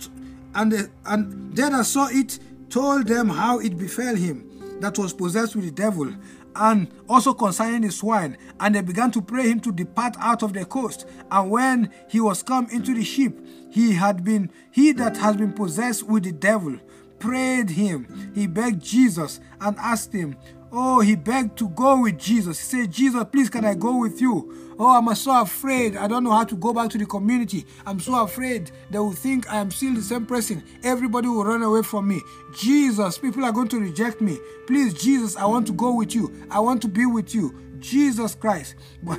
and 0.54 0.72
they, 0.72 0.82
and 1.06 1.56
they 1.56 1.68
that 1.68 1.84
saw 1.84 2.08
it 2.10 2.38
told 2.70 3.06
them 3.06 3.28
how 3.28 3.58
it 3.58 3.76
befell 3.76 4.14
him 4.14 4.50
that 4.80 4.98
was 4.98 5.12
possessed 5.12 5.56
with 5.56 5.64
the 5.64 5.70
devil 5.70 6.12
and 6.56 6.88
also 7.08 7.34
concerning 7.34 7.80
the 7.80 7.90
swine 7.90 8.36
and 8.60 8.74
they 8.74 8.80
began 8.82 9.10
to 9.10 9.20
pray 9.20 9.48
him 9.48 9.58
to 9.58 9.72
depart 9.72 10.14
out 10.20 10.42
of 10.42 10.52
the 10.52 10.64
coast 10.64 11.06
and 11.30 11.50
when 11.50 11.90
he 12.08 12.20
was 12.20 12.42
come 12.42 12.68
into 12.70 12.94
the 12.94 13.02
ship 13.02 13.36
he 13.70 13.92
had 13.92 14.22
been 14.22 14.50
he 14.70 14.92
that 14.92 15.16
has 15.16 15.36
been 15.36 15.52
possessed 15.52 16.04
with 16.04 16.22
the 16.22 16.32
devil 16.32 16.78
prayed 17.18 17.70
him 17.70 18.30
he 18.34 18.46
begged 18.46 18.82
jesus 18.82 19.40
and 19.60 19.76
asked 19.78 20.12
him 20.12 20.36
Oh, 20.76 20.98
he 20.98 21.14
begged 21.14 21.56
to 21.58 21.68
go 21.68 22.02
with 22.02 22.18
Jesus. 22.18 22.58
He 22.58 22.64
said, 22.64 22.90
Jesus, 22.90 23.24
please, 23.30 23.48
can 23.48 23.64
I 23.64 23.74
go 23.74 23.96
with 23.96 24.20
you? 24.20 24.63
Oh, 24.78 24.96
I'm 24.98 25.14
so 25.14 25.40
afraid. 25.40 25.96
I 25.96 26.08
don't 26.08 26.24
know 26.24 26.32
how 26.32 26.44
to 26.44 26.56
go 26.56 26.72
back 26.72 26.90
to 26.90 26.98
the 26.98 27.06
community. 27.06 27.64
I'm 27.86 28.00
so 28.00 28.22
afraid 28.22 28.70
they 28.90 28.98
will 28.98 29.12
think 29.12 29.50
I 29.52 29.58
am 29.58 29.70
still 29.70 29.94
the 29.94 30.02
same 30.02 30.26
person. 30.26 30.64
Everybody 30.82 31.28
will 31.28 31.44
run 31.44 31.62
away 31.62 31.82
from 31.82 32.08
me. 32.08 32.20
Jesus, 32.52 33.18
people 33.18 33.44
are 33.44 33.52
going 33.52 33.68
to 33.68 33.78
reject 33.78 34.20
me. 34.20 34.38
Please, 34.66 34.94
Jesus, 34.94 35.36
I 35.36 35.44
want 35.46 35.66
to 35.68 35.72
go 35.72 35.94
with 35.94 36.14
you. 36.14 36.32
I 36.50 36.60
want 36.60 36.82
to 36.82 36.88
be 36.88 37.06
with 37.06 37.34
you. 37.34 37.60
Jesus 37.78 38.34
Christ. 38.34 38.76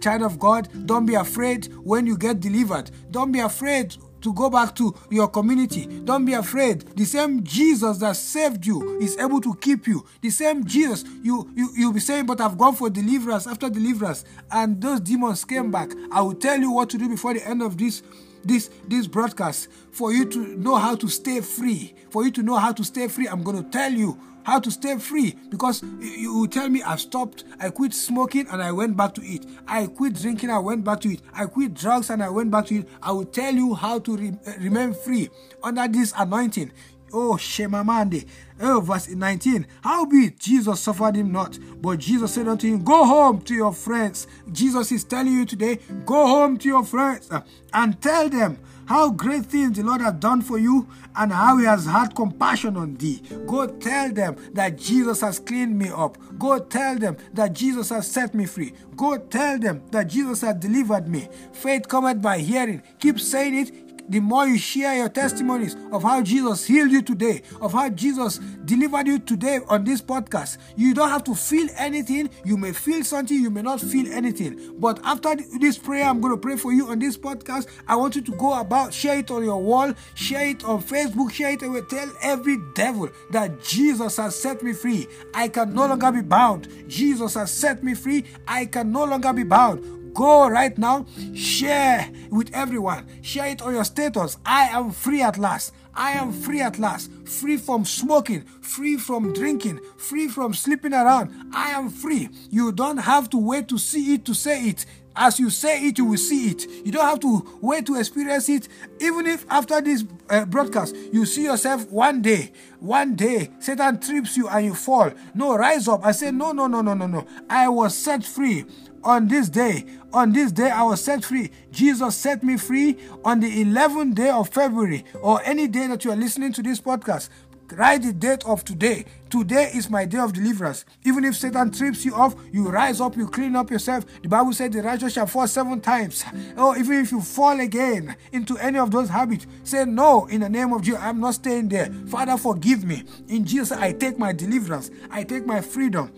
Child 0.00 0.22
of 0.22 0.38
God, 0.38 0.68
don't 0.86 1.04
be 1.04 1.16
afraid 1.16 1.66
when 1.82 2.06
you 2.06 2.16
get 2.16 2.40
delivered. 2.40 2.90
Don't 3.10 3.32
be 3.32 3.40
afraid 3.40 3.96
to 4.20 4.32
go 4.32 4.50
back 4.50 4.74
to 4.76 4.94
your 5.10 5.28
community. 5.28 5.86
Don't 5.86 6.24
be 6.24 6.32
afraid. 6.34 6.80
The 6.96 7.04
same 7.04 7.42
Jesus 7.44 7.98
that 7.98 8.16
saved 8.16 8.66
you 8.66 8.98
is 8.98 9.16
able 9.18 9.40
to 9.40 9.54
keep 9.56 9.86
you. 9.86 10.04
The 10.20 10.30
same 10.30 10.64
Jesus, 10.64 11.04
you, 11.22 11.50
you, 11.54 11.70
you'll 11.74 11.92
be 11.92 12.00
saying, 12.00 12.26
but 12.26 12.40
I've 12.40 12.58
gone 12.58 12.74
for 12.74 12.90
deliverance 12.90 13.46
after 13.46 13.68
deliverance, 13.68 14.24
and 14.50 14.80
those 14.80 15.00
demons 15.00 15.44
came 15.44 15.70
back. 15.70 15.90
I 16.10 16.20
will 16.22 16.34
tell 16.34 16.58
you 16.58 16.70
what 16.70 16.90
to 16.90 16.98
do 16.98 17.08
before 17.08 17.34
the 17.34 17.46
end 17.46 17.62
of 17.62 17.76
this 17.78 18.02
this 18.46 18.70
this 18.88 19.06
broadcast 19.06 19.68
for 19.90 20.12
you 20.12 20.24
to 20.24 20.38
know 20.56 20.76
how 20.76 20.94
to 20.94 21.08
stay 21.08 21.40
free 21.40 21.94
for 22.10 22.24
you 22.24 22.30
to 22.30 22.42
know 22.42 22.56
how 22.56 22.72
to 22.72 22.84
stay 22.84 23.08
free 23.08 23.26
i'm 23.28 23.42
going 23.42 23.62
to 23.62 23.70
tell 23.70 23.92
you 23.92 24.18
how 24.46 24.60
to 24.60 24.70
stay 24.70 24.96
free 24.96 25.34
because 25.50 25.82
you 25.98 26.32
will 26.32 26.46
tell 26.46 26.68
me 26.68 26.80
I've 26.80 27.00
stopped, 27.00 27.42
I 27.58 27.70
quit 27.70 27.92
smoking 27.92 28.46
and 28.48 28.62
I 28.62 28.70
went 28.70 28.96
back 28.96 29.12
to 29.14 29.20
it. 29.22 29.44
I 29.66 29.88
quit 29.88 30.14
drinking, 30.14 30.50
I 30.50 30.60
went 30.60 30.84
back 30.84 31.00
to 31.00 31.08
it. 31.08 31.20
I 31.34 31.46
quit 31.46 31.74
drugs 31.74 32.10
and 32.10 32.22
I 32.22 32.28
went 32.28 32.52
back 32.52 32.66
to 32.66 32.76
it. 32.76 32.88
I 33.02 33.10
will 33.10 33.24
tell 33.24 33.52
you 33.52 33.74
how 33.74 33.98
to 33.98 34.16
re- 34.16 34.38
eh, 34.46 34.54
remain 34.60 34.94
free 34.94 35.30
under 35.64 35.88
this 35.88 36.14
anointing. 36.16 36.70
Oh, 37.12 37.34
Shemamande. 37.34 38.26
Oh, 38.60 38.80
verse 38.80 39.08
19. 39.08 39.66
Howbeit 39.82 40.38
Jesus 40.38 40.80
suffered 40.80 41.16
him 41.16 41.32
not, 41.32 41.58
but 41.80 41.98
Jesus 41.98 42.34
said 42.34 42.48
unto 42.48 42.66
him, 42.66 42.82
Go 42.82 43.04
home 43.04 43.40
to 43.42 43.54
your 43.54 43.72
friends. 43.72 44.26
Jesus 44.50 44.92
is 44.92 45.04
telling 45.04 45.32
you 45.32 45.44
today, 45.44 45.78
Go 46.04 46.26
home 46.26 46.56
to 46.58 46.68
your 46.68 46.84
friends 46.84 47.30
and 47.72 48.00
tell 48.00 48.28
them 48.28 48.58
how 48.86 49.10
great 49.10 49.44
things 49.44 49.76
the 49.76 49.82
Lord 49.82 50.00
has 50.00 50.14
done 50.14 50.40
for 50.40 50.58
you 50.58 50.88
and 51.16 51.32
how 51.32 51.58
he 51.58 51.64
has 51.64 51.86
had 51.86 52.14
compassion 52.14 52.76
on 52.76 52.94
thee. 52.94 53.20
Go 53.46 53.66
tell 53.66 54.12
them 54.12 54.36
that 54.52 54.76
Jesus 54.78 55.20
has 55.20 55.38
cleaned 55.38 55.76
me 55.78 55.88
up. 55.88 56.16
Go 56.38 56.58
tell 56.60 56.96
them 56.96 57.16
that 57.34 57.52
Jesus 57.52 57.88
has 57.90 58.10
set 58.10 58.34
me 58.34 58.46
free. 58.46 58.72
Go 58.96 59.18
tell 59.18 59.58
them 59.58 59.82
that 59.90 60.06
Jesus 60.06 60.40
has 60.42 60.54
delivered 60.56 61.08
me. 61.08 61.28
Faith 61.52 61.88
cometh 61.88 62.22
by 62.22 62.38
hearing. 62.38 62.82
Keep 63.00 63.20
saying 63.20 63.56
it 63.56 63.85
the 64.08 64.20
more 64.20 64.46
you 64.46 64.58
share 64.58 64.96
your 64.96 65.08
testimonies 65.08 65.76
of 65.92 66.02
how 66.02 66.22
Jesus 66.22 66.64
healed 66.64 66.90
you 66.90 67.02
today, 67.02 67.42
of 67.60 67.72
how 67.72 67.88
Jesus 67.88 68.38
delivered 68.64 69.06
you 69.06 69.18
today 69.18 69.60
on 69.68 69.84
this 69.84 70.00
podcast, 70.00 70.58
you 70.76 70.94
don't 70.94 71.08
have 71.08 71.24
to 71.24 71.34
feel 71.34 71.68
anything. 71.76 72.30
You 72.44 72.56
may 72.56 72.72
feel 72.72 73.04
something, 73.04 73.36
you 73.36 73.50
may 73.50 73.62
not 73.62 73.80
feel 73.80 74.12
anything. 74.12 74.76
But 74.78 75.00
after 75.04 75.34
this 75.58 75.78
prayer, 75.78 76.04
I'm 76.04 76.20
going 76.20 76.34
to 76.34 76.40
pray 76.40 76.56
for 76.56 76.72
you 76.72 76.88
on 76.88 76.98
this 76.98 77.16
podcast. 77.16 77.68
I 77.88 77.96
want 77.96 78.16
you 78.16 78.22
to 78.22 78.32
go 78.32 78.58
about, 78.58 78.92
share 78.92 79.18
it 79.18 79.30
on 79.30 79.44
your 79.44 79.60
wall, 79.60 79.92
share 80.14 80.48
it 80.48 80.64
on 80.64 80.82
Facebook, 80.82 81.32
share 81.32 81.50
it, 81.50 81.62
and 81.62 81.88
tell 81.88 82.10
every 82.22 82.58
devil 82.74 83.08
that 83.30 83.62
Jesus 83.62 84.16
has 84.16 84.34
set 84.34 84.62
me 84.62 84.72
free. 84.72 85.06
I 85.34 85.48
can 85.48 85.74
no 85.74 85.86
longer 85.86 86.12
be 86.12 86.22
bound. 86.22 86.68
Jesus 86.88 87.34
has 87.34 87.50
set 87.50 87.82
me 87.82 87.94
free. 87.94 88.24
I 88.46 88.66
can 88.66 88.92
no 88.92 89.04
longer 89.04 89.32
be 89.32 89.42
bound. 89.42 90.05
Go 90.16 90.48
right 90.48 90.76
now, 90.78 91.04
share 91.34 92.10
with 92.30 92.50
everyone, 92.54 93.06
share 93.20 93.48
it 93.48 93.60
on 93.60 93.74
your 93.74 93.84
status. 93.84 94.38
I 94.46 94.68
am 94.68 94.90
free 94.90 95.20
at 95.20 95.36
last. 95.36 95.74
I 95.94 96.12
am 96.12 96.32
free 96.32 96.62
at 96.62 96.78
last, 96.78 97.10
free 97.26 97.58
from 97.58 97.84
smoking, 97.84 98.42
free 98.62 98.96
from 98.96 99.34
drinking, 99.34 99.80
free 99.98 100.28
from 100.28 100.54
sleeping 100.54 100.94
around. 100.94 101.34
I 101.54 101.70
am 101.72 101.90
free. 101.90 102.30
You 102.50 102.72
don't 102.72 102.96
have 102.96 103.28
to 103.30 103.36
wait 103.36 103.68
to 103.68 103.76
see 103.78 104.14
it 104.14 104.24
to 104.24 104.34
say 104.34 104.68
it. 104.68 104.86
As 105.18 105.38
you 105.40 105.48
say 105.48 105.86
it, 105.86 105.96
you 105.96 106.04
will 106.04 106.18
see 106.18 106.50
it. 106.50 106.66
You 106.84 106.92
don't 106.92 107.06
have 107.06 107.20
to 107.20 107.58
wait 107.62 107.86
to 107.86 107.98
experience 107.98 108.50
it. 108.50 108.68
Even 109.00 109.26
if 109.26 109.46
after 109.50 109.80
this 109.80 110.04
uh, 110.28 110.44
broadcast, 110.44 110.94
you 111.12 111.24
see 111.24 111.44
yourself 111.44 111.90
one 111.90 112.20
day, 112.20 112.52
one 112.80 113.16
day, 113.16 113.50
Satan 113.58 113.98
trips 113.98 114.36
you 114.36 114.48
and 114.48 114.66
you 114.66 114.74
fall. 114.74 115.10
No, 115.34 115.56
rise 115.56 115.88
up. 115.88 116.04
I 116.04 116.12
say, 116.12 116.30
no, 116.30 116.52
no, 116.52 116.66
no, 116.66 116.82
no, 116.82 116.92
no, 116.92 117.06
no. 117.06 117.26
I 117.48 117.68
was 117.68 117.96
set 117.96 118.24
free 118.24 118.66
on 119.06 119.28
this 119.28 119.48
day. 119.48 119.86
On 120.12 120.32
this 120.32 120.52
day, 120.52 120.70
I 120.70 120.82
was 120.82 121.02
set 121.02 121.24
free. 121.24 121.50
Jesus 121.70 122.16
set 122.16 122.42
me 122.42 122.56
free 122.56 122.98
on 123.24 123.40
the 123.40 123.64
11th 123.64 124.14
day 124.14 124.30
of 124.30 124.48
February, 124.48 125.04
or 125.20 125.40
any 125.44 125.68
day 125.68 125.86
that 125.86 126.04
you 126.04 126.10
are 126.10 126.16
listening 126.16 126.52
to 126.54 126.62
this 126.62 126.80
podcast. 126.80 127.28
Write 127.72 128.02
the 128.02 128.12
date 128.12 128.44
of 128.46 128.64
today. 128.64 129.04
Today 129.28 129.72
is 129.74 129.90
my 129.90 130.04
day 130.04 130.18
of 130.18 130.32
deliverance. 130.32 130.84
Even 131.04 131.24
if 131.24 131.34
Satan 131.34 131.72
trips 131.72 132.04
you 132.04 132.14
off, 132.14 132.36
you 132.52 132.68
rise 132.68 133.00
up, 133.00 133.16
you 133.16 133.26
clean 133.26 133.56
up 133.56 133.70
yourself. 133.70 134.04
The 134.22 134.28
Bible 134.28 134.52
said 134.52 134.72
the 134.72 134.82
righteous 134.82 135.14
shall 135.14 135.26
fall 135.26 135.48
seven 135.48 135.80
times. 135.80 136.24
Oh, 136.56 136.76
even 136.76 137.00
if 137.00 137.10
you 137.10 137.20
fall 137.20 137.58
again 137.58 138.16
into 138.32 138.56
any 138.58 138.78
of 138.78 138.92
those 138.92 139.08
habits, 139.08 139.46
say 139.64 139.84
no 139.84 140.26
in 140.26 140.42
the 140.42 140.48
name 140.48 140.72
of 140.72 140.82
Jesus. 140.82 141.00
I'm 141.00 141.18
not 141.20 141.34
staying 141.34 141.68
there. 141.68 141.92
Father, 142.06 142.36
forgive 142.36 142.84
me. 142.84 143.02
In 143.28 143.44
Jesus, 143.44 143.72
I 143.72 143.92
take 143.92 144.16
my 144.16 144.32
deliverance. 144.32 144.90
I 145.10 145.24
take 145.24 145.44
my 145.44 145.60
freedom. 145.60 146.12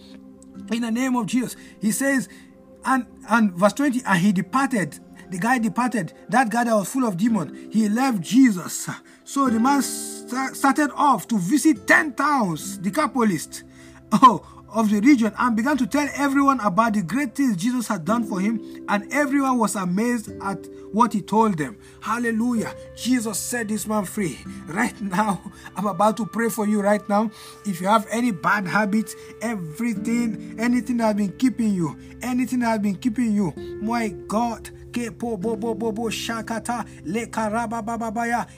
In 0.70 0.82
the 0.82 0.90
name 0.90 1.16
of 1.16 1.24
Jesus. 1.26 1.56
He 1.80 1.92
says, 1.92 2.28
and 2.84 3.06
and 3.28 3.52
verse 3.52 3.72
20, 3.74 4.02
and 4.06 4.18
he 4.18 4.32
departed. 4.32 4.98
The 5.30 5.38
guy 5.38 5.58
departed. 5.58 6.14
That 6.30 6.48
guy 6.48 6.64
that 6.64 6.74
was 6.74 6.88
full 6.88 7.04
of 7.04 7.18
demon. 7.18 7.68
He 7.70 7.88
left 7.88 8.22
Jesus. 8.22 8.88
So 9.24 9.50
the 9.50 9.60
man 9.60 9.82
started 9.82 10.90
off 10.94 11.28
to 11.28 11.38
visit 11.38 11.86
10 11.86 12.14
towns, 12.14 12.78
Decapolis. 12.78 13.64
Oh, 14.10 14.57
of 14.72 14.90
the 14.90 15.00
region 15.00 15.32
and 15.38 15.56
began 15.56 15.76
to 15.78 15.86
tell 15.86 16.08
everyone 16.14 16.60
about 16.60 16.94
the 16.94 17.02
great 17.02 17.34
things 17.34 17.56
Jesus 17.56 17.88
had 17.88 18.04
done 18.04 18.24
for 18.24 18.40
him, 18.40 18.84
and 18.88 19.12
everyone 19.12 19.58
was 19.58 19.76
amazed 19.76 20.30
at 20.42 20.66
what 20.92 21.12
he 21.12 21.20
told 21.20 21.58
them. 21.58 21.76
Hallelujah. 22.00 22.74
Jesus 22.96 23.38
set 23.38 23.68
this 23.68 23.86
man 23.86 24.04
free. 24.04 24.38
Right 24.68 25.00
now, 25.00 25.40
I'm 25.76 25.86
about 25.86 26.16
to 26.18 26.26
pray 26.26 26.50
for 26.50 26.66
you 26.66 26.80
right 26.80 27.06
now. 27.08 27.30
If 27.64 27.80
you 27.80 27.88
have 27.88 28.06
any 28.10 28.30
bad 28.30 28.66
habits, 28.66 29.16
everything, 29.40 30.56
anything 30.58 30.98
that 30.98 31.06
has 31.06 31.16
been 31.16 31.32
keeping 31.32 31.72
you, 31.72 31.96
anything 32.22 32.60
that 32.60 32.68
has 32.68 32.78
been 32.80 32.96
keeping 32.96 33.32
you, 33.32 33.52
my 33.80 34.08
God, 34.08 34.70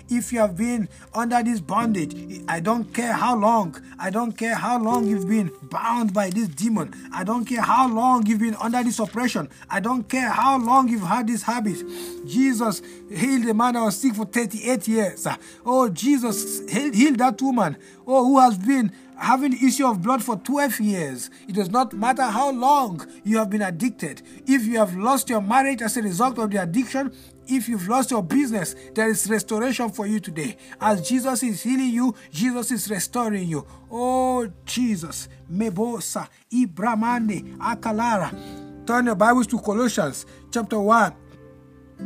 if 0.09 0.33
you 0.33 0.39
have 0.39 0.57
been 0.57 0.89
under 1.15 1.43
this 1.43 1.61
bondage, 1.61 2.43
I 2.49 2.61
don't 2.61 2.93
care 2.95 3.13
how 3.13 3.37
long, 3.37 3.81
I 3.99 4.11
don't 4.11 4.33
care 4.33 4.55
how 4.55 4.79
long 4.83 5.07
you've 5.07 5.29
been 5.29 5.51
bound 5.63 6.13
by 6.13 6.31
this 6.31 6.49
demon, 6.49 6.95
I 7.13 7.25
don't 7.25 7.45
care 7.45 7.63
how 7.63 7.89
long 7.89 8.27
you've 8.27 8.41
been 8.41 8.57
under 8.57 8.83
this 8.83 8.99
oppression, 8.99 9.49
I 9.69 9.81
don't 9.81 10.09
care 10.09 10.31
how 10.31 10.59
long 10.59 10.89
you've 10.89 11.03
had 11.03 11.27
this 11.27 11.43
habit. 11.43 11.83
Jesus 12.27 12.83
healed 13.11 13.45
the 13.45 13.55
man 13.55 13.75
that 13.75 13.83
was 13.83 13.97
sick 13.99 14.15
for 14.15 14.25
38 14.25 14.89
years. 14.89 15.27
Oh, 15.65 15.89
Jesus 15.89 16.69
healed 16.71 17.19
that 17.19 17.41
woman, 17.43 17.77
oh, 18.07 18.25
who 18.25 18.39
has 18.39 18.57
been 18.57 18.93
having 19.21 19.53
issue 19.53 19.87
of 19.87 20.03
blood 20.03 20.23
for 20.23 20.37
12 20.37 20.81
years. 20.81 21.31
It 21.47 21.55
does 21.55 21.71
not 21.71 21.93
matter 21.93 22.25
how 22.25 22.51
long 22.51 23.07
you 23.23 23.37
have 23.39 23.51
been 23.51 23.63
addicted. 23.63 24.23
If 24.47 24.65
you 24.65 24.79
have 24.79 24.97
lost 24.97 25.29
your 25.29 25.43
marriage 25.43 25.83
as 25.83 25.97
a 25.97 26.03
result 26.03 26.39
of 26.39 26.51
the 26.51 26.63
addiction, 26.63 27.13
if 27.47 27.69
you've 27.69 27.87
lost 27.89 28.11
your 28.11 28.23
business, 28.23 28.75
there 28.95 29.11
is 29.11 29.29
restoration 29.29 29.91
for 29.91 30.07
you 30.07 30.21
today. 30.21 30.57
As 30.81 31.07
Jesus 31.07 31.43
is 31.43 31.63
healing 31.63 31.91
you, 31.91 32.15
Jesus 32.31 32.71
is 32.71 32.91
restoring 32.91 33.47
you. 33.47 33.67
Oh, 33.91 34.51
Jesus. 34.65 35.29
Mebosa, 35.53 36.29
Ibramande, 36.53 37.57
Akalara. 37.59 38.87
Turn 38.87 39.07
your 39.07 39.17
Bibles 39.17 39.47
to 39.49 39.59
Colossians 39.59 40.25
chapter 40.51 40.81
1. 40.81 41.15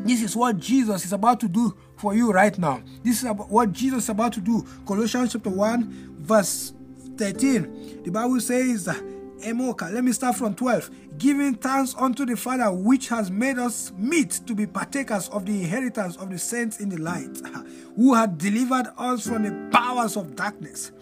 This 0.04 0.22
is 0.22 0.34
what 0.34 0.58
Jesus 0.58 1.04
is 1.04 1.12
about 1.12 1.38
to 1.40 1.48
do 1.48 1.76
for 1.96 2.14
you 2.14 2.32
right 2.32 2.58
now. 2.58 2.82
This 3.04 3.22
is 3.22 3.30
what 3.30 3.70
Jesus 3.70 4.04
is 4.04 4.08
about 4.08 4.32
to 4.32 4.40
do. 4.40 4.66
Colossians 4.84 5.32
chapter 5.32 5.50
1, 5.50 6.16
verse 6.18 6.74
13, 7.16 8.02
the 8.02 8.10
Bible 8.10 8.40
says, 8.40 8.88
uh, 8.88 8.94
Emoka, 9.40 9.92
let 9.92 10.02
me 10.02 10.12
start 10.12 10.36
from 10.36 10.54
12. 10.54 10.90
Giving 11.18 11.54
thanks 11.54 11.94
unto 11.98 12.24
the 12.24 12.36
Father, 12.36 12.72
which 12.72 13.08
has 13.08 13.30
made 13.30 13.58
us 13.58 13.92
meet 13.96 14.40
to 14.46 14.54
be 14.54 14.66
partakers 14.66 15.28
of 15.28 15.44
the 15.44 15.62
inheritance 15.62 16.16
of 16.16 16.30
the 16.30 16.38
saints 16.38 16.80
in 16.80 16.88
the 16.88 16.96
light, 16.96 17.40
who 17.96 18.14
had 18.14 18.38
delivered 18.38 18.86
us 18.96 19.26
from 19.26 19.42
the 19.42 19.70
powers 19.70 20.16
of 20.16 20.34
darkness 20.34 20.92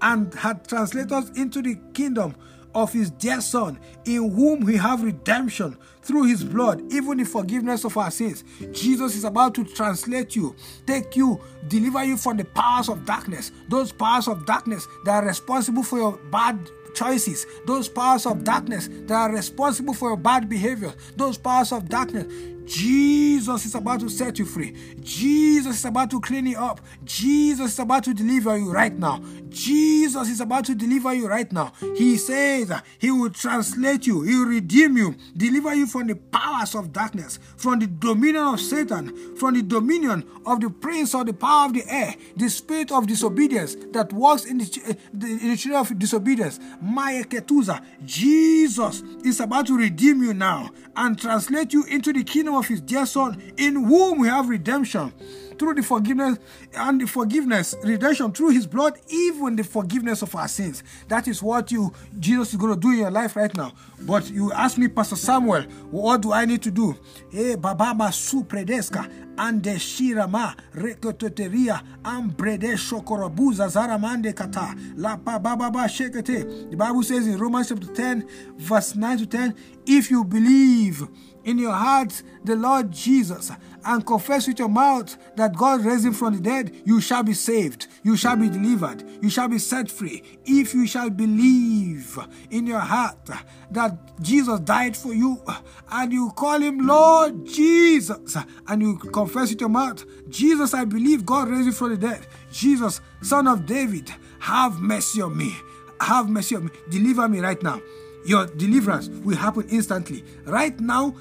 and 0.00 0.32
had 0.34 0.66
translated 0.66 1.12
us 1.12 1.30
into 1.30 1.60
the 1.60 1.76
kingdom 1.92 2.34
of 2.78 2.92
his 2.92 3.10
dear 3.10 3.40
Son, 3.40 3.78
in 4.04 4.30
whom 4.30 4.60
we 4.60 4.76
have 4.76 5.02
redemption 5.02 5.76
through 6.02 6.24
his 6.24 6.42
blood, 6.42 6.80
even 6.92 7.18
the 7.18 7.24
forgiveness 7.24 7.84
of 7.84 7.96
our 7.96 8.10
sins. 8.10 8.44
Jesus 8.72 9.14
is 9.14 9.24
about 9.24 9.54
to 9.56 9.64
translate 9.64 10.34
you, 10.34 10.54
take 10.86 11.16
you, 11.16 11.40
deliver 11.68 12.04
you 12.04 12.16
from 12.16 12.36
the 12.36 12.44
powers 12.44 12.88
of 12.88 13.04
darkness, 13.04 13.52
those 13.68 13.92
powers 13.92 14.28
of 14.28 14.46
darkness 14.46 14.86
that 15.04 15.22
are 15.22 15.26
responsible 15.26 15.82
for 15.82 15.98
your 15.98 16.16
bad 16.30 16.70
choices, 16.94 17.46
those 17.66 17.88
powers 17.88 18.26
of 18.26 18.44
darkness 18.44 18.88
that 18.88 19.12
are 19.12 19.32
responsible 19.32 19.94
for 19.94 20.10
your 20.10 20.16
bad 20.16 20.48
behavior, 20.48 20.92
those 21.16 21.36
powers 21.36 21.72
of 21.72 21.88
darkness. 21.88 22.26
Jesus 22.68 23.64
is 23.64 23.74
about 23.74 24.00
to 24.00 24.08
set 24.10 24.38
you 24.38 24.44
free. 24.44 24.76
Jesus 25.00 25.78
is 25.78 25.84
about 25.86 26.10
to 26.10 26.20
clean 26.20 26.46
you 26.46 26.58
up. 26.58 26.80
Jesus 27.04 27.72
is 27.72 27.78
about 27.78 28.04
to 28.04 28.12
deliver 28.12 28.56
you 28.58 28.70
right 28.70 28.92
now. 28.92 29.22
Jesus 29.48 30.28
is 30.28 30.40
about 30.40 30.66
to 30.66 30.74
deliver 30.74 31.14
you 31.14 31.26
right 31.26 31.50
now. 31.50 31.72
He 31.96 32.18
says 32.18 32.70
he 32.98 33.10
will 33.10 33.30
translate 33.30 34.06
you, 34.06 34.22
he 34.22 34.36
will 34.36 34.46
redeem 34.46 34.96
you, 34.96 35.16
deliver 35.36 35.74
you 35.74 35.86
from 35.86 36.08
the 36.08 36.14
powers 36.14 36.74
of 36.74 36.92
darkness, 36.92 37.38
from 37.56 37.78
the 37.78 37.86
dominion 37.86 38.44
of 38.44 38.60
Satan, 38.60 39.36
from 39.36 39.54
the 39.54 39.62
dominion 39.62 40.24
of 40.44 40.60
the 40.60 40.68
prince 40.68 41.14
of 41.14 41.26
the 41.26 41.32
power 41.32 41.66
of 41.66 41.72
the 41.72 41.84
air, 41.88 42.14
the 42.36 42.48
spirit 42.50 42.92
of 42.92 43.06
disobedience 43.06 43.76
that 43.92 44.12
works 44.12 44.44
in 44.44 44.58
the, 44.58 44.82
eh, 44.86 44.94
in 45.14 45.50
the 45.50 45.56
children 45.56 45.80
of 45.80 45.98
disobedience. 45.98 46.58
Mayeketuza. 46.84 47.82
Jesus 48.04 49.02
is 49.24 49.40
about 49.40 49.66
to 49.68 49.76
redeem 49.76 50.22
you 50.22 50.34
now 50.34 50.70
and 50.96 51.18
translate 51.18 51.72
you 51.72 51.84
into 51.84 52.12
the 52.12 52.24
kingdom 52.24 52.54
of 52.58 52.66
his 52.66 52.80
dear 52.80 53.06
son, 53.06 53.40
in 53.56 53.84
whom 53.84 54.20
we 54.20 54.28
have 54.28 54.48
redemption 54.48 55.12
through 55.58 55.74
the 55.74 55.82
forgiveness 55.82 56.38
and 56.74 57.00
the 57.00 57.06
forgiveness, 57.06 57.74
redemption 57.82 58.32
through 58.32 58.50
his 58.50 58.66
blood, 58.66 58.98
even 59.08 59.56
the 59.56 59.64
forgiveness 59.64 60.22
of 60.22 60.34
our 60.34 60.48
sins. 60.48 60.82
That 61.08 61.26
is 61.28 61.42
what 61.42 61.72
you 61.72 61.92
Jesus 62.18 62.52
is 62.52 62.56
going 62.56 62.74
to 62.74 62.80
do 62.80 62.90
in 62.90 62.98
your 62.98 63.10
life 63.10 63.36
right 63.36 63.54
now. 63.56 63.72
But 64.00 64.30
you 64.30 64.52
ask 64.52 64.78
me, 64.78 64.88
Pastor 64.88 65.16
Samuel, 65.16 65.62
what 65.90 66.20
do 66.20 66.32
I 66.32 66.44
need 66.44 66.62
to 66.62 66.70
do? 66.70 66.96
Eh, 67.32 67.56
babama 67.56 68.12
su 68.12 68.44
predeska 68.44 69.08
ande 69.36 69.78
shirama 69.78 70.54
rekototeria 70.74 71.82
ambrede 72.04 72.76
shokorabuza 72.76 73.68
zaramande 73.68 74.32
kata 74.34 74.74
la 74.96 75.16
bababa 75.16 75.88
shekete. 75.88 76.70
The 76.70 76.76
Bible 76.76 77.02
says 77.02 77.26
in 77.26 77.38
Romans 77.38 77.68
chapter 77.68 77.92
10, 77.92 78.28
verse 78.58 78.94
9 78.94 79.18
to 79.18 79.26
10, 79.26 79.54
if 79.86 80.10
you 80.10 80.24
believe 80.24 81.08
in 81.44 81.58
your 81.58 81.72
heart 81.72 82.22
the 82.44 82.56
Lord 82.56 82.90
Jesus 82.90 83.50
and 83.84 84.06
confess 84.06 84.46
with 84.46 84.58
your 84.58 84.68
mouth 84.68 85.16
that 85.36 85.56
God 85.56 85.84
raised 85.84 86.04
him 86.04 86.12
from 86.12 86.34
the 86.34 86.40
dead, 86.40 86.74
you 86.84 87.00
shall 87.00 87.22
be 87.22 87.34
saved, 87.34 87.86
you 88.02 88.16
shall 88.16 88.36
be 88.36 88.48
delivered, 88.48 89.04
you 89.22 89.30
shall 89.30 89.48
be 89.48 89.58
set 89.58 89.90
free. 89.90 90.22
If 90.44 90.74
you 90.74 90.86
shall 90.86 91.10
believe 91.10 92.18
in 92.50 92.66
your 92.66 92.80
heart 92.80 93.30
that 93.70 94.20
Jesus 94.20 94.60
died 94.60 94.96
for 94.96 95.14
you 95.14 95.42
and 95.90 96.12
you 96.12 96.30
call 96.36 96.60
him 96.60 96.86
Lord 96.86 97.46
Jesus 97.46 98.36
and 98.66 98.82
you 98.82 98.96
confess 98.96 99.50
with 99.50 99.60
your 99.60 99.70
mouth, 99.70 100.04
Jesus, 100.28 100.74
I 100.74 100.84
believe 100.84 101.24
God 101.24 101.48
raised 101.48 101.66
you 101.66 101.72
from 101.72 101.90
the 101.90 101.96
dead. 101.96 102.26
Jesus, 102.52 103.00
son 103.22 103.46
of 103.46 103.66
David, 103.66 104.12
have 104.40 104.80
mercy 104.80 105.22
on 105.22 105.36
me. 105.36 105.54
Have 106.00 106.28
mercy 106.28 106.56
on 106.56 106.66
me. 106.66 106.70
Deliver 106.90 107.28
me 107.28 107.40
right 107.40 107.60
now. 107.62 107.80
Your 108.28 108.46
deliverance 108.46 109.08
will 109.08 109.36
happen 109.36 109.66
instantly. 109.70 110.22
Right 110.44 110.78
now, 110.78 111.14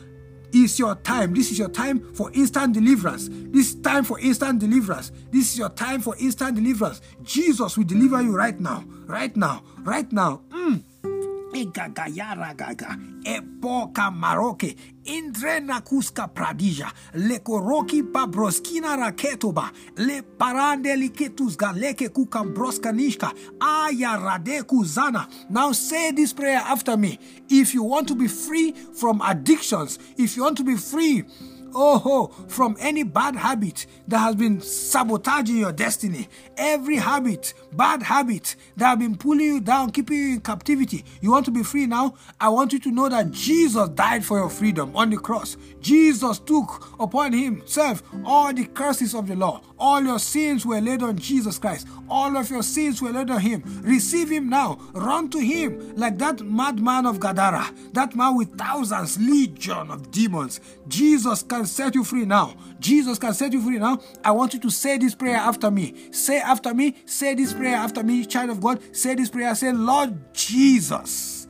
is 0.54 0.80
your 0.80 0.96
time. 0.96 1.34
This 1.34 1.52
is 1.52 1.60
your 1.60 1.70
time 1.70 2.00
for 2.14 2.32
instant 2.34 2.74
deliverance. 2.74 3.30
This 3.32 3.76
time 3.76 4.04
for 4.04 4.20
instant 4.20 4.60
deliverance. 4.60 5.12
This 5.32 5.52
is 5.52 5.58
your 5.58 5.70
time 5.70 6.02
for 6.02 6.16
instant 6.18 6.56
deliverance. 6.56 7.02
Jesus 7.24 7.78
will 7.78 7.84
deliver 7.86 8.22
you 8.22 8.36
right 8.36 8.60
now. 8.60 8.84
Right 9.06 9.36
now. 9.36 9.64
Right 9.84 10.12
now. 10.12 10.42
Mm 10.50 10.84
epoka 13.26 14.12
maroke. 14.12 14.76
Pradija. 16.28 16.92
Lekoroki 17.14 18.04
pabroskina 18.04 18.98
raketoba 18.98 19.72
le 19.98 20.22
parande 20.22 20.96
liketus 20.96 21.56
galeke 21.58 22.10
kukambroska 22.10 22.92
nishka. 22.92 23.32
Aya 23.62 24.18
now 25.50 25.72
say 25.72 26.12
this 26.12 26.34
prayer 26.34 26.60
after 26.60 26.98
me. 26.98 27.18
If 27.50 27.74
you 27.74 27.84
want 27.84 28.08
to 28.10 28.16
be 28.16 28.28
free 28.28 28.74
from 28.94 29.22
addictions 29.22 30.00
if 30.18 30.36
you 30.36 30.44
want 30.44 30.58
to 30.58 30.64
be 30.64 30.76
free 30.76 31.24
oh, 31.78 32.00
ho, 32.00 32.28
from 32.48 32.76
any 32.80 33.04
bad 33.04 33.36
habit 33.36 33.86
that 34.08 34.18
has 34.20 34.36
been 34.36 34.60
sabotaging 34.60 35.58
your 35.58 35.72
destiny. 35.72 36.28
Every 36.58 36.98
habit, 36.98 37.54
bad 37.72 38.02
habit 38.02 38.56
that 38.78 38.88
have 38.88 39.00
been 39.00 39.16
pulling 39.16 39.46
you 39.46 39.62
down, 39.62 39.92
keeping 39.92 40.18
you 40.18 40.34
in 40.34 40.42
captivity. 40.42 41.06
You 41.22 41.32
want 41.32 41.46
to 41.46 41.52
be 41.52 41.64
free 41.64 41.86
now? 41.86 42.16
I 42.42 42.50
want 42.50 42.74
you 42.74 42.80
to 42.80 42.92
know 42.92 43.10
that 43.10 43.32
Jesus 43.32 43.90
died 43.90 44.26
for 44.26 44.40
your 44.40 44.50
freedom 44.50 44.96
on 44.96 45.12
the 45.12 45.18
cross. 45.18 45.56
Jesus 45.80 46.40
took 46.40 46.90
upon 47.00 47.34
himself 47.34 48.02
all 48.26 48.52
the 48.54 48.66
curses 48.66 49.14
of 49.14 49.28
the 49.28 49.36
law. 49.36 49.62
All 49.78 50.02
your 50.04 50.20
sins 50.20 50.66
were 50.66 50.82
laid 50.82 51.04
on 51.04 51.18
Jesus 51.18 51.60
Christ. 51.60 51.88
All 52.10 52.36
of 52.36 52.50
your 52.50 52.64
sins 52.64 53.02
were 53.02 53.12
laid 53.12 53.30
on 53.30 53.40
him. 53.40 53.62
Receive 53.84 54.30
him 54.30 54.50
now. 54.50 54.80
Run 54.94 55.30
to 55.30 55.40
him 55.40 55.96
like 55.96 56.18
that 56.18 56.42
madman 56.42 57.06
of 57.06 57.20
Gadara, 57.20 57.70
that 57.94 58.16
man 58.16 58.36
with 58.36 58.58
thousands, 58.58 59.20
legion 59.20 59.92
of 59.92 60.10
demons. 60.10 60.60
Jesus 60.88 61.44
can 61.44 61.67
set 61.68 61.96
you 61.96 62.04
free 62.04 62.26
now. 62.26 62.56
Jesus 62.80 63.20
can 63.20 63.34
set 63.34 63.54
you 63.54 63.62
free 63.62 63.78
now. 63.78 64.00
I 64.24 64.32
want 64.32 64.54
you 64.54 64.60
to 64.62 64.70
say 64.70 64.98
this 64.98 65.16
prayer 65.16 65.38
after 65.38 65.70
me. 65.70 66.12
Say 66.12 66.40
after 66.40 66.74
me. 66.74 66.96
Say 67.06 67.36
this 67.36 67.54
prayer 67.54 67.76
after 67.76 68.04
me, 68.04 68.26
child 68.26 68.50
of 68.50 68.62
God. 68.62 68.82
Say 68.96 69.16
this 69.16 69.30
prayer. 69.30 69.54
Say, 69.56 69.72
Lord 69.72 70.34
Jesus, 70.34 71.48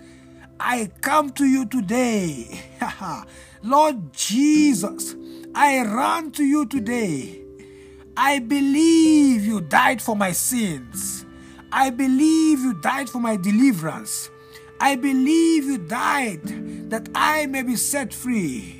I 0.59 0.91
come 1.01 1.31
to 1.31 1.45
you 1.45 1.65
today. 1.65 2.59
Lord 3.63 4.13
Jesus, 4.13 5.15
I 5.55 5.81
run 5.83 6.31
to 6.31 6.43
you 6.43 6.65
today. 6.65 7.41
I 8.15 8.39
believe 8.39 9.45
you 9.45 9.61
died 9.61 10.01
for 10.01 10.15
my 10.15 10.31
sins. 10.31 11.25
I 11.71 11.89
believe 11.89 12.59
you 12.61 12.73
died 12.73 13.09
for 13.09 13.19
my 13.19 13.35
deliverance. 13.35 14.29
I 14.79 14.95
believe 14.95 15.65
you 15.65 15.77
died 15.79 16.89
that 16.89 17.09
I 17.13 17.45
may 17.47 17.63
be 17.63 17.75
set 17.75 18.13
free. 18.13 18.76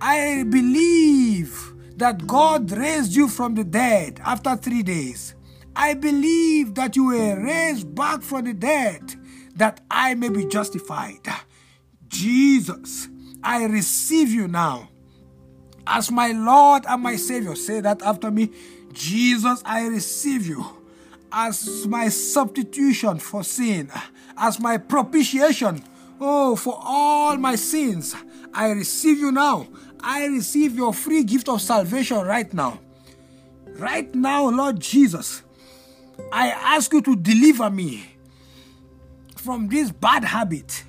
I 0.00 0.44
believe 0.44 1.74
that 1.96 2.26
God 2.26 2.70
raised 2.70 3.14
you 3.14 3.28
from 3.28 3.54
the 3.54 3.64
dead 3.64 4.20
after 4.24 4.56
three 4.56 4.82
days. 4.82 5.34
I 5.74 5.94
believe 5.94 6.74
that 6.74 6.96
you 6.96 7.06
were 7.06 7.42
raised 7.42 7.94
back 7.94 8.22
from 8.22 8.44
the 8.44 8.54
dead 8.54 9.14
that 9.56 9.80
I 9.90 10.14
may 10.14 10.28
be 10.28 10.44
justified. 10.46 11.26
Jesus, 12.08 13.08
I 13.42 13.64
receive 13.64 14.30
you 14.30 14.48
now 14.48 14.88
as 15.86 16.10
my 16.10 16.32
Lord 16.32 16.84
and 16.88 17.02
my 17.02 17.16
Savior. 17.16 17.54
Say 17.54 17.80
that 17.80 18.02
after 18.02 18.30
me. 18.30 18.50
Jesus, 18.92 19.62
I 19.64 19.86
receive 19.86 20.46
you 20.46 20.64
as 21.30 21.86
my 21.86 22.08
substitution 22.08 23.18
for 23.18 23.44
sin, 23.44 23.90
as 24.36 24.58
my 24.58 24.78
propitiation, 24.78 25.84
oh, 26.20 26.56
for 26.56 26.78
all 26.82 27.36
my 27.36 27.54
sins. 27.54 28.14
I 28.52 28.70
receive 28.70 29.18
you 29.18 29.30
now. 29.30 29.68
I 30.00 30.26
receive 30.26 30.74
your 30.76 30.92
free 30.92 31.24
gift 31.24 31.48
of 31.48 31.60
salvation 31.60 32.18
right 32.18 32.52
now. 32.52 32.78
Right 33.76 34.12
now, 34.14 34.48
Lord 34.48 34.80
Jesus, 34.80 35.42
I 36.32 36.48
ask 36.48 36.92
you 36.92 37.02
to 37.02 37.16
deliver 37.16 37.70
me 37.70 38.04
from 39.36 39.68
this 39.68 39.90
bad 39.90 40.24
habit. 40.24 40.84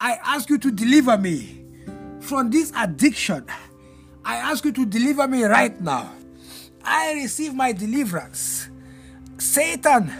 I 0.00 0.18
ask 0.22 0.48
you 0.50 0.58
to 0.58 0.70
deliver 0.70 1.16
me 1.16 1.64
from 2.20 2.50
this 2.50 2.72
addiction. 2.76 3.46
I 4.24 4.36
ask 4.36 4.64
you 4.64 4.72
to 4.72 4.84
deliver 4.84 5.26
me 5.26 5.44
right 5.44 5.80
now. 5.80 6.12
I 6.84 7.14
receive 7.14 7.54
my 7.54 7.72
deliverance. 7.72 8.68
Satan, 9.38 10.12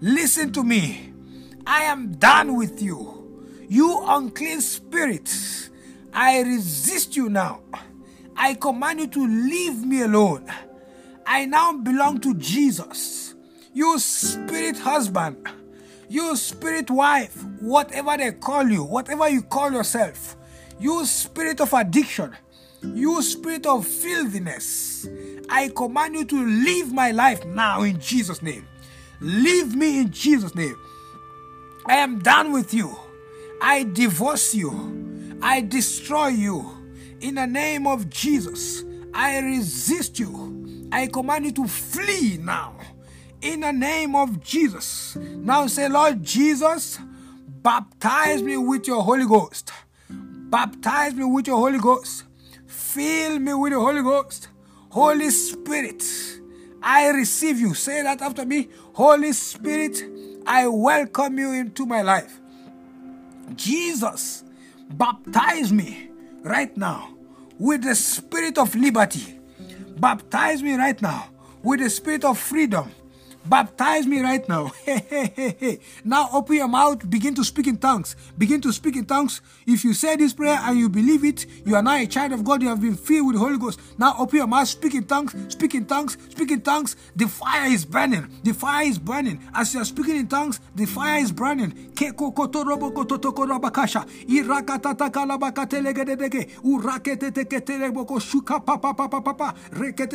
listen 0.00 0.52
to 0.52 0.62
me. 0.62 1.12
I 1.66 1.84
am 1.84 2.14
done 2.14 2.56
with 2.56 2.82
you. 2.82 3.66
You 3.68 4.02
unclean 4.06 4.60
spirit, 4.60 5.28
I 6.12 6.40
resist 6.42 7.16
you 7.16 7.28
now. 7.28 7.60
I 8.36 8.54
command 8.54 9.00
you 9.00 9.06
to 9.08 9.26
leave 9.26 9.84
me 9.84 10.02
alone. 10.02 10.50
I 11.26 11.46
now 11.46 11.72
belong 11.72 12.20
to 12.20 12.34
Jesus. 12.34 13.34
You 13.72 13.98
spirit 13.98 14.78
husband, 14.78 15.48
you 16.08 16.36
spirit 16.36 16.90
wife, 16.90 17.42
whatever 17.60 18.16
they 18.18 18.32
call 18.32 18.68
you, 18.68 18.84
whatever 18.84 19.28
you 19.28 19.42
call 19.42 19.72
yourself, 19.72 20.36
you 20.78 21.06
spirit 21.06 21.60
of 21.60 21.72
addiction, 21.72 22.36
you 22.82 23.22
spirit 23.22 23.64
of 23.64 23.86
filthiness, 23.86 25.08
I 25.48 25.68
command 25.68 26.14
you 26.14 26.24
to 26.26 26.46
leave 26.46 26.92
my 26.92 27.12
life 27.12 27.44
now 27.46 27.82
in 27.82 28.00
Jesus' 28.00 28.42
name. 28.42 28.66
Leave 29.20 29.74
me 29.74 30.00
in 30.00 30.10
Jesus' 30.10 30.54
name. 30.54 30.76
I 31.86 31.96
am 31.96 32.18
done 32.18 32.52
with 32.52 32.74
you. 32.74 32.96
I 33.60 33.84
divorce 33.84 34.54
you. 34.54 35.21
I 35.42 35.60
destroy 35.60 36.28
you. 36.28 36.78
In 37.20 37.34
the 37.34 37.46
name 37.46 37.86
of 37.86 38.08
Jesus, 38.08 38.84
I 39.12 39.38
resist 39.38 40.18
you. 40.18 40.88
I 40.92 41.08
command 41.08 41.44
you 41.44 41.52
to 41.52 41.66
flee 41.68 42.38
now. 42.40 42.74
In 43.40 43.60
the 43.60 43.72
name 43.72 44.14
of 44.14 44.42
Jesus. 44.42 45.16
Now 45.16 45.66
say, 45.66 45.88
Lord 45.88 46.22
Jesus, 46.22 46.98
baptize 47.46 48.42
me 48.42 48.56
with 48.56 48.86
your 48.86 49.02
Holy 49.02 49.26
Ghost. 49.26 49.72
Baptize 50.08 51.14
me 51.14 51.24
with 51.24 51.46
your 51.46 51.56
Holy 51.56 51.78
Ghost. 51.78 52.24
Fill 52.66 53.38
me 53.38 53.54
with 53.54 53.72
the 53.72 53.80
Holy 53.80 54.02
Ghost. 54.02 54.48
Holy 54.90 55.30
Spirit, 55.30 56.04
I 56.82 57.08
receive 57.08 57.58
you. 57.58 57.74
Say 57.74 58.02
that 58.02 58.20
after 58.20 58.44
me. 58.44 58.68
Holy 58.92 59.32
Spirit, 59.32 60.02
I 60.46 60.68
welcome 60.68 61.38
you 61.38 61.52
into 61.52 61.86
my 61.86 62.02
life. 62.02 62.38
Jesus, 63.56 64.44
baptize 64.92 65.72
me 65.72 66.10
right 66.42 66.76
now 66.76 67.14
with 67.58 67.82
the 67.82 67.94
spirit 67.94 68.58
of 68.58 68.74
liberty. 68.74 69.38
Baptize 69.98 70.62
me 70.62 70.74
right 70.74 71.00
now 71.00 71.28
with 71.62 71.80
the 71.80 71.90
spirit 71.90 72.24
of 72.24 72.38
freedom. 72.38 72.90
Baptize 73.44 74.06
me 74.06 74.20
right 74.20 74.46
now. 74.48 74.70
Now 76.04 76.28
open 76.32 76.56
your 76.56 76.68
mouth, 76.68 77.08
begin 77.08 77.34
to 77.34 77.44
speak 77.44 77.66
in 77.66 77.76
tongues. 77.76 78.14
Begin 78.38 78.60
to 78.62 78.72
speak 78.72 78.96
in 78.96 79.04
tongues. 79.04 79.40
If 79.66 79.84
you 79.84 79.94
say 79.94 80.16
this 80.16 80.32
prayer 80.32 80.58
and 80.62 80.78
you 80.78 80.88
believe 80.88 81.24
it, 81.24 81.46
you 81.64 81.74
are 81.74 81.82
now 81.82 81.96
a 81.96 82.06
child 82.06 82.32
of 82.32 82.44
God. 82.44 82.62
You 82.62 82.68
have 82.68 82.80
been 82.80 82.96
filled 82.96 83.26
with 83.28 83.36
the 83.36 83.40
Holy 83.40 83.58
Ghost. 83.58 83.80
Now 83.98 84.14
open 84.18 84.36
your 84.36 84.46
mouth, 84.46 84.68
speak 84.68 84.94
in 84.94 85.04
tongues, 85.04 85.34
speak 85.52 85.74
in 85.74 85.86
tongues, 85.86 86.16
speak 86.30 86.50
in 86.50 86.60
tongues. 86.60 86.96
The 87.16 87.28
fire 87.28 87.68
is 87.68 87.84
burning. 87.84 88.28
The 88.44 88.52
fire 88.52 88.86
is 88.86 88.98
burning. 88.98 89.40
As 89.54 89.74
you 89.74 89.80
are 89.80 89.84
speaking 89.84 90.16
in 90.16 90.28
tongues, 90.28 90.60
the 90.74 90.86
fire 90.86 91.18
is 91.20 91.32
burning. 91.32 91.92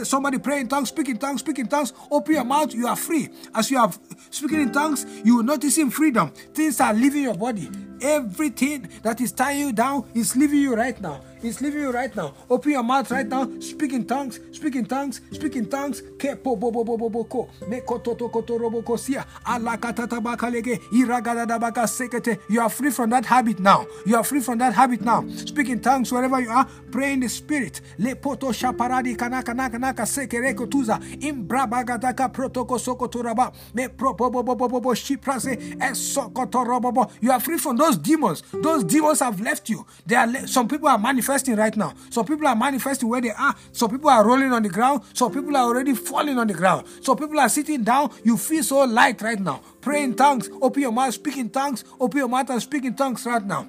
Somebody 0.03 0.37
pray 0.39 0.59
in 0.59 0.67
tongues, 0.67 0.89
speak 0.89 1.09
in 1.09 1.17
tongues, 1.17 1.39
speak 1.41 1.59
in 1.59 1.67
tongues. 1.67 1.93
Open 2.11 2.33
your 2.33 2.43
mouth, 2.43 2.73
you 2.73 2.87
are 2.87 2.95
free. 2.95 3.16
As 3.53 3.71
you 3.71 3.77
are 3.77 3.91
speaking 4.29 4.61
in 4.61 4.71
tongues, 4.71 5.05
you 5.23 5.37
will 5.37 5.43
notice 5.43 5.77
in 5.77 5.89
freedom. 5.89 6.31
Things 6.53 6.79
are 6.79 6.93
leaving 6.93 7.23
your 7.23 7.35
body. 7.35 7.69
Everything 8.01 8.87
that 9.03 9.19
is 9.21 9.31
tying 9.31 9.59
you 9.59 9.71
down 9.73 10.05
is 10.13 10.35
leaving 10.35 10.59
you 10.59 10.75
right 10.75 10.99
now. 11.01 11.21
It's 11.43 11.61
leaving 11.61 11.81
you 11.81 11.91
right 11.91 12.13
now. 12.15 12.33
Open 12.49 12.71
your 12.71 12.83
mouth 12.83 13.11
right 13.11 13.27
now. 13.27 13.47
Speak 13.59 13.93
in 13.93 14.05
tongues. 14.05 14.39
Speak 14.51 14.75
in 14.75 14.85
tongues. 14.85 15.21
Speak 15.31 15.55
in 15.55 15.67
tongues. 15.69 16.01
Kepo 16.17 16.59
bo 16.59 16.71
bo 16.71 16.83
bo 16.83 16.97
bo 16.97 17.09
bo 17.09 17.23
ko. 17.25 17.49
Neko 17.61 18.03
toto 18.03 18.27
koto 18.29 18.57
robo 18.57 18.81
kosia. 18.81 19.23
Alakatata 19.45 20.19
bakalege. 20.19 20.79
Iragadada 20.91 21.59
baka 21.59 21.81
sekete. 21.81 22.39
You 22.49 22.61
are 22.61 22.69
free 22.69 22.89
from 22.89 23.11
that 23.11 23.25
habit 23.25 23.59
now. 23.59 23.85
You 24.05 24.15
are 24.15 24.23
free 24.23 24.39
from 24.41 24.57
that 24.59 24.73
habit 24.73 25.01
now. 25.01 25.25
Speak 25.29 25.69
in 25.69 25.79
tongues 25.79 26.11
wherever 26.11 26.39
you 26.41 26.49
are. 26.49 26.65
Pray 26.91 27.13
in 27.13 27.19
the 27.19 27.29
spirit. 27.29 27.81
Le 27.99 28.15
poto 28.15 28.47
shaparadi 28.51 29.15
kanaka 29.15 29.53
naka 29.53 29.77
naka 29.77 30.03
sekereko 30.03 30.65
tuza. 30.67 30.99
Imbra 31.21 31.67
bagataka 31.69 32.33
protoko 32.33 32.79
sokotoraba. 32.79 33.53
Me 33.75 33.89
pro 33.89 34.13
bo 34.13 34.31
bo 34.31 34.41
bo 34.41 34.55
bo 34.55 34.67
bo 34.67 34.79
bo 34.81 34.89
shiprase. 34.95 35.77
Esokotorobo. 35.79 37.11
You 37.21 37.31
are 37.31 37.39
free 37.39 37.59
from 37.59 37.77
those 37.77 37.97
demons. 37.97 38.41
Those 38.51 38.83
demons 38.83 39.19
have 39.19 39.39
left 39.39 39.69
you. 39.69 39.85
They 40.07 40.15
are 40.15 40.25
le- 40.27 40.47
some 40.47 40.67
people 40.67 40.87
are 40.87 40.97
manifesting 40.97 41.26
manifesting 41.27 41.55
right 41.57 41.75
now. 41.75 41.93
Some 42.09 42.25
people 42.25 42.47
are 42.47 42.55
manifesting 42.55 43.09
where 43.09 43.19
they 43.19 43.31
are. 43.31 43.53
Some 43.73 43.91
people 43.91 44.09
are 44.09 44.25
rolling 44.25 44.53
on 44.53 44.63
the 44.63 44.69
ground. 44.69 45.01
Some 45.13 45.33
people 45.33 45.55
are 45.57 45.65
already 45.65 45.93
falling 45.93 46.37
on 46.37 46.47
the 46.47 46.53
ground. 46.53 46.87
Some 47.01 47.17
people 47.17 47.37
are 47.39 47.49
sitting 47.49 47.83
down. 47.83 48.11
You 48.23 48.37
feel 48.37 48.63
so 48.63 48.85
light 48.85 49.21
right 49.21 49.39
now. 49.39 49.61
Pray 49.81 50.03
in 50.03 50.15
tongues. 50.15 50.49
Open 50.61 50.81
your 50.81 50.91
mouth, 50.93 51.13
speak 51.13 51.37
in 51.37 51.49
tongues. 51.49 51.83
Open 51.99 52.19
your 52.19 52.29
mouth 52.29 52.49
and 52.49 52.61
speak 52.61 52.85
in 52.85 52.95
tongues 52.95 53.25
right 53.25 53.43
now. 53.45 53.67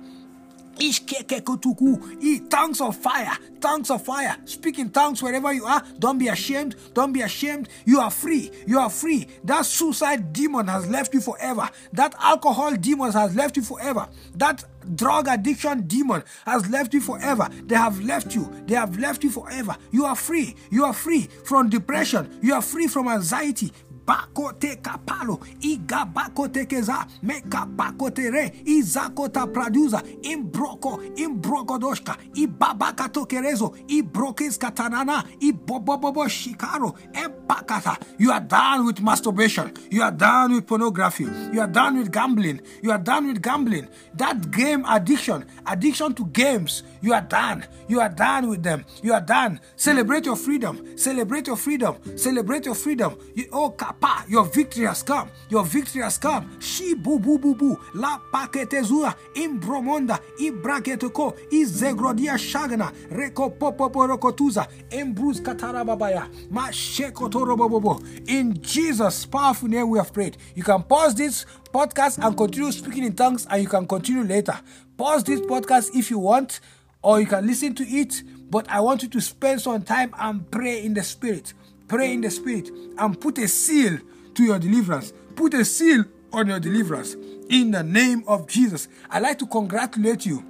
Tongues 2.50 2.80
of 2.80 2.96
fire, 2.96 3.36
tongues 3.60 3.90
of 3.90 4.04
fire. 4.04 4.36
Speak 4.44 4.78
in 4.78 4.90
tongues 4.90 5.22
wherever 5.22 5.52
you 5.52 5.64
are. 5.64 5.82
Don't 5.98 6.18
be 6.18 6.28
ashamed. 6.28 6.76
Don't 6.94 7.12
be 7.12 7.22
ashamed. 7.22 7.68
You 7.84 8.00
are 8.00 8.10
free. 8.10 8.50
You 8.66 8.78
are 8.78 8.90
free. 8.90 9.26
That 9.44 9.66
suicide 9.66 10.32
demon 10.32 10.68
has 10.68 10.88
left 10.88 11.14
you 11.14 11.20
forever. 11.20 11.68
That 11.92 12.14
alcohol 12.20 12.76
demon 12.76 13.12
has 13.12 13.34
left 13.34 13.56
you 13.56 13.62
forever. 13.62 14.08
That 14.36 14.64
drug 14.94 15.28
addiction 15.28 15.82
demon 15.86 16.22
has 16.46 16.68
left 16.70 16.94
you 16.94 17.00
forever. 17.00 17.48
They 17.66 17.76
have 17.76 18.00
left 18.02 18.34
you. 18.34 18.50
They 18.66 18.74
have 18.74 18.98
left 18.98 19.24
you 19.24 19.30
forever. 19.30 19.76
You 19.90 20.04
are 20.06 20.16
free. 20.16 20.54
You 20.70 20.84
are 20.84 20.92
free 20.94 21.28
from 21.44 21.68
depression. 21.68 22.38
You 22.42 22.54
are 22.54 22.62
free 22.62 22.86
from 22.86 23.08
anxiety 23.08 23.72
bakote 24.08 24.76
kapalo 24.76 25.38
iga 25.60 26.04
bakote 26.04 26.64
keza 26.66 27.06
meka 27.22 27.66
bakote 27.66 28.30
re 28.30 28.52
izakota 28.64 29.46
produza 29.46 30.02
imbroko 30.22 31.00
imbroko 31.16 31.78
doshka 31.78 32.16
ibabaka 32.34 33.08
tokerezo 33.08 33.74
ibrokis 33.88 34.58
katanana 34.58 35.24
ibobobobo 35.40 36.28
shikaro 36.28 36.94
empakata. 37.12 37.98
You 38.18 38.32
are 38.32 38.40
done 38.40 38.86
with 38.86 39.00
masturbation. 39.00 39.72
You 39.90 40.02
are 40.02 40.10
done 40.10 40.54
with 40.54 40.66
pornography. 40.66 41.24
You 41.52 41.60
are 41.60 41.66
done 41.66 41.98
with 41.98 42.10
gambling. 42.10 42.60
You 42.82 42.92
are 42.92 42.98
done 42.98 43.26
with 43.26 43.42
gambling. 43.42 43.88
That 44.14 44.50
game 44.50 44.84
addiction 44.88 45.44
addiction 45.66 46.14
to 46.14 46.24
games 46.26 46.82
you 47.02 47.12
are 47.12 47.20
done. 47.20 47.64
You 47.88 48.00
are 48.00 48.08
done 48.08 48.48
with 48.48 48.62
them. 48.62 48.84
You 49.02 49.12
are 49.12 49.20
done. 49.20 49.60
Celebrate 49.76 50.24
your 50.24 50.36
freedom. 50.36 50.96
Celebrate 50.96 51.46
your 51.46 51.56
freedom. 51.56 51.96
Celebrate 52.16 52.64
your 52.66 52.74
freedom. 52.74 53.16
You, 53.34 53.46
oh 53.52 53.70
pa, 54.00 54.24
your 54.28 54.44
victory 54.44 54.86
has 54.86 55.02
come. 55.02 55.30
Your 55.48 55.64
victory 55.64 56.02
has 56.02 56.18
come. 56.18 56.60
Shi 56.60 56.94
bu 56.94 57.18
bu 57.18 57.38
bu 57.38 57.54
bu. 57.54 57.78
La 57.94 58.20
paketezua. 58.32 59.14
Imbromonda. 59.34 60.20
Ibraketoko. 60.40 61.36
Izegrodia 61.50 62.38
shagana. 62.38 62.92
Reko 63.10 63.50
popopo 63.50 64.06
rokotuza. 64.06 64.66
Embrus 64.90 65.40
katarababaya. 65.40 66.28
Ma 66.50 66.70
shekotorobobobo. 66.70 68.28
In 68.28 68.60
Jesus' 68.60 69.26
powerful 69.26 69.68
name 69.68 69.88
we 69.90 69.98
have 69.98 70.12
prayed. 70.12 70.36
You 70.54 70.62
can 70.62 70.82
pause 70.82 71.14
this 71.14 71.46
podcast 71.72 72.24
and 72.24 72.36
continue 72.36 72.72
speaking 72.72 73.04
in 73.04 73.14
tongues 73.14 73.46
and 73.50 73.62
you 73.62 73.68
can 73.68 73.86
continue 73.86 74.24
later. 74.24 74.58
Pause 74.96 75.24
this 75.24 75.40
podcast 75.40 75.94
if 75.94 76.10
you 76.10 76.18
want 76.18 76.60
or 77.02 77.20
you 77.20 77.26
can 77.26 77.46
listen 77.46 77.74
to 77.74 77.84
it. 77.84 78.22
But 78.50 78.68
I 78.70 78.80
want 78.80 79.02
you 79.02 79.08
to 79.10 79.20
spend 79.20 79.60
some 79.60 79.82
time 79.82 80.14
and 80.18 80.50
pray 80.50 80.84
in 80.84 80.94
the 80.94 81.02
spirit. 81.02 81.52
Pray 81.88 82.12
in 82.12 82.20
the 82.20 82.30
spirit 82.30 82.70
and 82.98 83.18
put 83.18 83.38
a 83.38 83.48
seal 83.48 83.98
to 84.34 84.44
your 84.44 84.58
deliverance. 84.58 85.12
Put 85.34 85.54
a 85.54 85.64
seal 85.64 86.04
on 86.32 86.46
your 86.46 86.60
deliverance 86.60 87.16
in 87.48 87.70
the 87.70 87.82
name 87.82 88.22
of 88.26 88.46
Jesus. 88.46 88.88
I'd 89.10 89.22
like 89.22 89.38
to 89.38 89.46
congratulate 89.46 90.26
you 90.26 90.44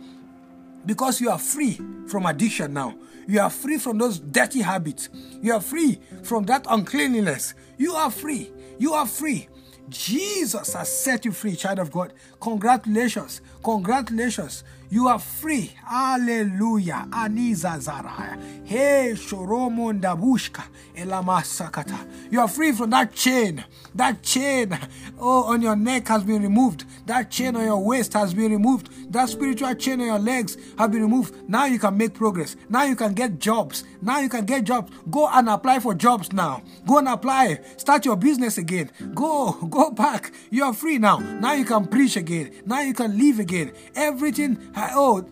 because 0.84 1.20
you 1.20 1.30
are 1.30 1.38
free 1.38 1.80
from 2.08 2.26
addiction 2.26 2.72
now. 2.72 2.96
You 3.28 3.40
are 3.40 3.50
free 3.50 3.78
from 3.78 3.98
those 3.98 4.18
dirty 4.18 4.62
habits. 4.62 5.10
You 5.42 5.52
are 5.52 5.60
free 5.60 6.00
from 6.22 6.44
that 6.46 6.66
uncleanliness. 6.68 7.54
You 7.76 7.92
are 7.92 8.10
free. 8.10 8.50
You 8.78 8.94
are 8.94 9.06
free. 9.06 9.48
Jesus 9.88 10.72
has 10.72 10.90
set 10.90 11.24
you 11.24 11.32
free, 11.32 11.54
child 11.54 11.78
of 11.78 11.90
God. 11.90 12.12
Congratulations. 12.40 13.40
Congratulations. 13.62 14.64
You 14.90 15.08
are 15.08 15.18
free. 15.18 15.72
Hallelujah. 15.84 17.06
Aniza 17.10 17.78
Zaraya. 17.78 18.38
Hey, 18.66 19.12
Shoromo 19.14 19.92
Ndabushka. 19.92 20.62
Elamasakata. 20.96 22.06
You 22.30 22.40
are 22.40 22.48
free 22.48 22.72
from 22.72 22.90
that 22.90 23.14
chain. 23.14 23.64
That 23.94 24.22
chain, 24.22 24.78
oh, 25.18 25.44
on 25.44 25.60
your 25.62 25.76
neck 25.76 26.08
has 26.08 26.22
been 26.24 26.42
removed. 26.42 26.84
That 27.06 27.30
chain 27.30 27.56
on 27.56 27.64
your 27.64 27.84
waist 27.84 28.12
has 28.14 28.32
been 28.32 28.50
removed. 28.52 29.12
That 29.12 29.28
spiritual 29.28 29.74
chain 29.74 30.00
on 30.00 30.06
your 30.06 30.18
legs 30.18 30.56
have 30.78 30.92
been 30.92 31.02
removed. 31.02 31.34
Now 31.48 31.66
you 31.66 31.78
can 31.78 31.96
make 31.96 32.14
progress. 32.14 32.56
Now 32.68 32.84
you 32.84 32.96
can 32.96 33.12
get 33.14 33.38
jobs. 33.38 33.84
Now 34.00 34.20
you 34.20 34.28
can 34.28 34.44
get 34.44 34.64
jobs. 34.64 34.92
Go 35.10 35.28
and 35.28 35.48
apply 35.48 35.80
for 35.80 35.94
jobs 35.94 36.32
now. 36.32 36.62
Go 36.86 36.98
and 36.98 37.08
apply. 37.08 37.60
Start 37.76 38.04
your 38.04 38.16
business 38.16 38.56
again. 38.58 38.90
Go, 39.14 39.52
go 39.68 39.90
back. 39.90 40.32
You 40.50 40.64
are 40.64 40.72
free 40.72 40.98
now. 40.98 41.18
Now 41.18 41.52
you 41.52 41.64
can 41.64 41.86
preach 41.86 42.16
again. 42.16 42.52
Now 42.66 42.80
you 42.80 42.94
can 42.94 43.18
live 43.18 43.38
again. 43.38 43.72
Everything 43.94 44.58
oh, 44.94 45.28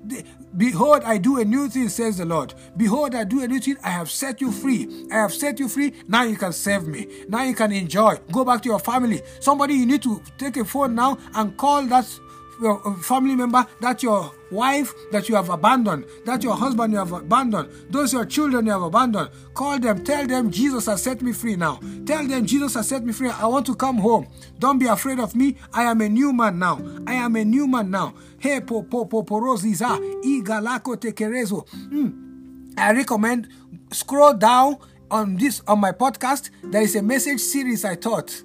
behold, 0.57 1.03
I 1.05 1.19
do 1.19 1.39
a 1.39 1.45
new 1.45 1.69
thing, 1.69 1.89
says 1.89 2.19
the 2.19 2.25
Lord. 2.25 2.55
Behold, 2.77 3.15
I 3.15 3.25
do 3.25 3.43
a 3.43 3.49
new 3.49 3.61
thing. 3.61 3.77
I 3.83 3.91
have 3.91 4.11
set 4.11 4.41
you 4.41 4.51
free. 4.51 5.07
I 5.11 5.17
have 5.17 5.33
set 5.33 5.59
you 5.59 5.69
free. 5.69 5.93
Now 6.09 6.23
you 6.23 6.37
can 6.37 6.53
serve 6.53 6.87
me. 6.87 7.07
Now 7.29 7.43
you 7.43 7.55
can 7.55 7.73
enjoy. 7.73 8.17
Go 8.33 8.45
back 8.45 8.63
to 8.63 8.69
your 8.69 8.79
family. 8.79 9.23
Somebody, 9.41 9.75
you 9.75 9.87
need 9.87 10.03
to 10.03 10.23
take 10.39 10.57
a 10.57 10.65
phone 10.65 10.95
now 10.95 11.19
and 11.35 11.57
call 11.57 11.87
that 11.87 12.07
your 12.61 12.87
uh, 12.87 12.95
family 12.97 13.35
member, 13.35 13.67
that 13.81 14.03
your 14.03 14.33
wife 14.51 14.95
that 15.11 15.29
you 15.29 15.35
have 15.35 15.49
abandoned, 15.51 16.05
that 16.25 16.43
your 16.43 16.57
husband 16.57 16.93
you 16.93 16.99
have 16.99 17.13
abandoned, 17.13 17.69
those 17.91 18.13
your 18.13 18.25
children 18.25 18.67
you 18.67 18.73
have 18.73 18.83
abandoned. 18.83 19.31
Call 19.55 19.79
them, 19.79 20.05
tell 20.05 20.27
them 20.27 20.51
Jesus 20.51 20.87
has 20.87 21.03
set 21.03 21.23
me 21.23 21.33
free 21.33 21.57
now. 21.57 21.81
Tell 22.05 22.27
them 22.27 22.47
Jesus 22.47 22.75
has 22.75 22.89
set 22.89 23.05
me 23.05 23.13
free. 23.13 23.31
I 23.31 23.47
want 23.47 23.67
to 23.67 23.75
come 23.75 23.99
home. 23.99 24.27
Don't 24.59 24.79
be 24.79 24.87
afraid 24.87 25.19
of 25.19 25.35
me. 25.35 25.57
I 25.73 25.85
am 25.85 26.01
a 26.01 26.09
new 26.09 26.33
man 26.33 26.59
now. 26.59 26.81
I 27.07 27.15
am 27.15 27.37
a 27.37 27.45
new 27.45 27.67
man 27.67 27.91
now. 27.91 28.15
Hey, 28.39 28.61
po 28.61 28.83
po 28.83 29.05
po 29.07 29.23
poroziza 29.23 29.99
igalako 30.25 30.97
tekerezo. 30.97 31.67
Mm. 31.91 32.75
I 32.79 32.93
recommend 32.93 33.49
scroll 33.91 34.35
down 34.35 34.77
on 35.11 35.37
this 35.37 35.63
on 35.67 35.81
my 35.81 35.93
podcast. 35.93 36.51
There 36.63 36.83
is 36.83 36.95
a 36.97 37.03
message 37.03 37.41
series 37.41 37.85
I 37.85 37.95
taught. 37.95 38.43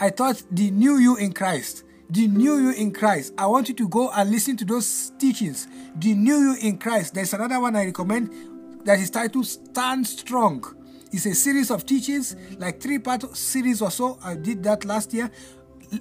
I 0.00 0.10
taught 0.10 0.42
the 0.50 0.70
new 0.70 0.96
you 0.96 1.16
in 1.16 1.32
Christ 1.32 1.84
the 2.10 2.28
new 2.28 2.58
you 2.58 2.70
in 2.72 2.92
Christ. 2.92 3.34
I 3.38 3.46
want 3.46 3.68
you 3.68 3.74
to 3.74 3.88
go 3.88 4.10
and 4.10 4.30
listen 4.30 4.56
to 4.58 4.64
those 4.64 5.12
teachings. 5.18 5.68
The 5.96 6.14
new 6.14 6.36
you 6.36 6.56
in 6.60 6.78
Christ. 6.78 7.14
There's 7.14 7.32
another 7.32 7.60
one 7.60 7.76
I 7.76 7.86
recommend 7.86 8.32
that 8.84 8.98
is 8.98 9.10
titled 9.10 9.46
Stand 9.46 10.06
Strong. 10.06 10.76
It's 11.12 11.26
a 11.26 11.34
series 11.34 11.70
of 11.70 11.86
teachings, 11.86 12.36
like 12.58 12.80
three 12.80 12.98
part 12.98 13.36
series 13.36 13.80
or 13.80 13.90
so. 13.90 14.18
I 14.22 14.34
did 14.34 14.62
that 14.64 14.84
last 14.84 15.14
year 15.14 15.30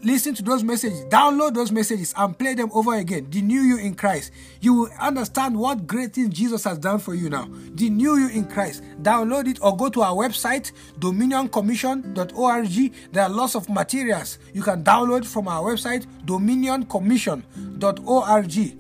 listen 0.04 0.34
to 0.36 0.44
those 0.44 0.64
messages, 0.64 1.04
download 1.06 1.54
those 1.54 1.72
messages, 1.72 2.14
and 2.18 2.38
play 2.38 2.54
them 2.54 2.70
over 2.74 2.96
again. 2.96 3.28
The 3.30 3.42
new 3.42 3.62
you 3.62 3.78
in 3.78 3.96
Christ. 3.96 4.32
You 4.62 4.74
will 4.74 4.90
understand 5.00 5.58
what 5.58 5.88
great 5.88 6.14
things 6.14 6.34
Jesus 6.34 6.64
has 6.64 6.78
done 6.78 7.00
for 7.00 7.14
you 7.14 7.30
now. 7.30 7.50
The 7.76 7.90
new 7.90 8.18
you 8.18 8.30
in 8.30 8.46
Christ. 8.46 8.84
Download 9.02 9.48
it 9.48 9.60
or 9.62 9.76
go 9.76 9.90
to 9.90 10.02
our 10.02 10.14
website, 10.14 10.72
dominioncommission.org. 11.00 12.94
There 13.12 13.24
are 13.24 13.30
lots 13.30 13.56
of 13.56 13.70
materials 13.70 14.40
you 14.54 14.64
can 14.64 14.84
download 14.84 15.26
from 15.26 15.48
our 15.48 15.64
website, 15.64 16.06
dominioncommission.org. 16.26 18.80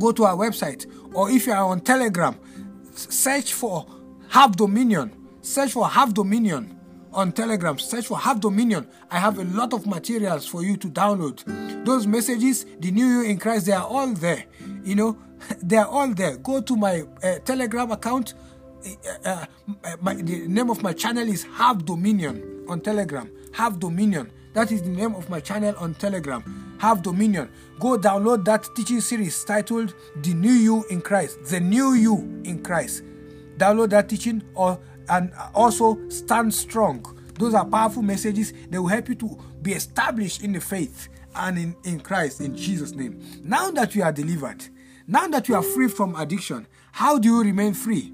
Go 0.00 0.12
to 0.12 0.24
our 0.24 0.36
website, 0.36 0.86
or 1.14 1.30
if 1.30 1.46
you 1.46 1.52
are 1.52 1.66
on 1.66 1.80
Telegram, 1.80 2.36
search 2.94 3.52
for 3.52 3.86
Have 4.28 4.56
Dominion. 4.56 5.12
Search 5.40 5.72
for 5.72 5.88
Have 5.88 6.14
Dominion 6.14 6.73
on 7.14 7.32
Telegram. 7.32 7.78
Search 7.78 8.06
for 8.06 8.18
Have 8.18 8.40
Dominion. 8.40 8.86
I 9.10 9.18
have 9.18 9.38
a 9.38 9.44
lot 9.44 9.72
of 9.72 9.86
materials 9.86 10.46
for 10.46 10.62
you 10.62 10.76
to 10.76 10.88
download. 10.88 11.42
Those 11.84 12.06
messages, 12.06 12.66
the 12.80 12.90
New 12.90 13.06
You 13.06 13.22
in 13.22 13.38
Christ, 13.38 13.66
they 13.66 13.72
are 13.72 13.86
all 13.86 14.08
there. 14.08 14.44
You 14.82 14.94
know, 14.94 15.18
they 15.62 15.76
are 15.76 15.86
all 15.86 16.08
there. 16.08 16.36
Go 16.38 16.60
to 16.60 16.76
my 16.76 17.04
uh, 17.22 17.38
Telegram 17.44 17.90
account. 17.92 18.34
Uh, 19.24 19.46
uh, 19.84 19.96
my, 20.00 20.14
the 20.14 20.46
name 20.46 20.68
of 20.70 20.82
my 20.82 20.92
channel 20.92 21.26
is 21.26 21.44
Have 21.54 21.84
Dominion 21.86 22.64
on 22.68 22.80
Telegram. 22.80 23.30
Have 23.52 23.78
Dominion. 23.78 24.30
That 24.52 24.70
is 24.70 24.82
the 24.82 24.90
name 24.90 25.14
of 25.14 25.28
my 25.30 25.40
channel 25.40 25.74
on 25.78 25.94
Telegram. 25.94 26.76
Have 26.78 27.02
Dominion. 27.02 27.50
Go 27.80 27.98
download 27.98 28.44
that 28.44 28.68
teaching 28.76 29.00
series 29.00 29.42
titled 29.44 29.94
The 30.22 30.34
New 30.34 30.52
You 30.52 30.84
in 30.90 31.00
Christ. 31.00 31.44
The 31.46 31.60
New 31.60 31.94
You 31.94 32.42
in 32.44 32.62
Christ. 32.62 33.02
Download 33.56 33.90
that 33.90 34.08
teaching 34.08 34.42
or 34.54 34.78
and 35.08 35.32
also 35.54 35.98
stand 36.08 36.52
strong. 36.54 37.04
Those 37.38 37.54
are 37.54 37.64
powerful 37.64 38.02
messages. 38.02 38.52
They 38.70 38.78
will 38.78 38.88
help 38.88 39.08
you 39.08 39.14
to 39.16 39.38
be 39.62 39.72
established 39.72 40.42
in 40.42 40.52
the 40.52 40.60
faith 40.60 41.08
and 41.34 41.58
in, 41.58 41.76
in 41.84 42.00
Christ 42.00 42.40
in 42.40 42.56
Jesus' 42.56 42.92
name. 42.92 43.20
Now 43.42 43.70
that 43.72 43.94
you 43.94 44.02
are 44.02 44.12
delivered, 44.12 44.64
now 45.06 45.26
that 45.28 45.48
you 45.48 45.54
are 45.54 45.62
free 45.62 45.88
from 45.88 46.14
addiction, 46.16 46.66
how 46.92 47.18
do 47.18 47.28
you 47.28 47.42
remain 47.42 47.74
free? 47.74 48.12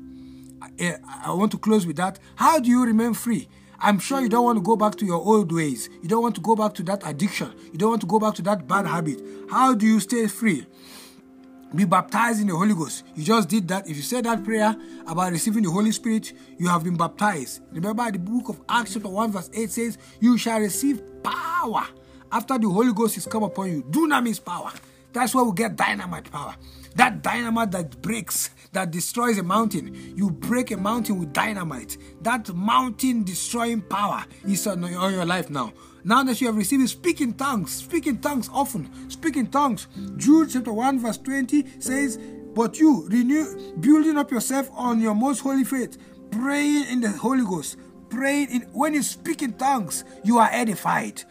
I, 0.63 0.97
I 1.25 1.33
want 1.33 1.53
to 1.53 1.59
close 1.59 1.87
with 1.87 1.97
that. 1.97 2.19
How 2.37 2.59
do 2.59 2.71
you 2.71 2.85
remain 2.85 3.15
free? 3.15 3.49
I'm 3.79 3.99
sure 3.99 4.21
you 4.21 4.29
don't 4.29 4.45
want 4.45 4.59
to 4.59 4.63
go 4.63 4.77
back 4.77 4.97
to 4.97 5.07
your 5.07 5.21
old 5.21 5.53
ways. 5.53 5.89
You 6.03 6.09
don't 6.09 6.23
want 6.23 6.35
to 6.35 6.41
go 6.41 6.55
back 6.55 6.75
to 6.75 6.83
that 6.85 7.07
addiction. 7.07 7.53
You 7.73 7.79
don't 7.79 7.91
want 7.91 8.03
to 8.03 8.07
go 8.07 8.19
back 8.19 8.35
to 8.35 8.43
that 8.43 8.69
bad 8.69 8.87
habit. 8.87 9.23
How 9.51 9.75
do 9.75 9.87
you 9.87 10.01
stay 10.01 10.27
free? 10.27 10.67
Be 11.75 11.85
baptized 11.85 12.41
in 12.41 12.49
the 12.49 12.57
Holy 12.57 12.75
Ghost. 12.75 13.05
You 13.15 13.23
just 13.23 13.49
did 13.49 13.69
that. 13.69 13.89
If 13.89 13.97
you 13.97 14.03
said 14.03 14.25
that 14.25 14.43
prayer 14.43 14.75
about 15.07 15.31
receiving 15.31 15.63
the 15.63 15.71
Holy 15.71 15.93
Spirit, 15.93 16.33
you 16.59 16.67
have 16.67 16.83
been 16.83 16.97
baptized. 16.97 17.63
Remember, 17.73 18.11
the 18.11 18.19
book 18.19 18.49
of 18.49 18.61
Acts, 18.69 18.95
chapter 18.95 19.09
1, 19.09 19.31
verse 19.31 19.51
8 19.55 19.71
says, 19.71 19.99
You 20.21 20.37
shall 20.37 20.59
receive 20.59 21.01
power 21.23 21.87
after 22.33 22.59
the 22.59 22.69
Holy 22.69 22.93
Ghost 22.93 23.17
is 23.17 23.27
come 23.27 23.45
upon 23.45 23.71
you. 23.71 23.83
Dunamis 23.85 24.45
power. 24.45 24.73
That's 25.13 25.35
where 25.35 25.45
we 25.45 25.53
get 25.55 25.77
dynamite 25.77 26.31
power. 26.31 26.57
That 26.97 27.23
dynamite 27.23 27.71
that 27.73 28.03
breaks, 28.03 28.51
that 28.73 28.91
destroys 28.91 29.39
a 29.39 29.43
mountain. 29.43 30.15
You 30.17 30.31
break 30.31 30.73
a 30.73 30.77
mountain 30.77 31.19
with 31.19 31.33
dynamite. 31.33 31.97
That 32.23 32.53
mountain 32.53 33.23
destroying 33.25 33.83
power 33.83 34.25
is 34.45 34.67
on, 34.67 34.83
on 34.83 35.13
your 35.13 35.25
life 35.25 35.51
now. 35.51 35.73
Now 36.05 36.23
that 36.25 36.41
you 36.41 36.47
have 36.47 36.57
received 36.57 36.83
it, 36.83 36.89
speak 36.89 37.21
in 37.21 37.35
tongues. 37.35 37.73
Speak 37.73 38.07
in 38.07 38.19
tongues 38.19 38.49
often. 38.53 39.11
Speak 39.11 39.37
in 39.37 39.49
tongues. 39.49 39.87
Jude 40.17 40.51
chapter 40.51 40.73
1, 40.73 40.99
verse 40.99 41.19
20 41.19 41.81
says, 41.81 42.19
But 42.55 42.79
you 42.79 43.07
renew, 43.09 43.75
building 43.81 44.17
up 44.17 44.31
yourself 44.31 44.69
on 44.73 45.01
your 45.01 45.15
most 45.15 45.41
holy 45.41 45.65
faith, 45.65 45.99
praying 46.31 46.87
in 46.89 47.01
the 47.01 47.11
Holy 47.11 47.45
Ghost. 47.45 47.77
Praying 48.09 48.51
in 48.51 48.61
when 48.73 48.95
you 48.95 49.03
speak 49.03 49.41
in 49.43 49.53
tongues, 49.53 50.05
you 50.25 50.39
are 50.39 50.49
edified 50.51 51.23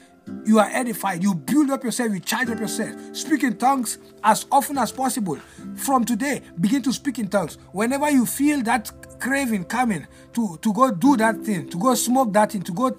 you 0.45 0.59
are 0.59 0.69
edified, 0.71 1.23
you 1.23 1.33
build 1.33 1.69
up 1.69 1.83
yourself, 1.83 2.13
you 2.13 2.19
charge 2.19 2.49
up 2.49 2.59
yourself. 2.59 3.15
Speak 3.15 3.43
in 3.43 3.57
tongues 3.57 3.97
as 4.23 4.45
often 4.51 4.77
as 4.77 4.91
possible. 4.91 5.37
From 5.75 6.05
today, 6.05 6.41
begin 6.59 6.81
to 6.83 6.93
speak 6.93 7.19
in 7.19 7.27
tongues. 7.27 7.57
Whenever 7.71 8.09
you 8.09 8.25
feel 8.25 8.61
that 8.63 8.91
craving 9.19 9.65
coming 9.65 10.07
to, 10.33 10.57
to 10.61 10.73
go 10.73 10.91
do 10.91 11.17
that 11.17 11.41
thing, 11.41 11.69
to 11.69 11.77
go 11.77 11.93
smoke 11.95 12.33
that 12.33 12.51
thing, 12.51 12.61
to 12.63 12.71
go 12.71 12.89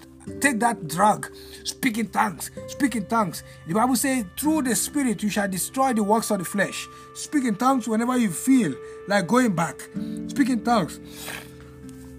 take 0.41 0.61
that 0.61 0.89
drug, 0.89 1.31
speak 1.65 1.99
in 1.99 2.09
tongues, 2.09 2.51
speak 2.69 2.97
in 2.97 3.07
tongues. 3.07 3.43
The 3.67 3.75
Bible 3.75 3.97
says, 3.97 4.25
through 4.39 4.63
the 4.63 4.75
Spirit 4.75 5.23
you 5.23 5.31
shall 5.31 5.49
destroy 5.49 5.93
the 5.93 6.03
works 6.03 6.31
of 6.31 6.39
the 6.39 6.45
flesh. 6.45 6.89
Speak 7.15 7.45
in 7.45 7.57
tongues 7.57 7.89
whenever 7.89 8.17
you 8.17 8.31
feel 8.31 8.75
like 9.09 9.27
going 9.27 9.55
back. 9.55 9.81
Speak 10.29 10.51
in 10.51 10.65
tongues. 10.65 11.01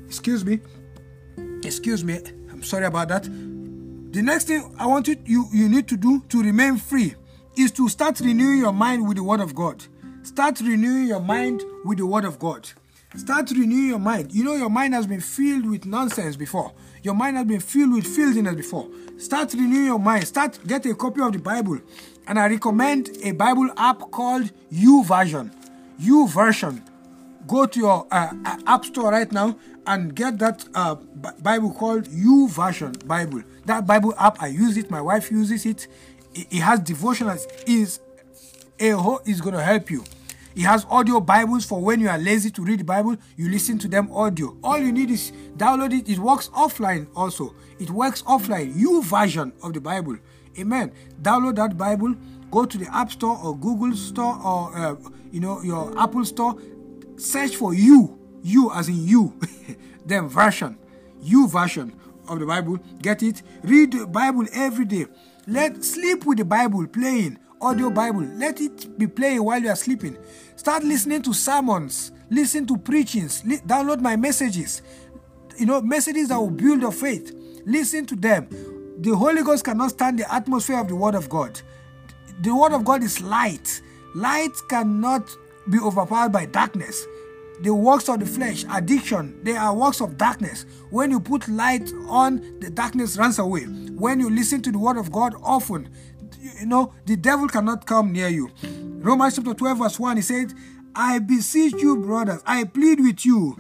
Excuse 0.08 0.44
me. 0.44 0.60
Excuse 1.64 2.04
me. 2.04 2.20
I'm 2.52 2.64
sorry 2.64 2.86
about 2.86 3.08
that 3.10 3.28
the 4.12 4.22
next 4.22 4.48
thing 4.48 4.76
I 4.78 4.88
want 4.88 5.08
you, 5.08 5.16
you, 5.26 5.46
you 5.54 5.70
need 5.70 5.88
to 5.88 5.96
do 5.96 6.22
to 6.30 6.44
remain 6.44 6.76
free 6.76 7.16
is 7.58 7.72
to 7.72 7.88
start 7.88 8.20
renewing 8.20 8.60
your 8.60 8.74
mind 8.74 9.08
with 9.08 9.16
the 9.16 9.24
Word 9.24 9.40
of 9.40 9.56
God. 9.56 9.86
Start 10.24 10.60
renewing 10.60 11.08
your 11.08 11.22
mind 11.22 11.64
with 11.86 11.98
the 11.98 12.06
Word 12.06 12.26
of 12.26 12.38
God. 12.38 12.70
Start 13.16 13.52
renewing 13.52 13.88
your 13.88 14.00
mind. 14.00 14.34
You 14.34 14.44
know, 14.44 14.56
your 14.56 14.70
mind 14.70 14.94
has 14.96 15.08
been 15.08 15.22
filled 15.22 15.70
with 15.70 15.86
nonsense 15.86 16.36
before. 16.36 16.74
Your 17.04 17.16
mind 17.16 17.38
has 17.38 17.46
been 17.46 17.60
filled 17.60 17.94
with 17.94 18.06
filthiness 18.06 18.56
before. 18.56 18.88
Start 19.18 19.54
renewing 19.54 19.86
your 19.86 20.00
mind. 20.00 20.28
Start 20.28 20.60
get 20.68 20.86
a 20.86 20.94
copy 20.94 21.22
of 21.22 21.34
the 21.34 21.40
Bible. 21.40 21.80
And 22.28 22.40
I 22.40 22.48
recommend 22.48 23.10
a 23.24 23.32
Bible 23.32 23.70
app 23.76 24.12
called 24.12 24.52
YouVersion. 24.72 25.52
U 26.00 26.28
Version. 26.28 26.84
Go 27.48 27.66
to 27.66 27.80
your 27.80 28.08
uh, 28.12 28.34
app 28.68 28.86
store 28.86 29.12
right 29.12 29.32
now 29.32 29.58
and 29.88 30.16
get 30.16 30.38
that 30.40 30.64
uh, 30.76 30.96
Bible 31.42 31.74
called 31.74 32.06
YouVersion 32.06 33.06
Bible. 33.08 33.42
That 33.66 33.88
Bible 33.88 34.14
app, 34.18 34.42
I 34.42 34.48
use 34.48 34.78
it. 34.78 34.92
My 34.92 35.02
wife 35.02 35.32
uses 35.32 35.66
it. 35.66 35.88
It, 36.36 36.48
it 36.52 36.60
has 36.60 36.80
devotionals. 36.82 37.46
Is 37.68 38.00
a 38.80 39.18
is 39.26 39.42
going 39.42 39.56
to 39.56 39.64
help 39.64 39.90
you. 39.90 40.04
It 40.56 40.64
has 40.64 40.86
audio 40.90 41.20
Bibles 41.20 41.66
for 41.66 41.82
when 41.82 42.00
you 42.00 42.10
are 42.10 42.18
lazy 42.18 42.52
to 42.52 42.64
read 42.64 42.80
the 42.80 42.84
Bible, 42.84 43.16
you 43.38 43.50
listen 43.50 43.78
to 43.80 43.88
them 43.88 44.12
audio. 44.12 44.58
All 44.64 44.78
you 44.78 44.92
need 44.92 45.10
is 45.10 45.32
download 45.58 45.98
it. 45.98 46.10
It 46.10 46.20
works 46.20 46.50
offline 46.50 47.08
also. 47.16 47.56
It 47.80 47.90
works 47.90 48.22
offline. 48.24 48.74
YouVersion 48.74 49.54
of 49.64 49.74
the 49.74 49.82
Bible. 49.82 50.18
Amen. 50.60 50.92
Download 51.22 51.56
that 51.56 51.78
Bible. 51.78 52.16
Go 52.52 52.66
to 52.66 52.78
the 52.78 52.94
App 52.94 53.12
Store 53.12 53.40
or 53.42 53.58
Google 53.58 53.96
Store 53.96 54.38
or 54.44 54.78
uh, 54.78 54.96
you 55.32 55.40
know 55.40 55.62
your 55.62 55.98
Apple 55.98 56.26
Store. 56.26 56.58
Search 57.16 57.56
for 57.56 57.74
you 57.74 58.18
you 58.44 58.72
as 58.74 58.90
in 58.90 59.08
you, 59.08 59.40
then 60.06 60.28
version, 60.28 60.78
you 61.22 61.48
version 61.48 61.94
of 62.28 62.40
the 62.40 62.46
Bible. 62.46 62.78
Get 63.02 63.24
it? 63.24 63.42
Read 63.64 63.94
the 63.94 64.08
Bible 64.08 64.46
every 64.54 64.86
day. 64.86 65.06
Let 65.48 65.84
sleep 65.84 66.26
with 66.26 66.38
the 66.38 66.46
Bible 66.46 66.88
playing 66.88 67.40
audio 67.62 67.90
Bible. 67.90 68.22
Let 68.36 68.60
it 68.60 68.98
be 68.98 69.08
playing 69.08 69.44
while 69.44 69.62
you 69.62 69.70
are 69.70 69.76
sleeping. 69.76 70.18
Start 70.56 70.84
listening 70.84 71.22
to 71.24 71.34
sermons. 71.34 72.12
Listen 72.30 72.66
to 72.68 72.78
preachings. 72.78 73.44
Li- 73.46 73.58
download 73.60 74.02
my 74.02 74.16
messages. 74.16 74.82
You 75.58 75.66
know, 75.66 75.82
messages 75.82 76.30
that 76.30 76.40
will 76.40 76.50
build 76.50 76.82
your 76.82 76.92
faith. 76.92 77.34
Listen 77.66 78.06
to 78.08 78.16
them. 78.16 78.48
The 79.00 79.16
Holy 79.16 79.44
Ghost 79.44 79.64
cannot 79.64 79.92
stand 79.92 80.20
the 80.20 80.34
atmosphere 80.34 80.80
of 80.80 80.88
the 80.88 80.96
Word 80.96 81.16
of 81.16 81.30
God. 81.30 81.60
The 82.42 82.56
Word 82.56 82.74
of 82.74 82.84
God 82.84 83.04
is 83.04 83.22
light. 83.22 83.82
Light 84.16 84.52
cannot 84.70 85.30
be 85.70 85.80
overpowered 85.80 86.32
by 86.32 86.46
darkness 86.46 87.06
the 87.62 87.74
works 87.74 88.10
of 88.10 88.20
the 88.20 88.26
flesh, 88.26 88.66
addiction, 88.72 89.40
they 89.44 89.56
are 89.56 89.74
works 89.74 90.02
of 90.02 90.18
darkness. 90.18 90.66
When 90.90 91.12
you 91.12 91.20
put 91.20 91.48
light 91.48 91.92
on, 92.08 92.60
the 92.60 92.72
darkness 92.72 93.18
runs 93.18 93.38
away. 93.38 93.66
When 93.66 94.20
you 94.20 94.32
listen 94.32 94.64
to 94.64 94.72
the 94.72 94.80
word 94.80 94.98
of 94.98 95.12
God 95.12 95.36
often, 95.44 95.90
you 96.42 96.66
know, 96.66 96.94
the 97.06 97.16
devil 97.16 97.48
cannot 97.48 97.86
come 97.86 98.12
near 98.12 98.28
you. 98.28 98.50
Romans 98.64 99.36
chapter 99.36 99.54
12, 99.54 99.78
verse 99.78 100.00
1, 100.00 100.18
he 100.18 100.22
said, 100.22 100.54
I 100.96 101.20
beseech 101.20 101.74
you, 101.74 101.98
brothers, 101.98 102.42
I 102.46 102.66
plead 102.66 103.00
with 103.00 103.26
you, 103.26 103.56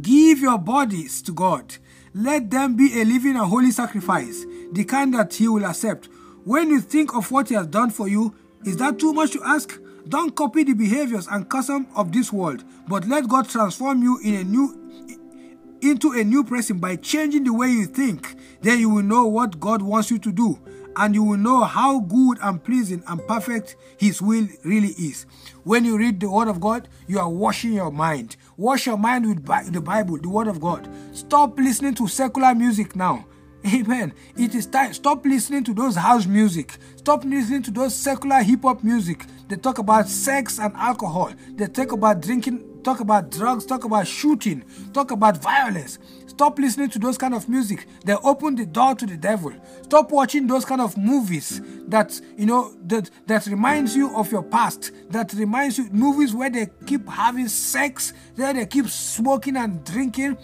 give 0.00 0.38
your 0.38 0.58
bodies 0.58 1.22
to 1.22 1.32
God. 1.32 1.76
Let 2.14 2.50
them 2.50 2.76
be 2.76 3.00
a 3.00 3.04
living 3.04 3.36
and 3.36 3.46
holy 3.46 3.70
sacrifice, 3.70 4.44
the 4.72 4.84
kind 4.84 5.12
that 5.14 5.34
He 5.34 5.48
will 5.48 5.66
accept. 5.66 6.08
When 6.44 6.70
you 6.70 6.80
think 6.80 7.14
of 7.14 7.30
what 7.30 7.48
He 7.48 7.54
has 7.54 7.66
done 7.66 7.90
for 7.90 8.08
you, 8.08 8.34
is 8.64 8.76
that 8.78 8.98
too 8.98 9.12
much 9.12 9.32
to 9.32 9.42
ask? 9.44 9.78
Don't 10.08 10.34
copy 10.34 10.62
the 10.62 10.72
behaviors 10.72 11.26
and 11.26 11.48
customs 11.48 11.88
of 11.96 12.12
this 12.12 12.32
world, 12.32 12.64
but 12.88 13.06
let 13.06 13.28
God 13.28 13.48
transform 13.48 14.02
you 14.02 14.18
in 14.22 14.34
a 14.34 14.44
new 14.44 14.82
into 15.82 16.12
a 16.12 16.24
new 16.24 16.42
person 16.42 16.78
by 16.78 16.96
changing 16.96 17.44
the 17.44 17.52
way 17.52 17.68
you 17.68 17.86
think. 17.86 18.34
Then 18.62 18.78
you 18.78 18.88
will 18.88 19.02
know 19.02 19.26
what 19.26 19.60
God 19.60 19.82
wants 19.82 20.10
you 20.10 20.18
to 20.20 20.32
do, 20.32 20.58
and 20.96 21.14
you 21.14 21.22
will 21.22 21.36
know 21.36 21.64
how 21.64 22.00
good 22.00 22.38
and 22.42 22.62
pleasing 22.62 23.02
and 23.06 23.26
perfect 23.26 23.76
His 23.98 24.20
will 24.20 24.48
really 24.64 24.88
is. 24.98 25.26
When 25.64 25.84
you 25.84 25.98
read 25.98 26.20
the 26.20 26.30
Word 26.30 26.48
of 26.48 26.60
God, 26.60 26.88
you 27.06 27.18
are 27.18 27.28
washing 27.28 27.74
your 27.74 27.90
mind. 27.90 28.36
Wash 28.56 28.86
your 28.86 28.96
mind 28.96 29.26
with 29.26 29.72
the 29.72 29.80
Bible, 29.80 30.18
the 30.18 30.28
Word 30.28 30.48
of 30.48 30.60
God. 30.60 30.88
Stop 31.12 31.58
listening 31.58 31.94
to 31.96 32.08
secular 32.08 32.54
music 32.54 32.96
now. 32.96 33.26
Amen. 33.74 34.12
It 34.36 34.54
is 34.54 34.66
time. 34.66 34.92
Stop 34.92 35.24
listening 35.24 35.64
to 35.64 35.74
those 35.74 35.96
house 35.96 36.26
music. 36.26 36.76
Stop 36.96 37.24
listening 37.24 37.62
to 37.64 37.70
those 37.70 37.94
secular 37.94 38.42
hip 38.42 38.62
hop 38.62 38.84
music. 38.84 39.24
They 39.48 39.56
talk 39.56 39.78
about 39.78 40.08
sex 40.08 40.58
and 40.58 40.74
alcohol. 40.76 41.32
They 41.54 41.66
talk 41.66 41.92
about 41.92 42.20
drinking, 42.20 42.82
talk 42.84 43.00
about 43.00 43.30
drugs, 43.30 43.66
talk 43.66 43.84
about 43.84 44.06
shooting, 44.06 44.64
talk 44.92 45.10
about 45.10 45.42
violence. 45.42 45.98
Stop 46.36 46.58
listening 46.58 46.90
to 46.90 46.98
those 46.98 47.16
kind 47.16 47.32
of 47.32 47.48
music. 47.48 47.86
They 48.04 48.14
open 48.14 48.56
the 48.56 48.66
door 48.66 48.94
to 48.94 49.06
the 49.06 49.16
devil. 49.16 49.52
Stop 49.82 50.10
watching 50.10 50.46
those 50.46 50.66
kind 50.66 50.82
of 50.82 50.94
movies 50.96 51.62
that 51.88 52.20
you 52.36 52.44
know 52.44 52.74
that 52.88 53.10
that 53.26 53.46
reminds 53.46 53.96
you 53.96 54.14
of 54.14 54.30
your 54.30 54.42
past. 54.42 54.92
That 55.08 55.32
reminds 55.32 55.78
you 55.78 55.88
movies 55.90 56.34
where 56.34 56.50
they 56.50 56.68
keep 56.84 57.08
having 57.08 57.48
sex, 57.48 58.12
where 58.34 58.52
they 58.52 58.66
keep 58.66 58.86
smoking 58.88 59.56
and 59.56 59.82
drinking 59.84 60.36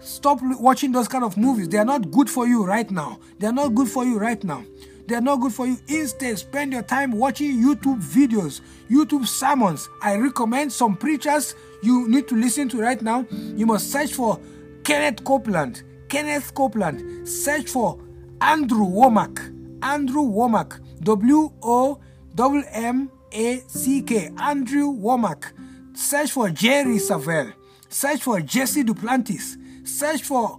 Stop 0.00 0.38
watching 0.40 0.92
those 0.92 1.08
kind 1.08 1.24
of 1.24 1.36
movies. 1.36 1.68
They 1.68 1.78
are 1.78 1.84
not 1.84 2.10
good 2.10 2.30
for 2.30 2.46
you 2.46 2.64
right 2.64 2.90
now. 2.90 3.18
They 3.38 3.46
are 3.46 3.52
not 3.52 3.74
good 3.74 3.88
for 3.88 4.04
you 4.04 4.18
right 4.18 4.42
now. 4.42 4.64
They 5.06 5.14
are 5.14 5.20
not 5.20 5.40
good 5.40 5.52
for 5.52 5.66
you. 5.66 5.76
Instead, 5.88 6.38
spend 6.38 6.72
your 6.72 6.82
time 6.82 7.12
watching 7.12 7.60
YouTube 7.60 8.00
videos, 8.02 8.60
YouTube 8.88 9.26
sermons. 9.26 9.88
I 10.00 10.16
recommend 10.16 10.72
some 10.72 10.96
preachers 10.96 11.54
you 11.82 12.08
need 12.08 12.28
to 12.28 12.36
listen 12.36 12.68
to 12.70 12.80
right 12.80 13.00
now. 13.02 13.26
You 13.30 13.66
must 13.66 13.90
search 13.90 14.14
for 14.14 14.40
Kenneth 14.84 15.24
Copeland. 15.24 15.82
Kenneth 16.08 16.54
Copeland. 16.54 17.28
Search 17.28 17.70
for 17.70 17.98
Andrew 18.40 18.86
Wommack. 18.86 19.38
Andrew 19.82 20.22
Wommack. 20.22 20.80
W 21.02 21.52
O 21.62 22.00
M 22.38 22.64
M 22.72 23.10
A 23.32 23.62
C 23.68 24.02
K. 24.02 24.30
Andrew 24.38 24.92
Wommack. 24.92 25.52
Search 25.94 26.32
for 26.32 26.50
Jerry 26.50 26.96
Savelle. 26.96 27.52
Search 27.88 28.22
for 28.22 28.40
Jesse 28.40 28.84
Duplantis. 28.84 29.56
Search 29.86 30.22
for 30.22 30.58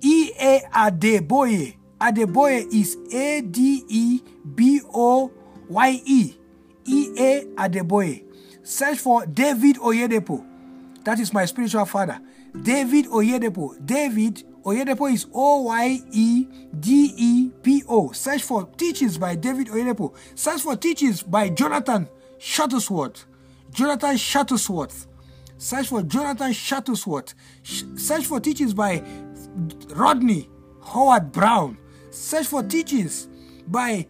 E 0.00 0.30
A 0.40 0.62
Adeboye. 0.72 1.76
Adeboye 2.00 2.72
is 2.72 2.96
A 3.12 3.40
D 3.40 3.84
E 3.88 4.20
B 4.54 4.80
O 4.94 5.30
Y 5.68 6.02
E. 6.04 6.34
E 6.84 7.14
A 7.18 7.44
Adeboye. 7.56 8.24
Search 8.62 8.98
for 8.98 9.26
David 9.26 9.76
Oyedepo. 9.76 10.44
That 11.04 11.18
is 11.20 11.32
my 11.32 11.44
spiritual 11.46 11.86
father. 11.86 12.20
David 12.62 13.06
Oyedepo. 13.06 13.84
David 13.84 14.44
Oyedepo 14.64 15.12
is 15.12 15.26
O 15.34 15.62
Y 15.62 16.00
E 16.12 16.46
D 16.78 17.14
E 17.16 17.50
P 17.62 17.82
O. 17.88 18.12
Search 18.12 18.42
for 18.42 18.66
teachings 18.76 19.18
by 19.18 19.34
David 19.34 19.68
Oyedepo. 19.68 20.14
Search 20.34 20.62
for 20.62 20.76
teachings 20.76 21.22
by 21.22 21.48
Jonathan 21.48 22.08
Shuttlesworth. 22.38 23.24
Jonathan 23.70 24.16
Shuttlesworth. 24.16 25.06
Search 25.56 25.88
for 25.88 26.02
Jonathan 26.02 26.52
Shuttlesworth. 26.52 27.34
Search 27.62 28.26
for 28.26 28.40
teachings 28.40 28.74
by 28.74 29.02
Rodney 29.88 30.48
Howard-Browne. 30.84 31.76
Search 32.10 32.46
for 32.46 32.62
teachings 32.62 33.28
by 33.66 34.06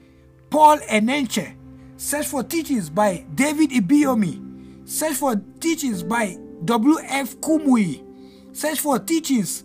Paul 0.50 0.78
Enenche. 0.78 1.56
Search 1.96 2.26
for 2.26 2.42
teachings 2.42 2.90
by 2.90 3.24
David 3.34 3.70
Ibiyeomie. 3.70 4.88
Search 4.88 5.14
for 5.14 5.36
teachings 5.58 6.02
by 6.02 6.36
W.F. 6.64 7.36
Kumuyi. 7.38 8.07
Search 8.58 8.80
for 8.80 8.98
teachings, 8.98 9.62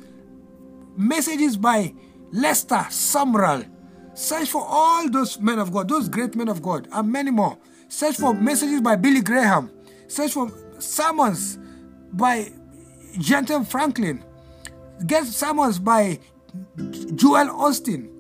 messages 0.96 1.58
by 1.58 1.96
Lester 2.32 2.86
Sumrall. 2.92 3.68
Search 4.14 4.52
for 4.52 4.64
all 4.64 5.10
those 5.10 5.40
men 5.40 5.58
of 5.58 5.74
God, 5.74 5.90
those 5.90 6.08
great 6.08 6.36
men 6.36 6.48
of 6.48 6.62
God, 6.62 6.88
and 6.92 7.12
many 7.12 7.32
more. 7.32 7.58
Search 7.90 8.18
for 8.18 8.36
messages 8.36 8.82
by 8.82 8.96
Billy 8.96 9.22
Graham. 9.22 9.72
Search 10.06 10.34
for 10.34 10.52
sermons 10.78 11.58
by 12.12 12.52
Jentezen 13.18 13.66
Franklin. 13.66 14.24
Get 15.08 15.26
sermons 15.26 15.80
by 15.80 16.20
Joel 17.16 17.48
Osteen. 17.48 18.12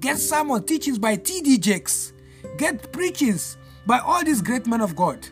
Get 0.00 0.16
sermon 0.16 0.64
teachings 0.64 0.98
by 0.98 1.16
T.D. 1.16 1.58
Jakes. 1.58 2.14
Get 2.56 2.94
preachings 2.94 3.58
by 3.86 3.98
all 3.98 4.24
these 4.24 4.40
great 4.40 4.66
men 4.66 4.80
of 4.80 4.96
God. 4.96 5.28